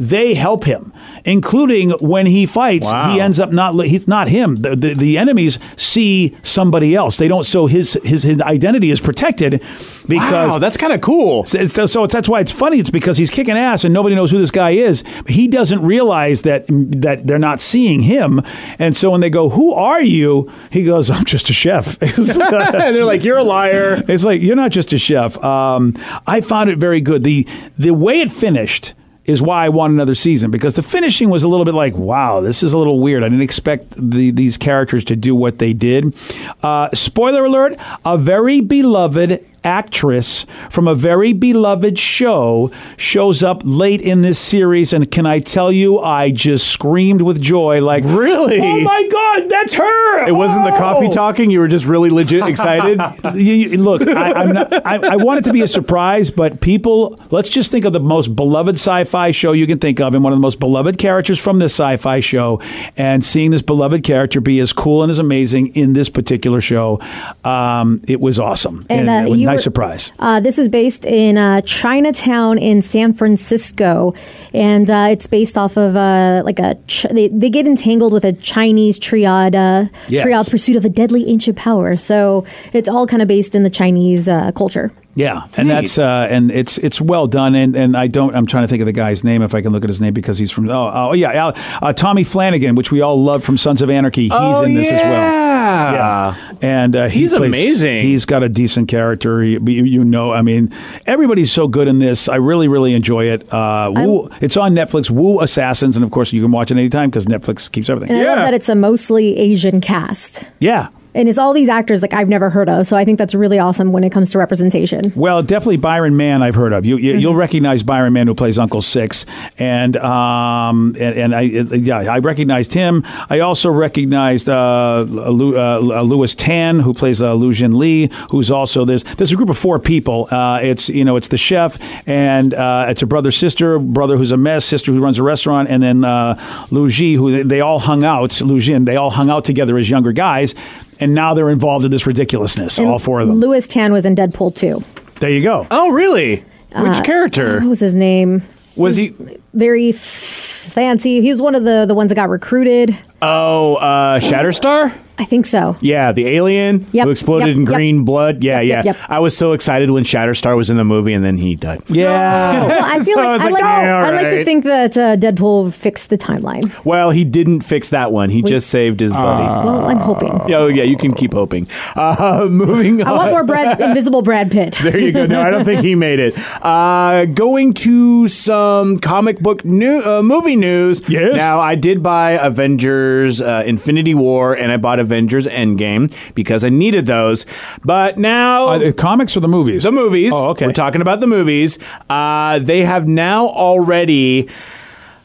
they 0.02 0.34
help 0.34 0.64
him, 0.64 0.92
including 1.26 1.92
when 2.00 2.26
he 2.26 2.48
fights. 2.48 2.92
Wow. 2.92 3.14
He 3.14 3.22
ends 3.22 3.40
up 3.40 3.52
not 3.52 3.76
he's 3.86 4.08
not 4.08 4.28
him. 4.28 4.56
The, 4.56 4.76
the 4.76 4.94
the 4.96 5.18
enemies 5.20 5.60
see 5.78 6.36
somebody 6.42 6.96
else. 6.96 7.18
They 7.18 7.28
don't. 7.28 7.44
So 7.44 7.68
his 7.68 7.94
his 8.04 8.24
his 8.24 8.42
identity 8.42 8.90
is 8.90 9.00
protected 9.00 9.62
because 10.08 10.52
Wow, 10.54 10.58
that's 10.60 10.76
kind 10.78 10.92
of 10.92 11.02
cool. 11.02 11.46
so, 11.46 11.68
so, 11.68 11.86
so 11.86 12.04
it's, 12.04 12.14
that's 12.14 12.28
why 12.28 12.40
it's 12.40 12.52
funny. 12.52 12.80
It's 12.80 12.90
because 12.90 13.18
he's 13.18 13.30
kicking 13.30 13.56
ass 13.56 13.84
and 13.84 13.94
nobody 13.94 14.16
knows 14.16 14.32
who 14.32 14.40
this 14.40 14.50
guy 14.50 14.72
is. 14.72 15.04
He 15.28 15.48
doesn't 15.48 15.86
realize 15.86 16.42
that 16.42 16.66
that 16.68 17.28
they're 17.28 17.38
not 17.38 17.62
seeing 17.62 18.02
him, 18.02 18.42
and 18.80 18.98
so 18.98 19.12
when 19.12 19.22
they 19.22 19.30
go, 19.30 19.50
"Who 19.50 19.74
are 19.74 20.02
you?" 20.02 20.52
He 20.72 20.84
goes, 20.84 21.12
"I'm 21.12 21.26
just 21.26 21.48
a 21.52 21.54
chef." 21.54 22.02
and 22.02 22.96
they're 22.96 23.06
like, 23.06 23.24
"You're 23.24 23.38
a 23.38 23.44
liar." 23.44 24.04
It's 24.08 24.24
like 24.24 24.42
you're 24.42 24.56
not 24.56 24.72
just 24.72 24.92
a 24.94 24.98
chef. 24.98 25.38
Um, 25.44 25.96
I 26.26 26.42
found 26.42 26.72
it 26.72 26.80
very 26.80 27.02
good. 27.02 27.24
the 27.24 27.48
The 27.78 27.92
way 27.92 28.22
it 28.22 28.32
finished 28.32 28.96
is 29.26 29.42
why 29.42 29.66
I 29.66 29.70
want 29.70 29.94
another 29.94 30.16
season 30.16 30.52
because 30.52 30.76
the 30.76 30.84
finishing 30.84 31.30
was 31.30 31.44
a 31.44 31.48
little 31.48 31.66
bit 31.66 31.74
like, 31.74 31.96
wow, 31.96 32.42
this 32.42 32.64
is 32.64 32.74
a 32.74 32.78
little 32.78 33.00
weird. 33.00 33.24
I 33.24 33.30
didn't 33.30 33.44
expect 33.44 33.92
the, 33.96 34.32
these 34.32 34.58
characters 34.58 35.04
to 35.06 35.16
do 35.16 35.36
what 35.36 35.60
they 35.60 35.74
did. 35.74 36.16
Uh, 36.64 36.90
spoiler 36.94 37.46
alert: 37.46 37.80
a 38.06 38.18
very 38.18 38.62
beloved 38.62 39.46
actress 39.64 40.46
from 40.70 40.88
a 40.88 40.96
very 40.96 41.34
beloved 41.34 41.98
show 42.00 42.72
shows 42.98 43.44
up 43.44 43.62
late 43.64 44.02
in 44.02 44.22
this 44.22 44.40
series 44.40 44.92
and 44.94 45.10
can 45.12 45.26
I 45.26 45.40
tell 45.40 45.72
you 45.72 46.00
I 46.00 46.32
just 46.32 46.68
screamed 46.68 47.22
with 47.22 47.42
joy 47.42 47.82
like 47.82 48.04
Really? 48.04 48.60
oh 48.60 48.82
my 48.82 49.08
god 49.12 49.50
that's 49.50 49.74
her 49.74 50.28
It 50.28 50.32
wasn't 50.34 50.66
the 50.66 50.72
coffee 50.78 51.08
Oh! 51.08 51.12
talking. 51.12 51.50
You 51.52 51.60
were 51.60 51.68
just 51.68 51.86
really 51.86 52.10
legit 52.10 52.44
excited. 52.48 53.00
You- 53.36 53.54
you- 53.54 53.78
look, 53.78 54.08
I, 54.08 54.34
I'm 54.34 54.54
not, 54.54 54.74
I, 54.86 55.14
I 55.14 55.16
want 55.16 55.40
it 55.40 55.44
to 55.46 55.54
be 55.54 55.62
a 55.62 55.68
surprise, 55.68 56.30
but 56.30 56.62
people, 56.62 57.20
let's 57.32 57.50
just 57.50 57.72
think 57.72 57.86
of 57.86 57.94
the 57.94 58.00
most 58.00 58.36
beloved 58.36 58.76
sci-fi 58.76 59.32
show 59.32 59.52
you 59.54 59.66
can 59.68 59.80
think 59.80 60.00
of, 60.00 60.14
and 60.14 60.24
one 60.24 60.34
of 60.34 60.38
the 60.38 60.42
most 60.42 60.60
beloved 60.60 60.98
characters 60.98 61.40
from 61.40 61.60
this 61.60 61.74
sci-fi 61.74 62.20
show, 62.20 62.62
and 62.98 63.24
seeing 63.26 63.52
this 63.52 63.62
beloved 63.62 64.04
character 64.04 64.42
be 64.42 64.60
as 64.60 64.74
cool 64.74 65.02
and 65.04 65.10
as 65.12 65.20
amazing 65.20 65.68
in 65.76 65.94
this 65.94 66.10
particular 66.10 66.62
show, 66.62 67.00
um, 67.44 68.02
it 68.08 68.20
was 68.22 68.40
awesome 68.40 68.86
And, 68.90 69.02
and, 69.02 69.10
uh, 69.10 69.28
it 69.28 69.30
was 69.30 69.38
a 69.40 69.42
you 69.42 69.48
nice 69.54 69.64
surprise. 69.64 70.12
Uh, 70.20 70.40
this 70.40 70.58
is 70.58 70.68
based 70.70 71.06
in 71.06 71.38
uh, 71.38 71.62
Chinatown 71.62 72.58
in 72.58 72.82
San 72.82 73.14
Francisco, 73.14 74.14
and 74.54 74.90
uh, 74.90 75.08
it's 75.12 75.28
based 75.28 75.58
off 75.58 75.78
of 75.78 75.96
uh, 75.96 76.42
like 76.46 76.60
a 76.60 76.76
ch- 76.88 77.06
they, 77.12 77.28
they 77.28 77.50
get 77.50 77.68
entangled 77.68 78.14
with 78.14 78.26
a 78.26 78.34
Chinese 78.34 78.98
triad 79.00 79.56
uh, 79.56 79.86
Yes. 80.08 80.24
triad's 80.24 80.50
pursuit 80.50 80.76
of 80.76 80.86
a 80.86 80.90
deadly 80.90 81.28
ancient 81.30 81.58
power. 81.58 81.98
So 81.98 82.46
it's 82.74 82.88
all 82.90 83.08
kind 83.08 83.22
of 83.22 83.28
based 83.28 83.56
in 83.56 83.64
the 83.64 83.70
Chinese 83.70 84.28
uh, 84.30 84.52
culture. 84.54 84.92
Yeah, 85.14 85.48
and 85.58 85.70
that's 85.70 85.98
uh, 85.98 86.28
and 86.30 86.52
it's 86.52 86.78
it's 86.78 87.02
well 87.02 87.28
done, 87.28 87.54
and, 87.54 87.76
and 87.76 87.98
I 87.98 88.08
don't 88.08 88.34
I'm 88.34 88.46
trying 88.46 88.64
to 88.64 88.68
think 88.70 88.82
of 88.82 88.86
the 88.86 88.94
guy's 88.94 89.24
name 89.26 89.42
if 89.42 89.54
I 89.54 89.62
can 89.62 89.74
look 89.74 89.84
at 89.84 89.90
his 89.90 90.00
name 90.00 90.14
because 90.14 90.38
he's 90.38 90.52
from 90.52 90.70
oh, 90.70 90.92
oh 90.94 91.14
yeah 91.14 91.32
Al, 91.34 91.54
uh, 91.82 91.92
Tommy 91.92 92.24
Flanagan, 92.24 92.76
which 92.76 92.92
we 92.92 93.02
all 93.02 93.22
love 93.22 93.44
from 93.44 93.58
Sons 93.58 93.82
of 93.82 93.90
Anarchy. 93.90 94.30
He's 94.30 94.62
in 94.62 94.74
this 94.74 94.90
as 94.90 95.02
well. 95.02 95.52
Yeah. 95.62 96.54
and 96.62 96.96
uh, 96.96 97.08
he 97.10 97.22
He's 97.22 97.32
plays- 97.34 97.50
amazing. 97.50 98.02
He's 98.04 98.26
got 98.26 98.42
a 98.44 98.50
decent 98.50 98.88
character. 98.88 99.42
He, 99.42 99.52
you, 99.54 99.84
you 99.84 100.04
know, 100.06 100.32
I 100.32 100.42
mean, 100.42 100.74
everybody's 101.06 101.52
so 101.52 101.68
good 101.68 101.88
in 101.88 102.00
this. 102.00 102.28
I 102.30 102.38
really, 102.38 102.68
really 102.68 102.94
enjoy 102.94 103.26
it. 103.26 103.52
Uh, 103.54 103.92
Wu, 103.94 104.30
it's 104.42 104.56
on 104.58 104.74
Netflix. 104.74 105.10
Wu 105.12 105.42
Assassins, 105.42 105.96
and 105.98 106.04
of 106.06 106.12
course, 106.12 106.32
you 106.34 106.42
can 106.42 106.52
watch 106.52 106.72
it 106.72 106.78
anytime 106.78 107.10
because 107.10 107.26
Netflix 107.26 107.70
keeps 107.72 107.90
everything. 107.90 108.16
And 108.16 108.26
I 108.26 108.30
love 108.30 108.38
Yeah. 108.40 108.46
that 108.46 108.54
it's 108.54 108.70
a 108.70 108.76
mostly 108.76 109.38
Asian 109.38 109.82
cast. 109.82 110.50
Yeah. 110.60 110.88
And 111.14 111.28
it's 111.28 111.38
all 111.38 111.54
these 111.54 111.70
actors 111.70 112.02
like 112.02 112.14
I've 112.14 112.30
never 112.30 112.50
heard 112.50 112.70
of, 112.70 112.88
so 112.88 112.96
I 112.96 113.04
think 113.04 113.18
that's 113.18 113.36
really 113.36 113.60
awesome 113.60 113.92
when 113.92 114.04
it 114.04 114.12
comes 114.12 114.30
to 114.32 114.38
representation. 114.38 115.12
Well, 115.16 115.44
definitely 115.44 115.78
Byron 115.78 116.16
Mann. 116.16 116.42
I've 116.42 116.56
heard 116.56 116.74
of 116.74 116.86
you. 116.86 116.98
you 116.98 117.12
Mm-hmm. 117.12 117.20
You'll 117.20 117.36
recognize 117.36 117.84
Byron 117.84 118.14
Mann 118.14 118.28
who 118.28 118.34
plays 118.34 118.58
Uncle 118.58 118.82
Six, 118.82 119.26
and 119.58 119.98
um, 119.98 120.96
and, 121.00 121.18
and 121.18 121.36
I 121.36 121.42
yeah 121.42 121.98
I 121.98 122.20
recognized 122.20 122.72
him. 122.72 123.04
I 123.30 123.40
also 123.40 123.70
recognized 123.70 124.48
uh, 124.48 125.02
Lu, 125.02 125.58
uh, 125.58 125.80
Lewis 125.80 126.34
Tan 126.34 126.80
who 126.80 126.94
plays 126.94 127.22
uh, 127.22 127.34
Lu 127.34 127.54
Jin 127.54 127.78
Lee, 127.78 128.10
who's 128.30 128.50
also 128.50 128.86
there's 128.86 129.04
there's 129.04 129.34
a 129.34 129.36
group 129.36 129.50
of 129.50 129.58
four 129.58 129.80
people. 129.80 130.30
Uh, 130.32 130.60
it's 130.62 130.88
you 130.88 131.04
know 131.04 131.18
it's 131.18 131.28
the 131.28 131.38
chef 131.38 131.78
and 132.08 132.54
uh, 132.54 132.86
it's 132.88 133.02
a 133.02 133.08
brother 133.08 133.32
sister 133.32 133.78
brother 133.78 134.18
who's 134.18 134.32
a 134.32 134.38
mess 134.38 134.64
sister 134.64 134.94
who 134.94 135.02
runs 135.02 135.20
a 135.20 135.24
restaurant, 135.24 135.70
and 135.70 135.84
then 135.84 136.06
uh, 136.06 136.68
Lu 136.72 136.90
Ji 136.90 137.16
who 137.16 137.32
they, 137.32 137.44
they 137.44 137.62
all 137.62 137.80
hung 137.80 138.06
out 138.06 138.40
Lu 138.40 138.62
Jin 138.62 138.86
they 138.86 138.96
all 138.96 139.10
hung 139.10 139.30
out 139.30 139.44
together 139.44 139.78
as 139.78 139.90
younger 139.90 140.14
guys. 140.14 140.56
And 141.02 141.14
now 141.16 141.34
they're 141.34 141.50
involved 141.50 141.84
in 141.84 141.92
this 141.92 142.06
ridiculousness, 142.08 142.78
all 142.80 143.00
four 143.00 143.20
of 143.20 143.28
them. 143.28 143.38
Lewis 143.38 143.68
Tan 143.68 143.92
was 143.92 144.06
in 144.06 144.16
Deadpool 144.16 144.56
too. 144.56 144.84
There 145.20 145.30
you 145.32 145.42
go. 145.44 145.68
Oh, 145.72 145.90
really? 145.92 146.44
Which 146.76 147.04
character 147.04 147.60
What 147.60 147.68
was 147.70 147.80
his 147.82 147.96
name? 147.96 148.44
was 148.78 148.96
he? 148.96 149.14
Very 149.54 149.90
f- 149.90 149.96
fancy. 149.98 151.22
He 151.22 151.30
was 151.30 151.42
one 151.42 151.54
of 151.56 151.64
the 151.66 151.86
the 151.88 151.94
ones 151.94 152.10
that 152.10 152.16
got 152.16 152.30
recruited. 152.30 152.98
Oh, 153.22 153.76
uh, 153.76 154.20
Shatterstar. 154.20 154.98
I 155.22 155.24
think 155.24 155.46
so. 155.46 155.78
Yeah, 155.82 156.12
the 156.12 156.28
alien 156.30 156.88
Yep, 156.94 157.06
who 157.06 157.12
exploded 157.12 157.50
yep, 157.50 157.56
in 157.58 157.62
yep. 157.62 157.74
green 157.76 158.06
blood. 158.06 158.42
Yeah, 158.44 158.60
Yep, 158.60 158.66
yeah. 158.68 158.76
yep, 158.78 158.86
yep. 158.98 159.10
I 159.10 159.20
was 159.20 159.38
so 159.38 159.54
excited 159.54 159.92
when 159.92 160.04
Shatterstar 160.04 160.58
was 160.58 160.72
in 160.72 160.78
the 160.78 160.84
movie 160.84 161.14
and 161.14 161.24
then 161.24 161.38
he 161.38 161.54
died. 161.56 161.84
Yeah. 161.88 162.66
Well, 162.68 162.84
I 162.84 163.00
feel 163.04 163.14
So 163.14 163.22
I 163.22 163.26
like 163.28 163.32
was 163.34 163.42
I 163.42 163.44
like, 163.46 163.54
like, 163.54 163.62
yeah, 163.62 163.98
all 163.98 164.04
I 164.06 164.10
like 164.10 164.30
to 164.30 164.44
think 164.44 164.64
that 164.64 164.98
uh, 164.98 165.16
Deadpool 165.18 165.76
fixed 165.76 166.10
the 166.10 166.18
timeline. 166.18 166.84
Well, 166.86 167.12
he 167.12 167.24
didn't 167.24 167.62
fix 167.62 167.90
that 167.90 168.12
one. 168.12 168.32
He 168.32 168.42
just 168.42 168.72
saved 168.72 169.00
his 169.00 169.14
buddy. 169.14 169.44
Well, 169.44 169.86
I'm 169.86 170.00
hoping. 170.00 170.32
Oh 170.56 170.66
yeah, 170.66 170.82
you 170.84 170.98
can 170.98 171.14
keep 171.14 171.34
hoping. 171.34 171.68
Uh, 171.96 172.48
moving 172.50 173.04
on. 173.04 173.08
I 173.08 173.12
want 173.12 173.30
more 173.30 173.44
Brad, 173.44 173.80
Invisible 173.90 174.24
Brad 174.24 174.50
Pitt. 174.50 174.80
There 174.82 174.98
you 174.98 175.12
go. 175.12 175.28
No, 175.28 175.40
I 175.40 175.52
don't 175.52 175.66
think 175.66 175.82
he 175.82 175.94
made 175.94 176.18
it. 176.20 176.36
Uh, 176.64 177.26
going 177.26 177.76
to 177.76 178.28
some 178.28 178.98
comic 178.98 179.40
book 179.40 179.64
new 179.64 180.00
uh, 180.04 180.24
movie 180.24 180.56
news. 180.56 181.08
Yes. 181.08 181.36
Now 181.36 181.60
I 181.60 181.76
did 181.76 182.02
buy 182.02 182.32
Avengers: 182.32 183.40
uh, 183.40 183.62
Infinity 183.68 184.16
War 184.16 184.56
and 184.56 184.72
I 184.72 184.78
bought 184.78 184.98
Avengers 184.98 185.11
Endgame 185.12 186.12
because 186.36 186.64
I 186.64 186.70
needed 186.70 187.06
those. 187.06 187.46
But 187.84 188.18
now 188.18 188.68
Uh, 188.68 188.78
the 188.80 188.94
comics 188.94 189.36
or 189.38 189.42
the 189.42 189.48
movies? 189.48 189.84
the 189.84 189.92
movies. 189.92 190.32
Oh, 190.34 190.50
okay. 190.50 190.66
We're 190.68 190.74
talking 190.74 191.02
about 191.02 191.20
the 191.20 191.28
movies. 191.28 191.78
Uh, 192.10 192.60
they 192.60 192.84
have 192.86 193.08
now 193.08 193.48
already. 193.48 194.48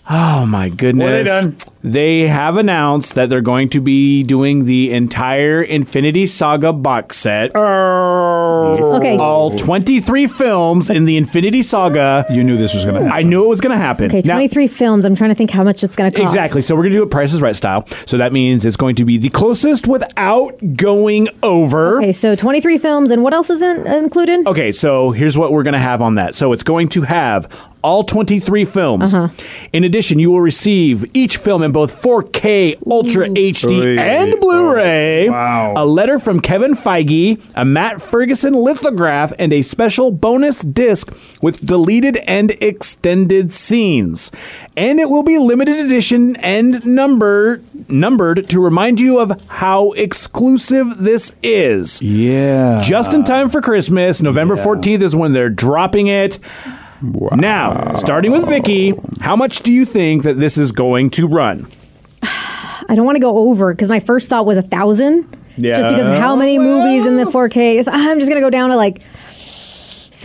Oh 0.09 0.47
my 0.47 0.69
goodness! 0.69 1.05
What 1.05 1.13
have 1.13 1.25
they 1.25 1.51
done? 1.51 1.57
They 1.87 2.27
have 2.27 2.57
announced 2.57 3.15
that 3.15 3.29
they're 3.29 3.41
going 3.41 3.69
to 3.69 3.81
be 3.81 4.25
doing 4.25 4.65
the 4.65 4.93
entire 4.93 5.63
Infinity 5.63 6.27
Saga 6.27 6.73
box 6.73 7.17
set. 7.17 7.55
Okay. 7.55 9.17
All 9.19 9.53
23 9.53 10.27
films 10.27 10.91
in 10.91 11.05
the 11.05 11.17
Infinity 11.17 11.63
Saga. 11.63 12.27
You 12.29 12.43
knew 12.43 12.57
this 12.57 12.75
was 12.75 12.83
going 12.83 12.97
to 12.97 13.03
happen. 13.05 13.17
I 13.17 13.23
knew 13.23 13.45
it 13.45 13.49
was 13.49 13.61
going 13.61 13.71
to 13.71 13.83
happen. 13.83 14.07
Okay, 14.07 14.21
Now- 14.25 14.35
23 14.35 14.67
films. 14.67 15.07
I'm 15.07 15.15
trying 15.15 15.31
to 15.31 15.37
think 15.37 15.53
how 15.53 15.63
much 15.63 15.85
it's 15.85 15.95
going 15.95 16.11
to 16.11 16.19
cost. 16.19 16.35
Exactly. 16.35 16.61
So 16.61 16.75
we're 16.75 16.83
going 16.83 16.95
to 16.95 16.99
do 16.99 17.03
it 17.05 17.11
Price 17.13 17.33
is 17.33 17.41
Right 17.41 17.55
style. 17.55 17.87
So 18.07 18.19
that 18.19 18.33
means 18.33 18.67
it's 18.67 18.75
going 18.77 18.97
to 18.97 19.05
be 19.05 19.17
the 19.17 19.29
closest 19.29 19.87
without 19.87 20.59
going 20.75 21.29
over. 21.45 21.99
Okay, 21.99 22.11
so 22.11 22.35
23 22.35 22.79
films, 22.79 23.13
and 23.13 23.23
what 23.23 23.33
else 23.33 23.49
isn't 23.49 23.87
included? 23.87 24.45
Okay, 24.49 24.73
so 24.73 25.13
here's 25.13 25.39
what 25.39 25.53
we're 25.53 25.63
going 25.63 25.75
to 25.75 25.79
have 25.79 26.03
on 26.03 26.17
that. 26.17 26.35
So 26.35 26.53
it's 26.53 26.65
going 26.65 26.89
to 26.89 27.03
have 27.03 27.49
all 27.87 28.03
23 28.03 28.65
films. 28.65 29.15
Uh-huh. 29.15 29.29
In 29.73 29.85
addition, 29.85 30.19
you 30.19 30.33
will 30.33 30.41
receive 30.41 31.09
each 31.15 31.37
film 31.37 31.63
in 31.63 31.71
both 31.71 32.03
4K, 32.03 32.83
Ultra 32.85 33.29
HD, 33.29 33.97
Oy. 33.97 34.01
and 34.01 34.41
Blu-ray. 34.41 35.29
Wow. 35.29 35.75
A 35.77 35.87
letter 35.87 36.19
from 36.19 36.41
Kevin 36.41 36.75
Feige, 36.75 37.41
a 37.55 37.65
Matt 37.65 38.03
Ferguson 38.03 38.55
lithograph, 38.55 39.33
and 39.39 39.53
a 39.53 39.63
special 39.63 40.11
bonus 40.11 40.63
disc 40.63 41.15
with 41.41 41.65
deleted 41.65 42.17
and 42.27 42.51
extended 42.61 43.53
scenes. 43.53 44.33
And 44.77 44.99
it 44.99 45.09
will 45.09 45.23
be 45.23 45.39
limited 45.39 45.79
edition 45.79 46.35
and 46.37 46.85
number 46.85 47.63
numbered 47.89 48.49
to 48.49 48.59
remind 48.61 48.99
you 48.99 49.21
of 49.21 49.41
how 49.47 49.93
exclusive 49.93 50.99
this 50.99 51.35
is. 51.41 52.03
Yeah. 52.03 52.83
Just 52.83 53.15
in 53.15 53.23
time 53.23 53.49
for 53.49 53.61
Christmas. 53.61 54.21
November 54.21 54.57
14th 54.57 55.03
is 55.03 55.15
when 55.15 55.35
they're 55.35 55.49
dropping 55.49 56.09
it. 56.09 56.41
Now, 57.03 57.93
starting 57.93 58.33
with 58.33 58.47
Vicky, 58.47 58.93
how 59.21 59.37
much 59.37 59.61
do 59.61 59.73
you 59.73 59.85
think 59.85 60.23
that 60.23 60.39
this 60.39 60.57
is 60.57 60.73
going 60.73 61.11
to 61.11 61.27
run? 61.27 61.69
I 62.23 62.95
don't 62.95 63.05
want 63.05 63.17
to 63.17 63.21
go 63.21 63.37
over 63.51 63.73
because 63.73 63.89
my 63.89 64.01
first 64.01 64.29
thought 64.29 64.47
was 64.47 64.57
a 64.57 64.63
thousand. 64.63 65.37
Yeah. 65.57 65.75
Just 65.75 65.89
because 65.89 66.11
of 66.11 66.19
how 66.19 66.37
many 66.37 66.59
movies 66.59 67.07
in 67.07 67.17
the 67.17 67.25
4K. 67.25 67.85
So 67.85 67.91
I'm 67.93 68.19
just 68.19 68.31
going 68.31 68.41
to 68.41 68.47
go 68.47 68.51
down 68.51 68.71
to 68.71 68.77
like 68.77 69.03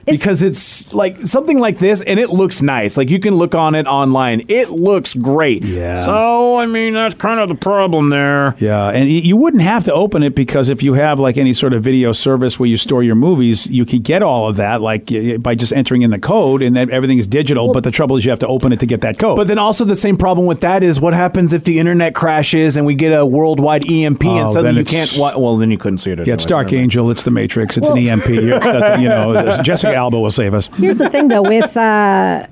Because 0.07 0.43
it's 0.43 0.93
like 0.95 1.19
something 1.27 1.59
like 1.59 1.79
this 1.79 2.01
and 2.03 2.19
it 2.21 2.31
looks 2.31 2.63
nice. 2.63 2.97
Like 2.97 3.11
you 3.11 3.19
can 3.19 3.35
look 3.37 3.55
on 3.55 3.75
it 3.75 3.87
online. 3.87 4.45
It 4.49 4.71
looks 4.71 5.15
great. 5.15 5.65
Yeah. 5.65 6.05
So, 6.05 6.57
I 6.59 6.67
mean, 6.67 6.95
that's 6.95 7.15
kind 7.15 7.41
of 7.41 7.49
the 7.49 7.55
problem 7.55 8.11
there. 8.11 8.55
Yeah, 8.59 8.89
and 8.89 9.09
you 9.09 9.37
wouldn't 9.37 9.63
have 9.63 9.85
to 9.85 9.93
open 9.93 10.23
it 10.23 10.35
because 10.35 10.69
if 10.69 10.83
you 10.83 10.95
have 10.95 11.19
like 11.19 11.37
any 11.37 11.55
sort 11.55 11.73
of 11.73 11.83
video 11.83 12.13
service 12.13 12.59
where 12.59 12.69
you 12.69 12.77
store 12.77 13.03
your 13.03 13.15
movies, 13.15 13.67
you 13.67 13.85
can 13.85 14.01
get 14.01 14.23
all 14.23 14.49
of 14.49 14.57
that 14.57 14.81
like 14.81 15.11
by 15.41 15.55
just 15.55 15.73
entering 15.73 16.03
in 16.03 16.11
the 16.11 16.19
code, 16.19 16.63
and 16.63 16.77
then 16.77 16.91
everything 16.91 17.19
is 17.19 17.27
digital. 17.27 17.73
but 17.73 17.85
the 17.85 17.91
trouble 17.91 18.17
is 18.17 18.25
you 18.25 18.31
have 18.31 18.39
to 18.41 18.47
open 18.47 18.73
it 18.73 18.81
to 18.81 18.87
get 18.87 19.01
that 19.01 19.19
code. 19.19 19.37
But 19.37 19.49
then 19.49 19.59
also 19.59 19.85
the 19.85 19.97
same 19.97 20.17
problem 20.17 20.47
with 20.47 20.61
that 20.61 20.83
is 20.83 21.01
what 21.01 21.15
happens 21.15 21.53
if 21.53 21.65
the 21.65 21.79
internet 21.79 22.15
crashes 22.15 22.77
and 22.77 22.87
we 22.87 22.95
get 22.95 23.11
a 23.19 23.25
worldwide 23.27 23.85
EMP 23.91 24.25
and 24.25 24.49
Oh, 24.49 24.53
suddenly 24.53 24.81
you 24.81 24.85
can't. 24.85 25.13
Wa- 25.19 25.37
well, 25.37 25.57
then 25.57 25.71
you 25.71 25.79
couldn't 25.79 25.99
see 25.99 26.11
it. 26.13 26.27
yeah, 26.27 26.35
it's. 26.35 26.45
Dark 26.45 26.73
Angel, 26.73 27.11
it's 27.11 27.23
the 27.25 27.31
Matrix, 27.31 27.77
it's 27.77 27.89
an 27.89 27.97
EMP. 27.99 28.29
You're, 28.29 28.99
you 28.99 29.09
know, 29.09 29.51
Jessica 29.63 29.94
Alba 29.95 30.19
will 30.21 30.31
save 30.31 30.55
us. 30.55 30.69
Here's 30.77 30.99
the 30.99 31.09
thing, 31.09 31.29
though, 31.29 31.43
with 31.43 31.77
uh, 31.77 32.47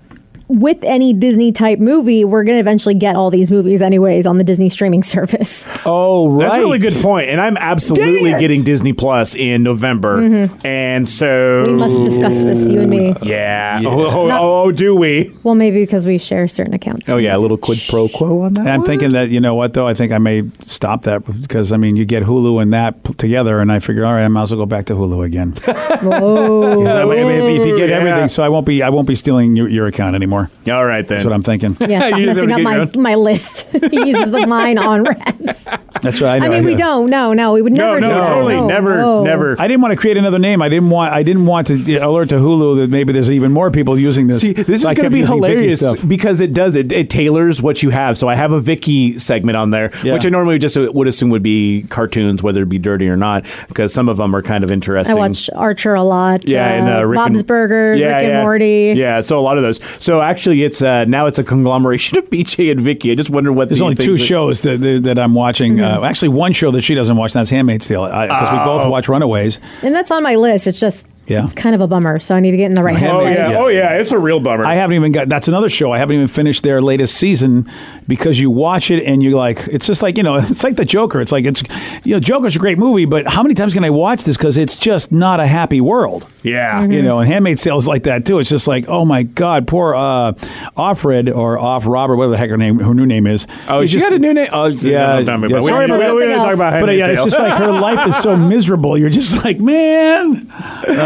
with 0.59 0.83
any 0.85 1.12
Disney 1.12 1.53
type 1.53 1.79
movie, 1.79 2.25
we're 2.25 2.45
going 2.45 2.57
to 2.57 2.61
eventually 2.61 2.95
get 2.95 3.17
all 3.17 3.31
these 3.31 3.51
movies 3.51 3.83
anyways 3.83 4.27
on 4.27 4.38
the 4.38 4.45
Disney 4.45 4.69
streaming 4.69 5.03
service. 5.15 5.69
Oh, 5.85 6.29
right. 6.31 6.45
That's 6.45 6.57
a 6.57 6.61
really 6.61 6.79
good 6.79 6.95
point, 7.03 7.29
and 7.31 7.41
I'm 7.41 7.57
absolutely 7.57 8.31
getting 8.38 8.62
Disney 8.65 8.93
Plus 8.93 9.35
in 9.35 9.62
November, 9.62 10.19
mm-hmm. 10.19 10.67
and 10.67 11.09
so 11.09 11.65
We 11.67 11.75
must 11.75 11.97
discuss 12.05 12.37
this, 12.38 12.69
you 12.69 12.81
and 12.81 12.91
me. 12.91 13.15
Yeah. 13.23 13.81
Oh, 13.85 14.03
oh, 14.07 14.29
oh, 14.31 14.62
oh, 14.65 14.73
do 14.73 14.95
we? 14.95 15.35
Well, 15.43 15.55
maybe 15.55 15.81
because 15.81 16.07
we 16.07 16.19
share 16.19 16.47
certain 16.49 16.75
accounts. 16.75 17.09
Oh 17.09 17.17
yeah, 17.17 17.37
a 17.37 17.38
little 17.38 17.57
quid 17.57 17.79
pro 17.88 18.09
quo 18.09 18.43
on 18.43 18.55
that. 18.55 18.61
And 18.62 18.71
I'm 18.71 18.85
thinking 18.85 19.12
that 19.12 19.31
you 19.31 19.41
know 19.41 19.55
what 19.55 19.73
though 19.73 19.87
I 19.88 19.95
think 19.95 20.12
I 20.12 20.19
may 20.19 20.43
stop 20.61 21.03
that 21.03 21.25
because 21.43 21.73
I 21.73 21.77
mean 21.77 21.97
you 21.97 22.05
get 22.05 22.23
Hulu 22.23 22.61
and 22.62 22.73
that 22.73 23.03
p- 23.05 23.15
together 23.15 23.59
and 23.61 23.71
I 23.73 23.81
figure 23.81 24.05
all 24.05 24.12
right 24.15 24.25
I 24.25 24.29
might 24.29 24.43
as 24.45 24.51
well 24.53 24.61
go 24.61 24.67
back 24.67 24.87
to 24.87 24.95
Hulu 24.95 25.25
again. 25.25 25.53
Whoa. 26.03 26.85
'Cause 26.85 26.95
I 26.95 27.05
mean, 27.05 27.19
if, 27.19 27.61
if 27.61 27.67
you 27.67 27.77
get 27.77 27.88
yeah. 27.88 27.97
everything, 27.97 28.29
so 28.29 28.43
I 28.43 28.49
won't 28.49 28.67
be 28.67 28.83
I 28.83 28.88
won't 28.91 29.09
be 29.09 29.15
stealing 29.15 29.57
your, 29.57 29.69
your 29.69 29.87
account 29.87 30.15
anymore. 30.17 30.41
All 30.70 30.85
right 30.85 31.07
then. 31.07 31.18
That's 31.18 31.24
what 31.24 31.33
I'm 31.33 31.42
thinking. 31.42 31.76
Yeah, 31.81 32.07
stop 32.09 32.20
You 32.20 32.26
just 32.26 32.46
messing 32.46 32.52
up 32.81 32.94
my, 32.96 33.02
my 33.02 33.14
list. 33.14 33.66
he 33.90 34.11
uses 34.11 34.31
the 34.31 34.46
mine 34.46 34.78
on 34.78 35.05
res. 35.05 35.68
That's 36.02 36.20
right. 36.20 36.42
I 36.42 36.48
mean, 36.48 36.64
we 36.64 36.74
don't. 36.74 37.11
No, 37.11 37.33
no, 37.33 37.52
we 37.52 37.62
would 37.62 37.72
never 37.72 38.00
no, 38.00 38.09
do 38.09 38.14
that. 38.14 38.28
totally, 38.28 38.55
No, 38.57 38.66
never, 38.66 38.96
no. 38.96 39.24
never. 39.24 39.61
I 39.61 39.68
didn't 39.68 39.83
want 39.83 39.92
to 39.92 39.96
create 39.96 40.16
another 40.16 40.38
name. 40.38 40.61
I 40.62 40.68
didn't 40.68 40.90
want. 40.90 41.12
I 41.12 41.22
didn't 41.22 41.46
want 41.46 41.66
to 41.68 41.96
alert 41.98 42.28
to 42.31 42.37
Hulu 42.37 42.76
that 42.76 42.90
maybe 42.90 43.12
there's 43.12 43.31
even 43.31 43.52
more 43.52 43.70
people 43.70 43.98
using 43.98 44.26
this. 44.26 44.40
See, 44.40 44.52
this 44.52 44.83
So 44.83 44.90
is 44.90 44.96
going 44.96 45.05
to 45.05 45.11
be 45.11 45.24
hilarious 45.24 45.83
because 46.02 46.40
it 46.40 46.52
does 46.55 46.76
it. 46.76 46.90
It 46.92 47.11
tailors 47.11 47.61
what 47.62 47.83
you 47.83 47.90
have. 47.90 48.18
So 48.18 48.28
I 48.28 48.35
have 48.35 48.52
a 48.52 48.61
Vicky 48.61 49.18
segment 49.18 49.57
on 49.57 49.70
there, 49.70 49.90
Yeah. 50.02 50.14
which 50.14 50.26
I 50.26 50.28
normally 50.31 50.59
just 50.59 50.76
would 50.76 51.07
assume 51.07 51.31
would 51.31 51.42
be 51.42 51.83
cartoons, 51.88 52.42
whether 52.42 52.62
it 52.62 52.68
be 52.68 52.78
dirty 52.78 53.09
or 53.09 53.16
not, 53.16 53.44
because 53.68 53.92
some 53.92 54.09
of 54.09 54.16
them 54.16 54.35
are 54.35 54.42
kind 54.42 54.64
of 54.64 54.70
interesting. 54.70 55.16
I 55.16 55.18
watch 55.18 55.50
Archer 55.55 55.94
a 55.94 56.02
lot. 56.02 56.48
Yeah, 56.48 56.66
and 56.66 56.88
uh, 56.88 57.05
Rick 57.07 57.16
Bob's 57.16 57.38
and, 57.40 57.46
Burgers, 57.46 58.00
yeah, 58.00 58.07
Rick 58.07 58.22
and 58.24 58.33
yeah. 58.33 58.42
Morty. 58.42 58.94
Yeah, 58.96 59.20
so 59.20 59.38
a 59.38 59.42
lot 59.42 59.57
of 59.57 59.62
those. 59.62 59.81
So 60.02 60.20
actually, 60.23 60.63
it's 60.63 60.83
uh, 60.83 61.05
now 61.05 61.27
it's 61.27 61.39
a 61.39 61.45
conglomeration 61.45 62.19
of 62.19 62.29
BJ 62.31 62.71
and 62.71 62.81
Vicky. 62.81 63.11
I 63.11 63.15
just 63.15 63.31
wonder 63.31 63.53
what 63.53 63.69
There's 63.69 63.79
the 63.79 63.85
only 63.85 63.97
two 63.97 64.17
that- 64.17 64.25
shows 64.25 64.63
that, 64.63 64.81
that 64.81 65.03
that 65.05 65.19
I'm 65.19 65.35
watching. 65.35 65.81
Uh, 65.81 66.03
actually, 66.03 66.29
one 66.31 66.53
show 66.53 66.71
that 66.71 66.83
she 66.83 66.95
doesn't 66.95 67.17
watch. 67.17 67.35
And 67.35 67.41
that's 67.41 67.51
Handmaid's 67.51 67.87
Tale. 67.87 68.07
Because 68.07 68.51
we 68.51 68.59
both 68.59 68.89
watch 68.89 69.09
Runaways. 69.09 69.59
And 69.83 69.95
that's 69.95 70.11
on 70.11 70.23
my 70.23 70.35
list. 70.37 70.67
It's 70.67 70.81
just, 70.81 71.07
Yeah. 71.27 71.45
it's 71.45 71.55
kind 71.55 71.75
of 71.75 71.81
a 71.81 71.87
bummer. 71.87 72.19
So 72.19 72.35
I 72.35 72.41
need 72.41 72.51
to 72.51 72.57
get 72.57 72.67
in 72.67 72.75
the 72.75 72.83
right 72.83 73.01
Oh, 73.03 73.21
Oh 73.21 73.29
yeah, 73.29 73.51
Yeah. 73.51 73.59
oh 73.59 73.69
yeah, 73.69 73.93
it's 73.95 74.11
a 74.13 74.19
real 74.19 74.41
bummer. 74.41 74.65
I 74.65 74.75
haven't 74.75 74.97
even 74.97 75.13
got. 75.13 75.29
That's 75.29 75.47
another 75.49 75.69
show. 75.69 75.93
I 75.93 75.99
haven't 75.99 76.17
even 76.17 76.27
finished 76.27 76.63
their 76.63 76.83
latest 76.83 77.15
season 77.17 77.71
because 78.09 78.41
you 78.41 78.51
watch 78.51 78.91
it 78.91 79.05
and 79.05 79.23
you're 79.23 79.37
like, 79.37 79.67
it's 79.69 79.87
just 79.87 80.03
like 80.03 80.17
you 80.17 80.23
know, 80.25 80.37
it's 80.43 80.65
like 80.65 80.77
the 80.77 80.85
Joker. 80.85 81.21
It's 81.21 81.33
like 81.33 81.45
it's 81.45 81.63
you 82.05 82.15
know, 82.15 82.21
Joker's 82.21 82.57
a 82.57 82.59
great 82.59 82.79
movie, 82.79 83.05
but 83.05 83.27
how 83.29 83.43
many 83.43 83.55
times 83.55 83.73
can 83.75 83.85
I 83.85 83.91
watch 83.91 84.25
this 84.25 84.37
because 84.37 84.57
it's 84.57 84.75
just 84.77 85.13
not 85.13 85.39
a 85.41 85.47
happy 85.47 85.81
world. 85.81 86.27
yeah, 86.43 86.83
You 86.85 87.03
know, 87.03 87.21
and 87.21 87.29
Handmaid's 87.33 87.63
Tale 87.63 87.79
is 87.79 87.87
like 87.87 88.03
that 88.03 88.27
too. 88.27 88.41
It's 88.41 88.51
just 88.51 88.67
like, 88.67 88.89
oh 88.89 89.05
my 89.05 89.23
God, 89.23 89.69
poor 89.69 89.95
uh, 89.95 90.33
Offred 90.77 91.35
or 91.35 91.57
Off 91.59 91.87
Robert, 91.87 92.17
whatever 92.17 92.33
the 92.33 92.39
heck 92.39 92.51
her 92.51 92.57
name, 92.57 92.81
her 92.81 92.95
new 92.95 93.07
name 93.07 93.27
is. 93.29 93.47
Oh, 93.69 93.81
It's 93.81 93.93
she 93.93 93.99
just- 93.99 94.09
got 94.11 94.15
a 94.15 94.19
new 94.19 94.35
name. 94.35 94.49
Oh, 94.53 94.67
Yeah, 94.67 95.19
yeah. 95.21 95.21
yeah, 95.21 95.37
we 95.39 95.63
sorry 95.63 95.87
don't- 95.87 96.01
about 96.01 96.17
we 96.17 96.23
don't 96.25 96.31
something 96.33 96.37
talk 96.39 96.55
about 96.55 96.73
else. 96.75 96.83
But 96.83 96.89
uh, 96.89 96.93
yeah, 96.93 97.07
it's 97.09 97.23
just 97.25 97.39
like 97.39 97.57
her 97.59 97.71
life 97.73 98.09
is 98.09 98.17
so 98.17 98.35
miserable. 98.53 98.99
You're 98.99 99.09
just 99.11 99.45
like, 99.45 99.61
man. 99.61 100.49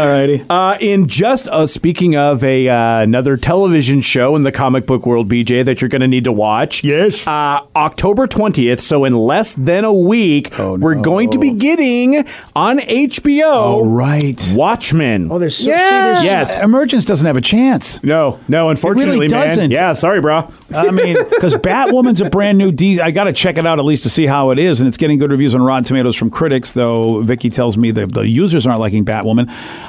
Alrighty. 0.07 0.45
Uh, 0.49 0.77
in 0.79 1.07
just 1.07 1.47
uh, 1.49 1.67
speaking 1.67 2.15
of 2.15 2.43
a 2.43 2.67
uh, 2.69 2.99
another 2.99 3.37
television 3.37 4.01
show 4.01 4.35
in 4.35 4.43
the 4.43 4.51
comic 4.51 4.85
book 4.85 5.05
world, 5.05 5.27
BJ, 5.29 5.65
that 5.65 5.81
you're 5.81 5.89
going 5.89 6.01
to 6.01 6.07
need 6.07 6.23
to 6.23 6.31
watch. 6.31 6.83
Yes. 6.83 7.25
Uh, 7.27 7.59
October 7.75 8.27
20th, 8.27 8.79
so 8.79 9.03
in 9.05 9.15
less 9.15 9.53
than 9.55 9.83
a 9.83 9.93
week, 9.93 10.57
Oh, 10.59 10.77
we're 10.77 10.95
no. 10.95 11.01
going 11.01 11.29
to 11.31 11.39
be 11.39 11.51
getting 11.51 12.25
on 12.55 12.79
HBO 12.79 13.43
Oh, 13.53 13.85
right. 13.85 14.41
Watchmen. 14.53 15.31
Oh, 15.31 15.39
there's 15.39 15.57
so, 15.57 15.69
Yeah. 15.69 15.77
see, 15.77 15.89
there's 16.13 16.23
Yes. 16.23 16.55
Emergence 16.55 17.05
doesn't 17.05 17.25
have 17.27 17.37
a 17.37 17.41
chance. 17.41 18.01
no, 18.03 18.39
no, 18.47 18.69
unfortunately, 18.69 19.27
man. 19.27 19.47
doesn't. 19.47 19.71
Yeah, 19.71 19.93
sorry, 19.93 20.21
bro. 20.21 20.51
I 20.73 20.91
mean, 20.91 21.17
because 21.29 21.55
Batwoman's 21.67 22.21
a 22.21 22.29
brand 22.29 22.57
new 22.57 22.71
D. 22.71 22.99
I 22.99 23.11
got 23.11 23.25
to 23.25 23.33
check 23.33 23.57
it 23.57 23.65
out 23.65 23.79
at 23.79 23.85
least 23.85 24.03
to 24.03 24.09
see 24.09 24.25
how 24.25 24.51
it 24.51 24.59
is, 24.59 24.79
and 24.79 24.87
it's 24.87 24.97
getting 24.97 25.17
good 25.17 25.31
reviews 25.31 25.55
on 25.55 25.61
Rotten 25.61 25.83
Tomatoes 25.83 26.15
from 26.15 26.29
critics. 26.29 26.71
Though 26.71 27.21
Vicky 27.21 27.49
tells 27.49 27.77
me 27.77 27.91
that 27.91 28.11
the 28.13 28.27
users 28.27 28.65
aren't 28.67 28.79
liking 28.79 29.05
Batwoman. 29.05 29.47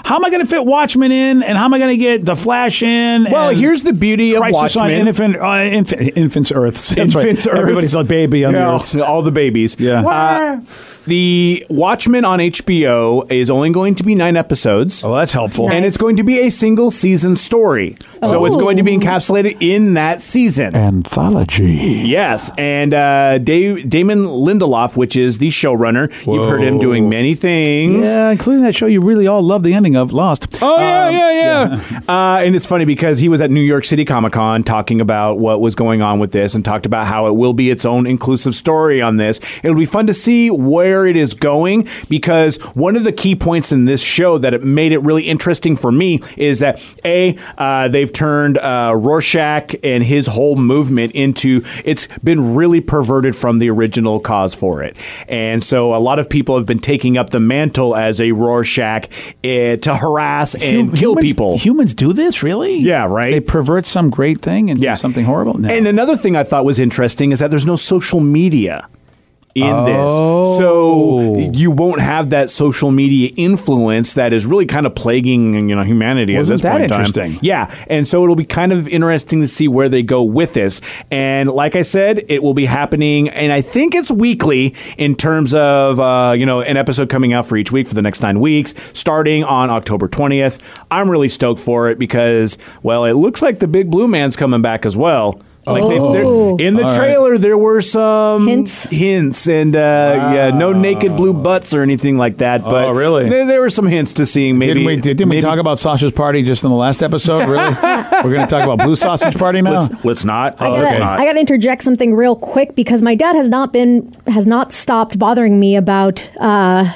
How 0.08 0.16
am 0.16 0.24
I 0.24 0.30
going 0.30 0.40
to 0.40 0.48
fit 0.48 0.64
Watchmen 0.64 1.12
in, 1.12 1.42
and 1.42 1.58
how 1.58 1.66
am 1.66 1.74
I 1.74 1.78
going 1.78 1.90
to 1.90 1.96
get 2.02 2.24
the 2.24 2.34
Flash 2.34 2.82
in? 2.82 3.24
Well, 3.30 3.50
here's 3.50 3.82
the 3.82 3.92
beauty 3.92 4.32
of 4.34 4.40
Crisis 4.40 4.74
on 4.76 4.84
Watchmen. 4.84 5.06
infant, 5.06 5.36
uh, 5.36 5.56
infant, 5.64 6.12
infants 6.16 6.50
Earths. 6.50 6.88
That's 6.88 7.14
right. 7.14 7.26
Infants 7.28 7.46
Earths. 7.46 7.58
Everybody's 7.60 7.92
a 7.94 8.04
baby 8.04 8.42
on 8.46 8.54
Yeah, 8.54 8.74
Earth. 8.76 8.96
all 8.96 9.20
the 9.20 9.30
babies. 9.30 9.76
Yeah. 9.78 10.00
Uh, 10.00 10.60
the 11.08 11.64
Watchmen 11.68 12.24
on 12.24 12.38
HBO 12.38 13.30
is 13.30 13.50
only 13.50 13.70
going 13.70 13.94
to 13.96 14.04
be 14.04 14.14
nine 14.14 14.36
episodes. 14.36 15.02
Oh, 15.02 15.14
that's 15.14 15.32
helpful. 15.32 15.70
And 15.70 15.84
it's 15.84 15.96
going 15.96 16.16
to 16.16 16.22
be 16.22 16.40
a 16.40 16.50
single 16.50 16.90
season 16.90 17.34
story. 17.36 17.96
So 18.22 18.44
it's 18.46 18.56
going 18.56 18.76
to 18.76 18.82
be 18.82 18.96
encapsulated 18.96 19.56
in 19.60 19.94
that 19.94 20.20
season. 20.20 20.74
Anthology. 20.74 21.72
Yes, 22.06 22.50
and 22.58 22.92
uh, 22.92 23.38
Dave, 23.38 23.88
Damon 23.88 24.24
Lindelof, 24.24 24.96
which 24.96 25.16
is 25.16 25.38
the 25.38 25.48
showrunner, 25.48 26.08
you've 26.26 26.48
heard 26.48 26.62
him 26.62 26.78
doing 26.78 27.08
many 27.08 27.34
things. 27.34 28.06
Yeah, 28.06 28.30
including 28.30 28.62
that 28.64 28.74
show 28.74 28.86
you 28.86 29.00
really 29.00 29.26
all 29.26 29.42
love 29.42 29.62
the 29.62 29.74
ending 29.74 29.96
of 29.96 30.12
Lost. 30.12 30.46
Oh 30.60 30.78
yeah, 30.78 31.06
Um, 31.06 31.14
yeah, 31.14 31.30
yeah. 31.32 32.00
Uh, 32.08 32.38
and 32.42 32.56
it's 32.56 32.64
funny 32.66 32.84
because 32.86 33.20
he 33.20 33.28
was 33.28 33.40
at 33.40 33.50
New 33.50 33.60
York 33.60 33.84
City 33.84 34.04
Comic 34.04 34.32
Con 34.32 34.62
talking 34.64 35.00
about 35.00 35.38
what 35.38 35.60
was 35.60 35.74
going 35.74 36.00
on 36.02 36.18
with 36.18 36.32
this, 36.32 36.54
and 36.54 36.64
talked 36.64 36.86
about 36.86 37.06
how 37.06 37.26
it 37.26 37.32
will 37.32 37.52
be 37.52 37.70
its 37.70 37.84
own 37.84 38.06
inclusive 38.06 38.54
story 38.54 39.00
on 39.02 39.16
this. 39.18 39.38
It'll 39.62 39.76
be 39.76 39.86
fun 39.86 40.06
to 40.06 40.14
see 40.14 40.50
where 40.50 40.97
it 41.06 41.16
is 41.16 41.34
going 41.34 41.88
because 42.08 42.56
one 42.74 42.96
of 42.96 43.04
the 43.04 43.12
key 43.12 43.34
points 43.34 43.72
in 43.72 43.84
this 43.84 44.02
show 44.02 44.38
that 44.38 44.54
it 44.54 44.62
made 44.64 44.92
it 44.92 44.98
really 44.98 45.24
interesting 45.28 45.76
for 45.76 45.90
me 45.92 46.20
is 46.36 46.58
that 46.58 46.80
a 47.04 47.36
uh, 47.56 47.88
they've 47.88 48.12
turned 48.12 48.58
uh, 48.58 48.92
Rorschach 48.96 49.74
and 49.82 50.04
his 50.04 50.26
whole 50.28 50.56
movement 50.56 51.12
into 51.12 51.62
it's 51.84 52.08
been 52.24 52.54
really 52.54 52.80
perverted 52.80 53.34
from 53.36 53.58
the 53.58 53.70
original 53.70 54.20
cause 54.20 54.54
for 54.54 54.82
it, 54.82 54.96
and 55.28 55.62
so 55.62 55.94
a 55.94 55.98
lot 55.98 56.18
of 56.18 56.28
people 56.28 56.56
have 56.56 56.66
been 56.66 56.78
taking 56.78 57.16
up 57.16 57.30
the 57.30 57.40
mantle 57.40 57.94
as 57.96 58.20
a 58.20 58.32
Rorschach 58.32 59.08
eh, 59.44 59.76
to 59.76 59.96
harass 59.96 60.54
and 60.54 60.88
Hum- 60.90 60.96
kill 60.96 61.12
humans- 61.12 61.28
people. 61.28 61.58
Humans 61.58 61.94
do 61.94 62.12
this, 62.12 62.42
really? 62.42 62.76
Yeah, 62.78 63.04
right. 63.06 63.30
They 63.30 63.40
pervert 63.40 63.86
some 63.86 64.10
great 64.10 64.40
thing 64.42 64.70
and 64.70 64.82
Yeah. 64.82 64.92
do 64.94 64.98
something 64.98 65.24
horrible. 65.24 65.58
No. 65.58 65.68
And 65.68 65.86
another 65.86 66.16
thing 66.16 66.36
I 66.36 66.44
thought 66.44 66.64
was 66.64 66.78
interesting 66.78 67.32
is 67.32 67.38
that 67.40 67.50
there's 67.50 67.66
no 67.66 67.76
social 67.76 68.20
media 68.20 68.86
in 69.62 69.72
Oh. 69.72 69.84
this. 70.48 70.58
So 70.58 71.38
you 71.58 71.70
won't 71.70 72.00
have 72.00 72.30
that 72.30 72.50
social 72.50 72.90
media 72.90 73.30
influence 73.36 74.14
that 74.14 74.32
is 74.32 74.46
really 74.46 74.66
kind 74.66 74.86
of 74.86 74.94
plaguing, 74.94 75.68
you 75.68 75.76
know, 75.76 75.82
humanity 75.84 76.36
Wasn't 76.36 76.54
at 76.54 76.56
this 76.56 76.62
that 76.62 76.70
point 76.72 76.82
interesting? 76.92 77.38
Yeah. 77.42 77.70
And 77.88 78.06
so 78.06 78.22
it'll 78.22 78.36
be 78.36 78.44
kind 78.44 78.72
of 78.72 78.88
interesting 78.88 79.40
to 79.40 79.46
see 79.46 79.68
where 79.68 79.88
they 79.88 80.02
go 80.02 80.22
with 80.22 80.54
this. 80.54 80.80
And 81.10 81.50
like 81.50 81.76
I 81.76 81.82
said, 81.82 82.24
it 82.28 82.42
will 82.42 82.54
be 82.54 82.66
happening 82.66 83.28
and 83.28 83.52
I 83.52 83.60
think 83.60 83.94
it's 83.94 84.10
weekly 84.10 84.74
in 84.96 85.14
terms 85.14 85.54
of 85.54 86.00
uh, 86.00 86.34
you 86.36 86.46
know, 86.46 86.60
an 86.60 86.76
episode 86.76 87.08
coming 87.08 87.32
out 87.32 87.46
for 87.46 87.56
each 87.56 87.72
week 87.72 87.86
for 87.86 87.94
the 87.94 88.02
next 88.02 88.20
9 88.20 88.40
weeks 88.40 88.74
starting 88.92 89.44
on 89.44 89.70
October 89.70 90.08
20th. 90.08 90.58
I'm 90.90 91.10
really 91.10 91.28
stoked 91.28 91.60
for 91.60 91.88
it 91.88 91.98
because 91.98 92.58
well, 92.82 93.04
it 93.04 93.14
looks 93.14 93.42
like 93.42 93.58
the 93.60 93.68
big 93.68 93.90
blue 93.90 94.08
man's 94.08 94.36
coming 94.36 94.62
back 94.62 94.84
as 94.86 94.96
well. 94.96 95.40
Like 95.72 95.82
Oh. 95.82 96.12
they're- 96.56 96.66
in 96.66 96.74
the 96.74 96.82
All 96.84 96.88
right. 96.90 96.96
trailer, 96.96 97.38
there 97.38 97.56
were 97.58 97.80
some 97.80 98.46
Hints? 98.46 98.84
hints, 98.84 99.46
and 99.48 99.74
uh, 99.76 100.30
yeah, 100.34 100.50
no 100.50 100.72
naked 100.72 101.16
blue 101.16 101.32
butts 101.32 101.72
or 101.72 101.82
anything 101.82 102.16
like 102.18 102.38
that. 102.38 102.64
But 102.64 102.86
Oh, 102.86 102.90
really? 102.92 103.28
There, 103.28 103.46
there 103.46 103.60
were 103.60 103.70
some 103.70 103.86
hints 103.86 104.12
to 104.14 104.26
seeing 104.26 104.58
maybe. 104.58 104.74
didn't 104.74 104.86
we, 104.86 104.96
didn't 104.96 105.28
we 105.28 105.40
talk 105.40 105.58
about 105.58 105.78
Sausage 105.78 106.14
Party 106.14 106.42
just 106.42 106.64
in 106.64 106.70
the 106.70 106.76
last 106.76 107.02
episode? 107.02 107.48
Really? 107.48 107.74
We're 108.24 108.34
going 108.34 108.40
to 108.40 108.46
talk 108.46 108.64
about 108.64 108.78
Blue 108.84 108.94
Sausage 108.96 109.36
Party 109.36 109.62
now? 109.62 109.80
Let's, 109.82 110.04
let's 110.04 110.24
not. 110.24 110.60
I 110.60 110.68
let's 110.70 110.84
gotta, 110.88 110.98
not. 110.98 111.20
I 111.20 111.24
gotta 111.24 111.40
interject 111.40 111.82
something 111.82 112.14
real 112.14 112.34
quick 112.36 112.74
because 112.74 113.02
my 113.02 113.14
dad 113.14 113.36
has 113.36 113.48
not 113.48 113.72
been 113.72 114.14
has 114.26 114.46
not 114.46 114.72
stopped 114.72 115.18
bothering 115.18 115.58
me 115.60 115.76
about 115.76 116.26
uh, 116.40 116.92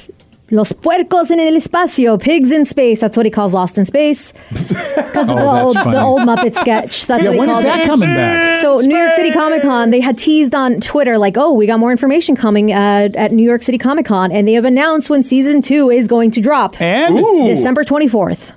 los 0.52 0.72
puercos 0.72 1.30
en 1.32 1.40
el 1.40 1.56
espacio, 1.56 2.18
pigs 2.20 2.52
in 2.52 2.64
space. 2.64 3.00
That's 3.00 3.16
what 3.16 3.26
he 3.26 3.30
calls 3.30 3.52
Lost 3.52 3.78
in 3.78 3.86
Space 3.86 4.32
because 4.52 5.28
of 5.28 5.36
the 5.36 5.42
Oh, 5.42 5.52
that's 5.52 5.64
old 5.64 5.74
funny. 5.78 5.96
the 5.96 6.02
old 6.02 6.20
Muppet 6.20 6.54
sketch. 6.54 7.06
That's 7.06 7.24
yeah, 7.24 7.30
what 7.30 7.32
he 7.34 7.38
when 7.40 7.48
is 7.48 7.54
calls 7.54 7.64
that 7.64 7.80
it. 7.80 7.86
coming 7.86 8.08
back? 8.14 8.56
So 8.60 8.76
New 8.80 8.96
York 8.96 9.12
City 9.12 9.32
Comic 9.32 9.62
Con, 9.62 9.90
they 9.90 10.00
had 10.00 10.16
teased 10.18 10.54
on 10.54 10.80
Twitter 10.80 11.16
like, 11.18 11.36
"Oh, 11.36 11.52
we 11.52 11.66
got 11.66 11.80
more 11.80 11.90
information 11.90 12.36
coming 12.36 12.70
uh, 12.72 13.08
at 13.14 13.32
New 13.32 13.42
York 13.44 13.62
City 13.62 13.78
Comic 13.78 14.06
Con," 14.06 14.30
and 14.30 14.46
they 14.46 14.52
have 14.52 14.64
announced 14.66 15.10
when 15.10 15.22
season 15.22 15.62
two 15.62 15.90
is 15.90 16.06
going 16.06 16.30
to 16.32 16.40
drop. 16.40 16.80
And? 16.80 17.16
December 17.48 17.82
twenty 17.82 18.06
fourth. 18.06 18.52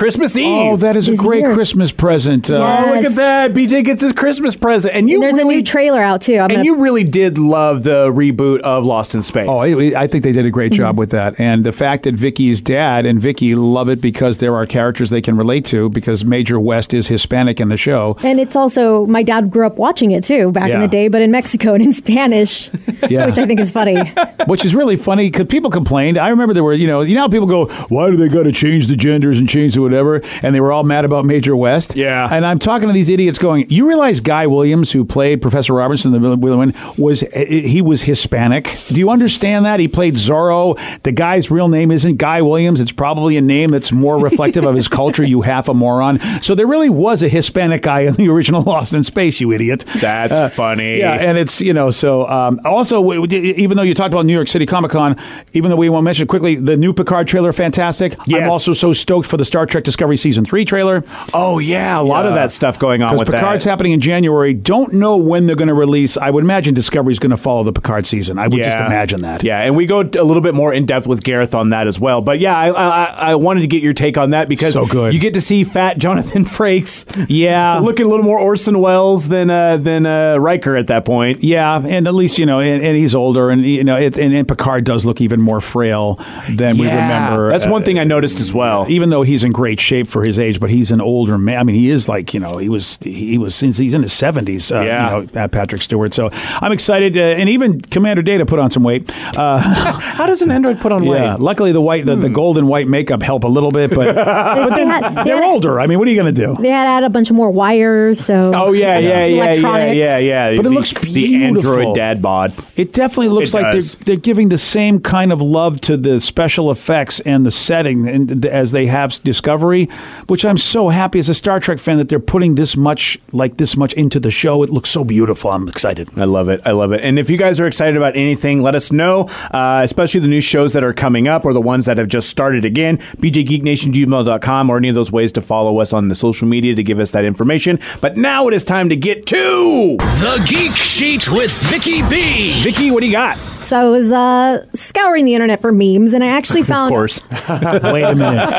Christmas 0.00 0.34
Eve. 0.34 0.46
Oh, 0.72 0.76
that 0.78 0.96
is 0.96 1.08
a 1.08 1.12
Is 1.12 1.18
great 1.20 1.44
here. 1.44 1.52
Christmas 1.52 1.92
present. 1.92 2.50
Uh, 2.50 2.54
Oh, 2.56 2.86
look 2.94 3.02
Yes. 3.02 3.06
at 3.10 3.14
that! 3.16 3.52
BJ 3.54 3.82
gets 3.84 4.02
his 4.02 4.12
Christmas 4.14 4.56
present, 4.56 4.94
and 4.94 5.10
you 5.10 5.20
there's 5.20 5.34
really 5.34 5.56
a 5.56 5.58
new 5.58 5.62
trailer 5.62 6.00
out 6.00 6.22
too. 6.22 6.36
I'm 6.36 6.44
and 6.44 6.52
gonna- 6.52 6.64
you 6.64 6.76
really 6.76 7.04
did 7.04 7.36
love 7.38 7.82
the 7.82 8.10
reboot 8.10 8.60
of 8.60 8.86
Lost 8.86 9.14
in 9.14 9.20
Space. 9.20 9.46
Oh, 9.50 9.58
I 9.58 9.92
I 10.00 10.06
think 10.06 10.24
they 10.24 10.32
did 10.32 10.46
a 10.46 10.50
great 10.50 10.72
job 10.72 10.96
with 10.96 11.10
that, 11.10 11.38
and 11.38 11.64
the 11.64 11.72
fact 11.72 12.04
that 12.04 12.14
Vicky's 12.14 12.62
dad 12.62 13.04
and 13.04 13.20
Vicky 13.20 13.54
love 13.54 13.90
it 13.90 14.00
because 14.00 14.38
there 14.38 14.54
are 14.54 14.64
characters 14.64 15.10
they 15.10 15.20
can 15.20 15.36
relate 15.36 15.66
to. 15.66 15.90
Because 15.90 16.24
Major 16.24 16.58
West 16.58 16.94
is 16.94 17.08
Hispanic 17.08 17.60
in 17.60 17.68
the 17.68 17.76
show. 17.76 18.16
And 18.22 18.40
it's 18.40 18.56
also 18.56 19.04
my 19.06 19.22
dad 19.22 19.50
grew 19.50 19.66
up 19.66 19.76
watching 19.76 20.12
it 20.12 20.24
too 20.24 20.50
back 20.50 20.64
in 20.64 20.70
Yeah. 20.70 20.80
the 20.80 20.88
day, 20.88 21.08
but 21.08 21.20
in 21.20 21.30
Mexico 21.30 21.74
and 21.74 21.82
in 21.84 21.92
Spanish, 21.92 22.70
Yeah. 23.10 23.26
which 23.26 23.38
I 23.38 23.44
think 23.44 23.60
is 23.60 23.70
funny. 23.70 23.96
which 24.46 24.64
is 24.64 24.74
really 24.74 24.96
funny 24.96 25.30
because 25.30 25.46
people 25.46 25.70
complained. 25.70 26.16
I 26.16 26.28
remember 26.28 26.54
there 26.54 26.64
were, 26.64 26.72
you 26.72 26.86
know, 26.86 27.02
you 27.02 27.14
know 27.14 27.20
how 27.22 27.28
people 27.28 27.46
go, 27.46 27.66
why 27.90 28.10
do 28.10 28.16
they 28.16 28.28
got 28.28 28.44
to 28.44 28.52
change 28.52 28.86
the 28.86 28.96
genders 28.96 29.38
and 29.38 29.46
change 29.48 29.74
the 29.74 29.82
whatever? 29.90 30.22
And 30.42 30.54
they 30.54 30.60
were 30.60 30.72
all 30.72 30.84
mad 30.84 31.04
about 31.04 31.24
Major 31.24 31.56
West. 31.56 31.96
Yeah. 31.96 32.28
And 32.30 32.46
I'm 32.46 32.58
talking 32.58 32.88
to 32.88 32.94
these 32.94 33.08
idiots 33.08 33.38
going, 33.38 33.68
you 33.70 33.88
realize 33.88 34.20
Guy 34.20 34.46
Williams, 34.46 34.92
who 34.92 35.04
played 35.04 35.42
Professor 35.42 35.74
Robinson 35.74 36.14
in 36.14 36.22
the 36.22 36.36
Willow 36.36 36.60
was 36.96 37.20
he 37.20 37.82
was 37.82 38.02
Hispanic? 38.02 38.76
Do 38.88 38.96
you 38.96 39.10
understand 39.10 39.64
that? 39.66 39.80
He 39.80 39.88
played 39.88 40.14
Zorro. 40.14 40.78
The 41.02 41.12
guy's 41.12 41.50
real 41.50 41.68
name 41.68 41.90
isn't 41.90 42.16
Guy 42.16 42.42
Williams. 42.42 42.80
It's 42.80 42.92
probably 42.92 43.36
a 43.36 43.40
name 43.40 43.70
that's 43.70 43.92
more 43.92 44.18
reflective 44.18 44.64
of 44.64 44.74
his 44.74 44.88
culture. 45.00 45.24
You 45.24 45.42
half 45.42 45.68
a 45.68 45.74
moron. 45.74 46.20
So 46.42 46.54
there 46.54 46.66
really 46.66 46.90
was 46.90 47.22
a 47.22 47.28
Hispanic 47.28 47.82
guy 47.82 48.00
in 48.00 48.14
the 48.14 48.28
original 48.28 48.62
Lost 48.70 48.94
in 48.94 49.04
Space. 49.04 49.40
You 49.40 49.52
idiot. 49.52 49.84
That's 50.00 50.54
funny. 50.54 50.98
Yeah, 50.98 51.14
and 51.14 51.38
it's 51.38 51.60
you 51.60 51.72
know 51.72 51.90
so 51.90 52.28
um, 52.28 52.60
also 52.64 53.00
even 53.24 53.76
though 53.76 53.82
you 53.82 53.94
talked 53.94 54.12
about 54.12 54.26
New 54.26 54.34
York 54.34 54.48
City 54.48 54.66
Comic 54.66 54.90
Con, 54.90 55.16
even 55.52 55.70
though 55.70 55.76
we 55.76 55.88
won't 55.88 56.04
mention 56.04 56.24
it 56.24 56.28
quickly, 56.28 56.56
the 56.56 56.76
new 56.76 56.92
Picard 56.92 57.28
trailer 57.28 57.52
fantastic. 57.52 58.16
Yes. 58.26 58.42
I'm 58.42 58.50
also 58.50 58.74
so 58.74 58.92
stoked 58.92 59.28
for 59.28 59.36
the 59.36 59.44
Star 59.44 59.66
Trek 59.70 59.84
Discovery 59.84 60.16
season 60.16 60.44
three 60.44 60.64
trailer 60.64 61.02
Oh 61.32 61.58
yeah, 61.58 61.98
a 61.98 62.02
lot 62.02 62.26
of 62.26 62.34
that 62.34 62.50
stuff 62.50 62.78
going 62.78 63.02
on 63.02 63.10
because 63.12 63.26
with 63.26 63.34
Picard's 63.34 63.64
that. 63.64 63.70
happening 63.70 63.92
in 63.92 64.00
January. 64.00 64.52
Don't 64.54 64.94
know 64.94 65.16
when 65.16 65.46
they're 65.46 65.56
going 65.56 65.68
to 65.68 65.74
release. 65.74 66.16
I 66.16 66.30
would 66.30 66.44
imagine 66.44 66.74
Discovery's 66.74 67.18
going 67.18 67.30
to 67.30 67.36
follow 67.36 67.62
the 67.64 67.72
Picard 67.72 68.06
season. 68.06 68.38
I 68.38 68.48
would 68.48 68.62
just 68.62 68.76
imagine 68.78 69.20
that. 69.22 69.42
Yeah, 69.42 69.60
and 69.60 69.76
we 69.76 69.86
go 69.86 70.00
a 70.00 70.02
little 70.24 70.40
bit 70.40 70.54
more 70.54 70.72
in 70.72 70.86
depth 70.86 71.06
with 71.06 71.22
Gareth 71.22 71.54
on 71.54 71.70
that 71.70 71.86
as 71.86 71.98
well. 72.00 72.20
But 72.20 72.38
yeah, 72.40 72.56
I, 72.56 72.68
I, 72.68 73.04
I 73.30 73.34
wanted 73.36 73.60
to 73.60 73.66
get 73.66 73.82
your 73.82 73.92
take 73.92 74.18
on 74.18 74.30
that 74.30 74.48
because 74.48 74.74
So 74.74 74.86
good. 74.86 75.14
you 75.14 75.20
get 75.20 75.34
to 75.34 75.40
see 75.40 75.64
fat 75.64 75.98
Jonathan 75.98 76.44
Frakes. 76.60 77.26
Yeah. 77.28 77.78
looking 77.78 78.06
a 78.06 78.08
little 78.08 78.24
more 78.24 78.38
Orson 78.38 78.78
Welles 78.80 79.28
than 79.28 79.50
uh, 79.50 79.76
than 79.76 80.06
uh, 80.06 80.36
Riker 80.38 80.76
at 80.76 80.88
that 80.88 81.04
point. 81.04 81.42
Yeah, 81.44 81.76
and 81.84 82.06
at 82.06 82.14
least 82.14 82.38
you 82.38 82.46
know, 82.46 82.60
and, 82.60 82.82
and 82.82 82.96
he's 82.96 83.14
older, 83.14 83.50
and 83.50 83.64
you 83.64 83.84
know, 83.84 83.96
it, 83.96 84.18
and, 84.18 84.34
and 84.34 84.46
Picard 84.48 84.84
does 84.84 85.04
look 85.04 85.20
even 85.20 85.40
more 85.40 85.60
frail 85.60 86.14
than 86.48 86.76
we 86.78 86.86
remember. 86.86 87.50
That's 87.50 87.66
one 87.66 87.82
Uh, 87.82 87.84
thing 87.84 87.98
I 87.98 88.04
noticed 88.04 88.40
as 88.40 88.52
well. 88.52 88.86
even 88.88 89.10
though 89.10 89.22
he's 89.22 89.44
in 89.44 89.52
great 89.60 89.78
shape 89.80 90.08
for 90.08 90.22
his 90.24 90.38
age, 90.38 90.58
but 90.58 90.70
he's 90.70 90.90
an 90.90 91.00
older 91.02 91.36
man. 91.36 91.58
I 91.58 91.64
mean, 91.64 91.76
he 91.76 91.90
is 91.90 92.08
like 92.08 92.32
you 92.34 92.40
know 92.40 92.56
he 92.56 92.68
was 92.70 92.96
he 93.02 93.36
was 93.38 93.54
since 93.54 93.76
he's 93.76 93.92
in 93.94 94.02
his 94.02 94.12
seventies. 94.12 94.72
Uh, 94.72 94.80
Yeah. 94.80 95.20
you 95.20 95.26
know, 95.34 95.42
uh, 95.42 95.48
Patrick 95.48 95.82
Stewart. 95.82 96.14
So 96.14 96.30
I'm 96.62 96.72
excited, 96.72 97.16
uh, 97.16 97.20
and 97.40 97.48
even 97.48 97.80
Commander 97.80 98.22
Data 98.22 98.46
put 98.46 98.58
on 98.58 98.70
some 98.70 98.82
weight. 98.82 99.10
Uh, 99.36 99.58
How 100.18 100.26
does 100.26 100.40
an 100.42 100.50
android 100.50 100.80
put 100.80 100.92
on 100.92 101.04
weight? 101.04 101.20
yeah, 101.20 101.32
weight? 101.34 101.40
luckily 101.40 101.72
the 101.72 101.80
white 101.80 102.06
the, 102.06 102.16
the 102.16 102.28
gold 102.30 102.56
and 102.58 102.68
white 102.68 102.88
makeup 102.88 103.22
help 103.22 103.44
a 103.44 103.48
little 103.48 103.70
bit, 103.70 103.90
but 103.94 104.14
But 104.60 104.74
they 104.76 104.86
had, 104.86 105.02
they 105.14 105.24
they're 105.24 105.42
had, 105.42 105.50
older. 105.52 105.78
I 105.80 105.86
mean, 105.86 105.98
what 105.98 106.08
are 106.08 106.10
you 106.10 106.20
going 106.22 106.34
to 106.34 106.40
do? 106.46 106.56
they 106.62 106.68
had 106.70 106.84
to 106.84 106.90
add 106.90 107.04
a 107.04 107.10
bunch 107.10 107.28
of 107.30 107.36
more 107.36 107.50
wires. 107.50 108.18
So 108.24 108.52
Oh 108.54 108.72
yeah, 108.72 108.98
yeah, 108.98 109.26
yeah, 109.26 109.52
yeah, 109.52 109.92
yeah, 109.92 110.18
yeah. 110.18 110.56
But 110.56 110.64
it 110.66 110.68
The- 110.70 110.74
looks 110.74 110.92
The 110.94 111.12
beautiful. 111.12 111.70
android 111.72 111.96
dad 111.96 112.22
bod. 112.22 112.52
It 112.76 112.92
definitely 112.94 113.28
looks 113.28 113.52
It 113.52 113.56
like 113.62 113.72
they're, 113.72 114.04
they're 114.06 114.16
giving 114.30 114.48
the 114.48 114.58
same 114.58 115.00
kind 115.00 115.32
of 115.32 115.40
love 115.42 115.80
to 115.82 115.96
the 115.96 116.18
special 116.20 116.70
effects 116.70 117.20
and 117.20 117.44
the 117.44 117.50
setting 117.50 118.08
and, 118.08 118.46
as 118.46 118.72
they 118.72 118.86
have 118.86 119.12
Discovery, 119.50 119.88
which 120.28 120.44
I'm 120.44 120.56
so 120.56 120.90
happy 120.90 121.18
as 121.18 121.28
a 121.28 121.34
Star 121.34 121.58
Trek 121.58 121.80
fan 121.80 121.98
that 121.98 122.08
they're 122.08 122.20
putting 122.20 122.54
this 122.54 122.76
much 122.76 123.18
like 123.32 123.56
this 123.56 123.76
much 123.76 123.92
into 123.94 124.20
the 124.20 124.30
show. 124.30 124.62
It 124.62 124.70
looks 124.70 124.90
so 124.90 125.02
beautiful. 125.02 125.50
I'm 125.50 125.68
excited. 125.68 126.16
I 126.16 126.24
love 126.24 126.48
it. 126.48 126.60
I 126.64 126.70
love 126.70 126.92
it. 126.92 127.04
And 127.04 127.18
if 127.18 127.28
you 127.28 127.36
guys 127.36 127.58
are 127.60 127.66
excited 127.66 127.96
about 127.96 128.14
anything, 128.16 128.62
let 128.62 128.76
us 128.76 128.92
know, 128.92 129.22
uh, 129.50 129.80
especially 129.82 130.20
the 130.20 130.28
new 130.28 130.40
shows 130.40 130.72
that 130.74 130.84
are 130.84 130.92
coming 130.92 131.26
up 131.26 131.44
or 131.44 131.52
the 131.52 131.60
ones 131.60 131.86
that 131.86 131.98
have 131.98 132.06
just 132.06 132.28
started 132.30 132.64
again. 132.64 132.98
BJGeekNationGmail.com 132.98 134.70
or 134.70 134.76
any 134.76 134.88
of 134.88 134.94
those 134.94 135.10
ways 135.10 135.32
to 135.32 135.40
follow 135.40 135.80
us 135.80 135.92
on 135.92 136.06
the 136.06 136.14
social 136.14 136.46
media 136.46 136.76
to 136.76 136.84
give 136.84 137.00
us 137.00 137.10
that 137.10 137.24
information. 137.24 137.80
But 138.00 138.16
now 138.16 138.46
it 138.46 138.54
is 138.54 138.62
time 138.62 138.88
to 138.90 138.96
get 138.96 139.26
to 139.26 139.96
The 139.98 140.46
Geek 140.48 140.76
Sheet 140.76 141.28
with 141.28 141.52
Vicky 141.64 142.02
B. 142.02 142.62
Vicky. 142.62 142.92
What 142.92 143.00
do 143.00 143.06
you 143.06 143.12
got? 143.12 143.49
So 143.64 143.78
I 143.78 143.84
was 143.90 144.12
uh, 144.12 144.66
scouring 144.74 145.24
the 145.24 145.34
internet 145.34 145.60
for 145.60 145.72
memes, 145.72 146.14
and 146.14 146.24
I 146.24 146.28
actually 146.28 146.62
found. 146.74 146.92
Of 146.92 146.96
course. 146.96 147.20
Wait 147.32 148.02
a 148.02 148.14
minute. 148.14 148.50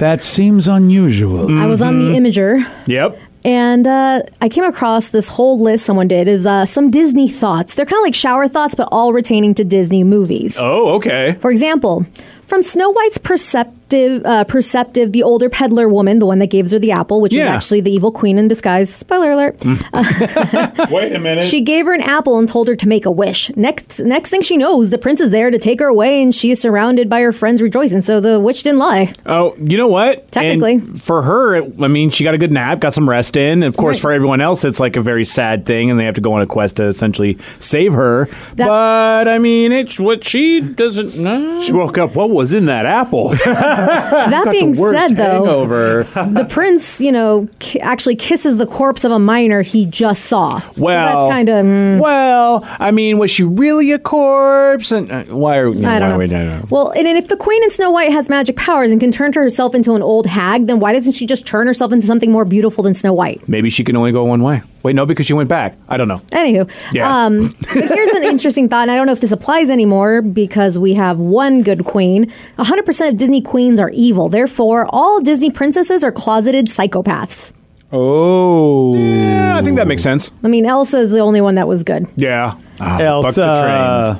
that 0.00 0.22
seems 0.22 0.68
unusual. 0.68 1.56
I 1.58 1.66
was 1.66 1.80
on 1.82 1.98
the 1.98 2.18
Imgur. 2.18 2.66
yep. 2.86 3.18
And 3.44 3.86
uh, 3.86 4.22
I 4.40 4.48
came 4.48 4.64
across 4.64 5.08
this 5.10 5.28
whole 5.28 5.60
list 5.60 5.86
someone 5.86 6.08
did. 6.08 6.26
It 6.26 6.32
was 6.32 6.46
uh, 6.46 6.66
some 6.66 6.90
Disney 6.90 7.28
thoughts. 7.28 7.74
They're 7.74 7.86
kind 7.86 8.00
of 8.00 8.02
like 8.02 8.14
shower 8.14 8.48
thoughts, 8.48 8.74
but 8.74 8.88
all 8.90 9.12
retaining 9.12 9.54
to 9.54 9.64
Disney 9.64 10.02
movies. 10.02 10.56
Oh, 10.58 10.94
okay. 10.96 11.36
For 11.38 11.52
example, 11.52 12.04
from 12.42 12.64
Snow 12.64 12.90
White's 12.90 13.18
percep- 13.18 13.72
perceptive, 13.88 14.22
uh, 14.26 14.44
perceptive, 14.44 15.12
the 15.12 15.22
older 15.22 15.48
peddler 15.48 15.88
woman, 15.88 16.18
the 16.18 16.26
one 16.26 16.38
that 16.40 16.48
gave 16.48 16.70
her 16.70 16.78
the 16.78 16.90
apple, 16.92 17.20
which 17.20 17.32
was 17.32 17.42
actually 17.42 17.80
the 17.80 17.90
evil 17.90 18.10
queen 18.10 18.38
in 18.38 18.48
disguise. 18.48 18.92
Spoiler 18.92 19.32
alert. 19.32 19.56
Wait 20.90 21.12
a 21.14 21.18
minute. 21.20 21.44
She 21.44 21.60
gave 21.60 21.86
her 21.86 21.94
an 21.94 22.00
apple 22.00 22.38
and 22.38 22.48
told 22.48 22.68
her 22.68 22.76
to 22.76 22.88
make 22.88 23.06
a 23.06 23.10
wish. 23.10 23.54
Next, 23.56 24.00
next 24.00 24.30
thing 24.30 24.42
she 24.42 24.56
knows, 24.56 24.90
the 24.90 24.98
prince 24.98 25.20
is 25.20 25.30
there 25.30 25.50
to 25.50 25.58
take 25.58 25.80
her 25.80 25.86
away, 25.86 26.22
and 26.22 26.34
she 26.34 26.50
is 26.50 26.60
surrounded 26.60 27.08
by 27.08 27.20
her 27.20 27.32
friends 27.32 27.62
rejoicing. 27.62 28.00
So 28.02 28.20
the 28.20 28.40
witch 28.40 28.62
didn't 28.62 28.78
lie. 28.80 29.12
Oh, 29.24 29.54
you 29.60 29.76
know 29.76 29.88
what? 29.88 30.30
Technically. 30.32 30.74
And 30.74 31.00
for 31.00 31.22
her, 31.22 31.54
it, 31.56 31.74
I 31.80 31.88
mean, 31.88 32.10
she 32.10 32.24
got 32.24 32.34
a 32.34 32.38
good 32.38 32.52
nap, 32.52 32.80
got 32.80 32.92
some 32.94 33.08
rest 33.08 33.36
in. 33.36 33.62
Of 33.62 33.76
course, 33.76 33.96
Right. 33.96 34.02
for 34.02 34.12
everyone 34.12 34.40
else, 34.40 34.64
it's 34.64 34.80
like 34.80 34.96
a 34.96 35.02
very 35.02 35.24
sad 35.24 35.64
thing, 35.64 35.90
and 35.90 35.98
they 36.00 36.04
have 36.04 36.14
to 36.16 36.20
go 36.20 36.32
on 36.32 36.42
a 36.42 36.46
quest 36.46 36.76
to 36.76 36.84
essentially 36.86 37.38
save 37.60 37.92
her. 37.92 38.26
That- 38.54 38.66
but 38.66 39.28
I 39.28 39.38
mean, 39.38 39.70
it's 39.72 39.98
what 39.98 40.24
she 40.24 40.60
doesn't 40.60 41.16
know. 41.16 41.62
She 41.62 41.72
woke 41.72 41.98
up. 41.98 42.14
What 42.14 42.30
was 42.30 42.52
in 42.52 42.66
that 42.66 42.84
apple? 42.86 43.34
That 43.76 44.48
being 44.50 44.74
said, 44.74 45.16
though, 45.16 45.66
the 46.04 46.46
prince, 46.48 47.00
you 47.00 47.12
know, 47.12 47.48
actually 47.80 48.16
kisses 48.16 48.56
the 48.56 48.66
corpse 48.66 49.04
of 49.04 49.12
a 49.12 49.18
miner 49.18 49.62
he 49.62 49.86
just 49.86 50.22
saw. 50.24 50.60
So 50.60 50.70
Well, 50.78 51.28
that's 51.28 51.32
kind 51.32 51.48
of. 51.48 52.00
well, 52.00 52.60
I 52.64 52.90
mean, 52.90 53.18
was 53.18 53.30
she 53.30 53.42
really 53.44 53.92
a 53.92 53.98
corpse? 53.98 54.92
And 54.92 55.10
uh, 55.10 55.24
why 55.24 55.58
are 55.58 55.68
you 55.68 55.86
I 55.86 55.98
don't 55.98 56.18
why, 56.18 56.26
know. 56.26 56.36
I 56.40 56.58
don't. 56.58 56.70
Well, 56.70 56.90
and, 56.90 57.06
and 57.06 57.18
if 57.18 57.28
the 57.28 57.36
queen 57.36 57.62
in 57.62 57.70
Snow 57.70 57.90
White 57.90 58.12
has 58.12 58.28
magic 58.28 58.56
powers 58.56 58.90
and 58.90 59.00
can 59.00 59.10
turn 59.12 59.32
herself 59.32 59.74
into 59.74 59.94
an 59.94 60.02
old 60.02 60.26
hag, 60.26 60.66
then 60.66 60.78
why 60.80 60.92
doesn't 60.92 61.12
she 61.12 61.26
just 61.26 61.46
turn 61.46 61.66
herself 61.66 61.92
into 61.92 62.06
something 62.06 62.30
more 62.30 62.44
beautiful 62.44 62.84
than 62.84 62.94
Snow 62.94 63.12
White? 63.12 63.46
Maybe 63.48 63.70
she 63.70 63.84
can 63.84 63.96
only 63.96 64.12
go 64.12 64.24
one 64.24 64.42
way. 64.42 64.62
Wait, 64.82 64.94
no, 64.94 65.04
because 65.04 65.26
she 65.26 65.32
went 65.32 65.48
back. 65.48 65.76
I 65.88 65.96
don't 65.96 66.06
know. 66.06 66.18
Anywho, 66.30 66.70
Yeah. 66.92 67.24
um, 67.26 67.48
but 67.60 67.68
here's 67.88 68.08
an 68.10 68.22
interesting 68.22 68.68
thought, 68.68 68.82
and 68.82 68.90
I 68.92 68.96
don't 68.96 69.06
know 69.06 69.12
if 69.12 69.20
this 69.20 69.32
applies 69.32 69.68
anymore 69.68 70.22
because 70.22 70.78
we 70.78 70.94
have 70.94 71.18
one 71.18 71.62
good 71.62 71.84
queen. 71.84 72.32
100% 72.58 73.08
of 73.08 73.16
Disney 73.16 73.40
queens 73.40 73.56
are 73.80 73.90
evil. 73.90 74.28
Therefore, 74.28 74.86
all 74.90 75.20
Disney 75.20 75.50
princesses 75.50 76.04
are 76.04 76.12
closeted 76.12 76.66
psychopaths. 76.66 77.52
Oh, 77.92 78.96
Yeah, 78.96 79.56
I 79.58 79.62
think 79.62 79.76
that 79.76 79.86
makes 79.86 80.02
sense. 80.02 80.30
I 80.42 80.48
mean, 80.48 80.66
Elsa 80.66 80.98
is 80.98 81.12
the 81.12 81.20
only 81.20 81.40
one 81.40 81.54
that 81.54 81.68
was 81.68 81.84
good. 81.84 82.06
Yeah. 82.16 82.54
Ah, 82.80 82.98
buck 83.22 83.38
Elsa. 83.38 84.18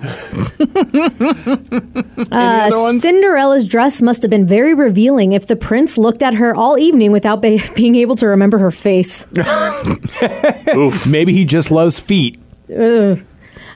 Uh, 2.33 2.99
Cinderella's 3.01 3.67
dress 3.69 4.01
must 4.03 4.23
have 4.23 4.31
been 4.31 4.47
very 4.47 4.75
revealing 4.75 5.33
if 5.33 5.47
the 5.47 5.57
prince 5.57 5.97
looked 5.99 6.23
at 6.23 6.35
her 6.35 6.55
all 6.55 6.79
evening 6.79 7.13
without 7.13 7.41
be- 7.43 7.63
being 7.75 7.95
able 7.97 8.17
to 8.17 8.27
remember 8.29 8.59
her 8.59 8.71
face. 8.71 9.27
Oof. 10.75 11.07
Maybe 11.07 11.33
he 11.33 11.45
just 11.45 11.71
loves 11.71 11.99
feet. 12.01 12.39
Ugh. 12.71 13.23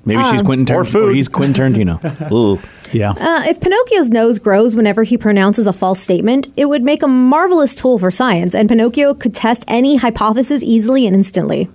Maybe 0.05 0.25
she's 0.25 0.43
Quentin 0.43 0.67
Tar- 0.67 0.79
Or 0.81 0.85
food. 0.85 1.15
he's 1.15 1.29
Quentin 1.29 1.73
Tarantino. 1.75 2.33
Ooh. 2.33 2.59
Yeah. 2.93 3.11
Uh, 3.11 3.45
if 3.47 3.61
Pinocchio's 3.61 4.11
nose 4.11 4.39
grows 4.39 4.75
whenever 4.75 5.03
he 5.03 5.17
pronounces 5.17 5.67
a 5.67 5.73
false 5.73 6.01
statement, 6.01 6.49
it 6.57 6.67
would 6.67 6.83
make 6.83 7.03
a 7.03 7.09
marvelous 7.09 7.75
tool 7.75 7.99
for 7.99 8.11
science, 8.11 8.55
and 8.55 8.69
Pinocchio 8.69 9.15
could 9.15 9.35
test 9.35 9.65
any 9.69 9.97
hypothesis 9.97 10.63
easily 10.63 11.07
and 11.07 11.15
instantly. 11.15 11.69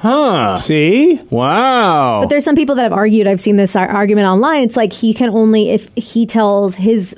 Huh. 0.00 0.56
See? 0.58 1.20
Wow. 1.30 2.20
But 2.20 2.28
there's 2.28 2.44
some 2.44 2.54
people 2.54 2.76
that 2.76 2.82
have 2.82 2.92
argued. 2.92 3.26
I've 3.26 3.40
seen 3.40 3.56
this 3.56 3.74
ar- 3.74 3.88
argument 3.88 4.28
online. 4.28 4.62
It's 4.62 4.76
like 4.76 4.92
he 4.92 5.12
can 5.12 5.30
only 5.30 5.70
if 5.70 5.90
he 5.96 6.24
tells 6.24 6.76
his. 6.76 7.16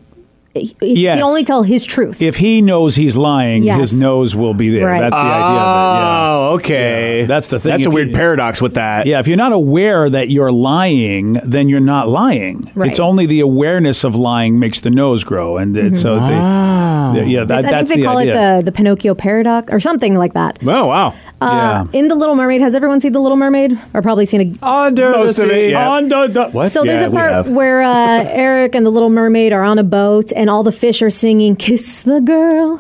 He 0.65 0.95
he 0.95 1.03
can 1.05 1.23
only 1.23 1.45
tell 1.45 1.63
his 1.63 1.85
truth. 1.85 2.21
If 2.23 2.37
he 2.37 2.63
knows 2.63 2.97
he's 2.97 3.17
lying, 3.17 3.63
Yes. 3.65 3.79
his 3.81 3.93
nose 3.93 4.35
will 4.35 4.55
be 4.55 4.71
there. 4.71 4.87
Right. 4.87 5.01
That's 5.01 5.17
the 5.17 5.21
idea 5.21 5.35
of 5.37 5.53
it. 5.53 5.57
Yeah. 5.57 6.31
Oh, 6.31 6.55
okay. 6.55 7.21
Yeah, 7.21 7.27
that's 7.27 7.47
the 7.49 7.61
thing. 7.61 7.71
That's 7.71 7.87
a 7.87 7.89
If 7.89 7.95
weird 7.95 8.09
you- 8.11 8.15
paradox 8.17 8.61
with 8.63 8.75
that. 8.75 9.07
Yeah, 9.07 9.21
if 9.21 9.29
you're 9.29 9.37
not 9.37 9.53
aware 9.53 10.09
that 10.11 10.29
you're 10.31 10.53
lying, 10.53 11.39
then 11.45 11.69
you're 11.69 11.81
not 11.81 12.09
lying. 12.09 12.71
Right. 12.75 12.89
It's 12.91 13.01
only 13.01 13.27
the 13.27 13.41
awareness 13.41 14.05
of 14.05 14.15
lying 14.15 14.59
makes 14.59 14.81
the 14.81 14.91
nose 14.91 15.25
grow, 15.25 15.57
and 15.57 15.77
it, 15.77 15.97
so 15.97 16.17
the, 16.17 16.21
ah. 16.35 16.90
The- 17.15 17.27
yeah, 17.27 17.45
that, 17.45 17.59
It's- 17.61 17.73
I 17.73 17.77
think 17.77 17.89
that's 17.89 17.91
they 17.91 17.97
the 17.97 18.05
call 18.07 18.19
idea. 18.19 18.33
it 18.33 18.57
the 18.59 18.71
the 18.71 18.73
Pinocchio 18.73 19.15
paradox 19.15 19.73
or 19.73 19.81
something 19.81 20.17
like 20.17 20.33
that. 20.35 20.59
Oh, 20.63 20.87
wow. 20.87 21.15
Uh, 21.41 21.87
yeah. 21.93 21.99
In 21.99 22.09
the 22.09 22.15
Little 22.15 22.35
Mermaid, 22.35 22.61
has 22.61 22.75
everyone 22.75 23.01
seen 23.01 23.13
the 23.13 23.21
Little 23.21 23.37
Mermaid? 23.39 23.79
Or 23.95 24.03
probably 24.03 24.27
seen 24.27 24.59
a 24.63 24.67
Under 24.67 25.11
Most 25.13 25.39
of 25.39 25.51
it, 25.51 25.71
yeah. 25.71 25.89
On 25.91 26.09
the, 26.09 26.27
the- 26.27 26.49
What? 26.51 26.73
So 26.73 26.85
there's 26.85 27.03
a 27.03 27.11
part 27.11 27.47
where 27.49 27.83
uh, 27.83 28.25
Eric 28.29 28.75
and 28.75 28.85
the 28.85 28.91
Little 28.91 29.11
Mermaid 29.11 29.53
are 29.53 29.63
on 29.65 29.79
a 29.79 29.85
boat, 29.85 30.33
and 30.37 30.51
all 30.51 30.63
the 30.63 30.73
fish 30.73 31.01
are 31.03 31.11
singing 31.11 31.57
"Kiss 31.57 32.03
the 32.03 32.21
Girl." 32.21 32.79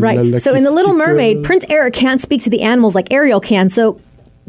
Right. 0.00 0.40
So 0.42 0.54
in 0.54 0.64
the 0.64 0.70
Little 0.72 0.94
Mermaid, 0.94 1.44
Prince 1.44 1.64
Eric 1.68 1.94
can't 1.94 2.20
speak 2.20 2.42
to 2.42 2.50
the 2.50 2.62
animals 2.62 2.94
like 2.94 3.12
Ariel 3.12 3.40
can. 3.40 3.68
So. 3.68 4.00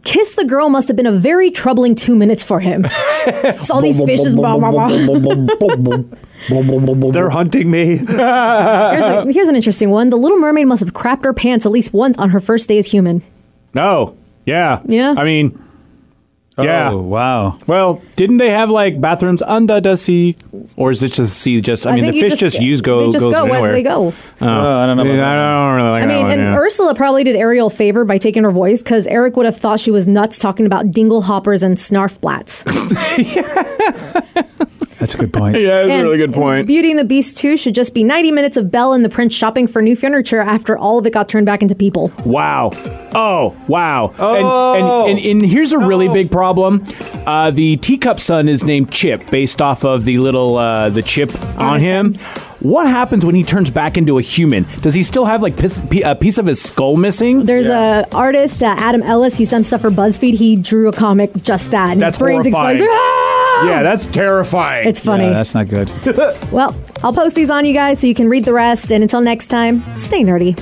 Kiss 0.05 0.35
the 0.35 0.45
girl 0.45 0.69
must 0.69 0.87
have 0.87 0.95
been 0.95 1.07
a 1.07 1.11
very 1.11 1.51
troubling 1.51 1.95
two 1.95 2.15
minutes 2.15 2.43
for 2.43 2.59
him. 2.61 2.83
so 3.61 3.73
all 3.73 3.81
these 3.81 3.99
fishes. 3.99 4.35
blah, 4.35 4.57
blah, 4.57 4.71
blah. 4.71 4.87
They're 7.11 7.29
hunting 7.29 7.69
me. 7.71 7.97
Here's, 7.97 8.07
a, 8.09 9.25
here's 9.31 9.47
an 9.47 9.55
interesting 9.55 9.89
one. 9.89 10.09
The 10.09 10.17
Little 10.17 10.37
Mermaid 10.37 10.67
must 10.67 10.83
have 10.83 10.93
crapped 10.93 11.23
her 11.25 11.33
pants 11.33 11.65
at 11.65 11.71
least 11.71 11.91
once 11.93 12.17
on 12.17 12.29
her 12.29 12.39
first 12.39 12.69
day 12.69 12.77
as 12.77 12.85
human. 12.85 13.21
no. 13.73 14.15
Yeah. 14.45 14.81
Yeah. 14.85 15.15
I 15.17 15.23
mean, 15.23 15.59
yeah. 16.57 16.91
Oh, 16.91 16.97
wow. 16.97 17.57
Well, 17.67 18.01
didn't 18.15 18.37
they 18.37 18.49
have 18.49 18.69
like 18.69 19.01
bathrooms 19.01 19.41
under 19.41 19.81
the 19.81 19.97
sea, 19.97 20.37
or 20.77 20.91
is 20.91 21.03
it 21.03 21.09
just 21.09 21.17
the 21.17 21.27
sea? 21.27 21.61
Just 21.61 21.85
I, 21.85 21.95
mean, 21.95 22.05
the 22.05 22.19
fish 22.19 22.39
just, 22.39 22.59
use 22.59 22.81
go 22.81 23.05
They 23.05 23.11
just 23.11 23.23
goes 23.23 23.33
go 23.33 23.43
anywhere. 23.43 23.71
they 23.71 23.83
go. 23.83 24.07
Oh. 24.07 24.13
Well, 24.39 24.77
I 24.79 24.85
don't 24.85 24.97
know 24.97 25.03
about 25.03 25.11
Yeah, 25.13 25.17
that 25.17 25.37
I 25.37 25.65
don't 25.67 25.75
really 25.75 25.89
like 25.89 26.03
I 26.03 26.05
that 26.05 26.13
mean, 26.13 26.23
one, 26.23 26.31
and 26.31 26.41
yeah. 26.41 26.57
Ursula 26.57 26.95
probably 26.95 27.23
did 27.23 27.35
Ariel 27.35 27.67
a 27.67 27.69
favor 27.69 28.05
by 28.05 28.17
taking 28.17 28.43
her 28.43 28.51
voice 28.51 28.81
because 28.81 29.05
Eric 29.07 29.35
would 29.35 29.45
have 29.45 29.57
thought 29.57 29.79
she 29.79 29.91
was 29.91 30.07
nuts 30.07 30.39
talking 30.39 30.65
about 30.65 30.91
dingle 30.91 31.21
hoppers 31.21 31.61
and 31.63 31.77
snarfblats. 31.77 32.63
That's 34.99 35.13
a 35.13 35.17
good 35.17 35.33
point. 35.33 35.59
Yeah, 35.65 35.83
that's 35.85 36.01
a 36.01 36.03
really 36.03 36.17
good 36.17 36.33
point. 36.33 36.67
Beauty 36.67 36.91
and 36.91 36.99
the 36.99 37.05
Beast 37.05 37.37
2 37.37 37.57
should 37.57 37.73
just 37.73 37.93
be 37.93 38.03
90 38.03 38.31
minutes 38.31 38.55
of 38.57 38.69
Belle 38.71 38.93
and 38.93 39.03
the 39.03 39.09
Prince 39.09 39.33
shopping 39.33 39.67
for 39.67 39.81
new 39.81 39.95
furniture 39.95 40.41
after 40.41 40.77
all 40.77 40.97
of 40.99 41.05
it 41.07 41.11
got 41.11 41.27
turned 41.29 41.45
back 41.45 41.61
into 41.61 41.73
people. 41.75 42.11
Wow. 42.25 42.71
Oh, 43.13 43.55
wow. 43.67 44.09
And, 44.19 45.09
and, 45.09 45.19
and, 45.19 45.41
and 45.43 45.51
here's 45.51 45.71
a 45.73 45.79
really 45.79 46.07
big 46.09 46.29
problem. 46.31 46.83
Uh, 47.25 47.49
the 47.51 47.77
teacup 47.77 48.19
son 48.19 48.47
is 48.47 48.63
named 48.63 48.91
Chip, 48.91 49.29
based 49.31 49.61
off 49.61 49.83
of 49.83 50.05
the 50.05 50.17
little 50.19 50.57
uh, 50.57 50.89
the 50.89 51.01
chip 51.01 51.33
on 51.59 51.79
him. 51.79 52.13
What 52.59 52.87
happens 52.87 53.25
when 53.25 53.35
he 53.35 53.43
turns 53.43 53.69
back 53.71 53.97
into 53.97 54.17
a 54.19 54.21
human? 54.21 54.65
Does 54.81 54.93
he 54.93 55.01
still 55.03 55.25
have 55.25 55.41
like 55.41 55.57
piece, 55.57 55.79
a 56.03 56.15
piece 56.15 56.37
of 56.37 56.45
his 56.45 56.61
skull 56.61 56.97
missing? 56.97 57.45
There's 57.45 57.65
a 57.67 58.05
artist, 58.11 58.61
uh, 58.61 58.75
Adam 58.77 59.01
Ellis, 59.03 59.37
he's 59.37 59.49
done 59.49 59.63
stuff 59.63 59.81
for 59.81 59.89
BuzzFeed. 59.91 60.33
He 60.35 60.55
drew 60.55 60.87
a 60.89 60.93
comic 60.93 61.31
just 61.41 61.71
that. 61.71 61.91
And 61.93 62.01
That's 62.01 62.17
his 62.17 62.21
brain's 62.21 62.47
horrifying. 62.47 62.77
exposed. 62.77 62.91
Ah! 62.93 63.44
Yeah, 63.63 63.83
that's 63.83 64.05
terrifying. 64.07 64.87
It's 64.87 64.99
funny. 65.01 65.25
Yeah, 65.25 65.33
that's 65.33 65.53
not 65.53 65.67
good. 65.67 65.91
well, 66.51 66.75
I'll 67.03 67.13
post 67.13 67.35
these 67.35 67.49
on 67.49 67.65
you 67.65 67.73
guys 67.73 67.99
so 67.99 68.07
you 68.07 68.15
can 68.15 68.29
read 68.29 68.45
the 68.45 68.53
rest. 68.53 68.91
And 68.91 69.03
until 69.03 69.21
next 69.21 69.47
time, 69.47 69.83
stay 69.97 70.23
nerdy. 70.23 70.55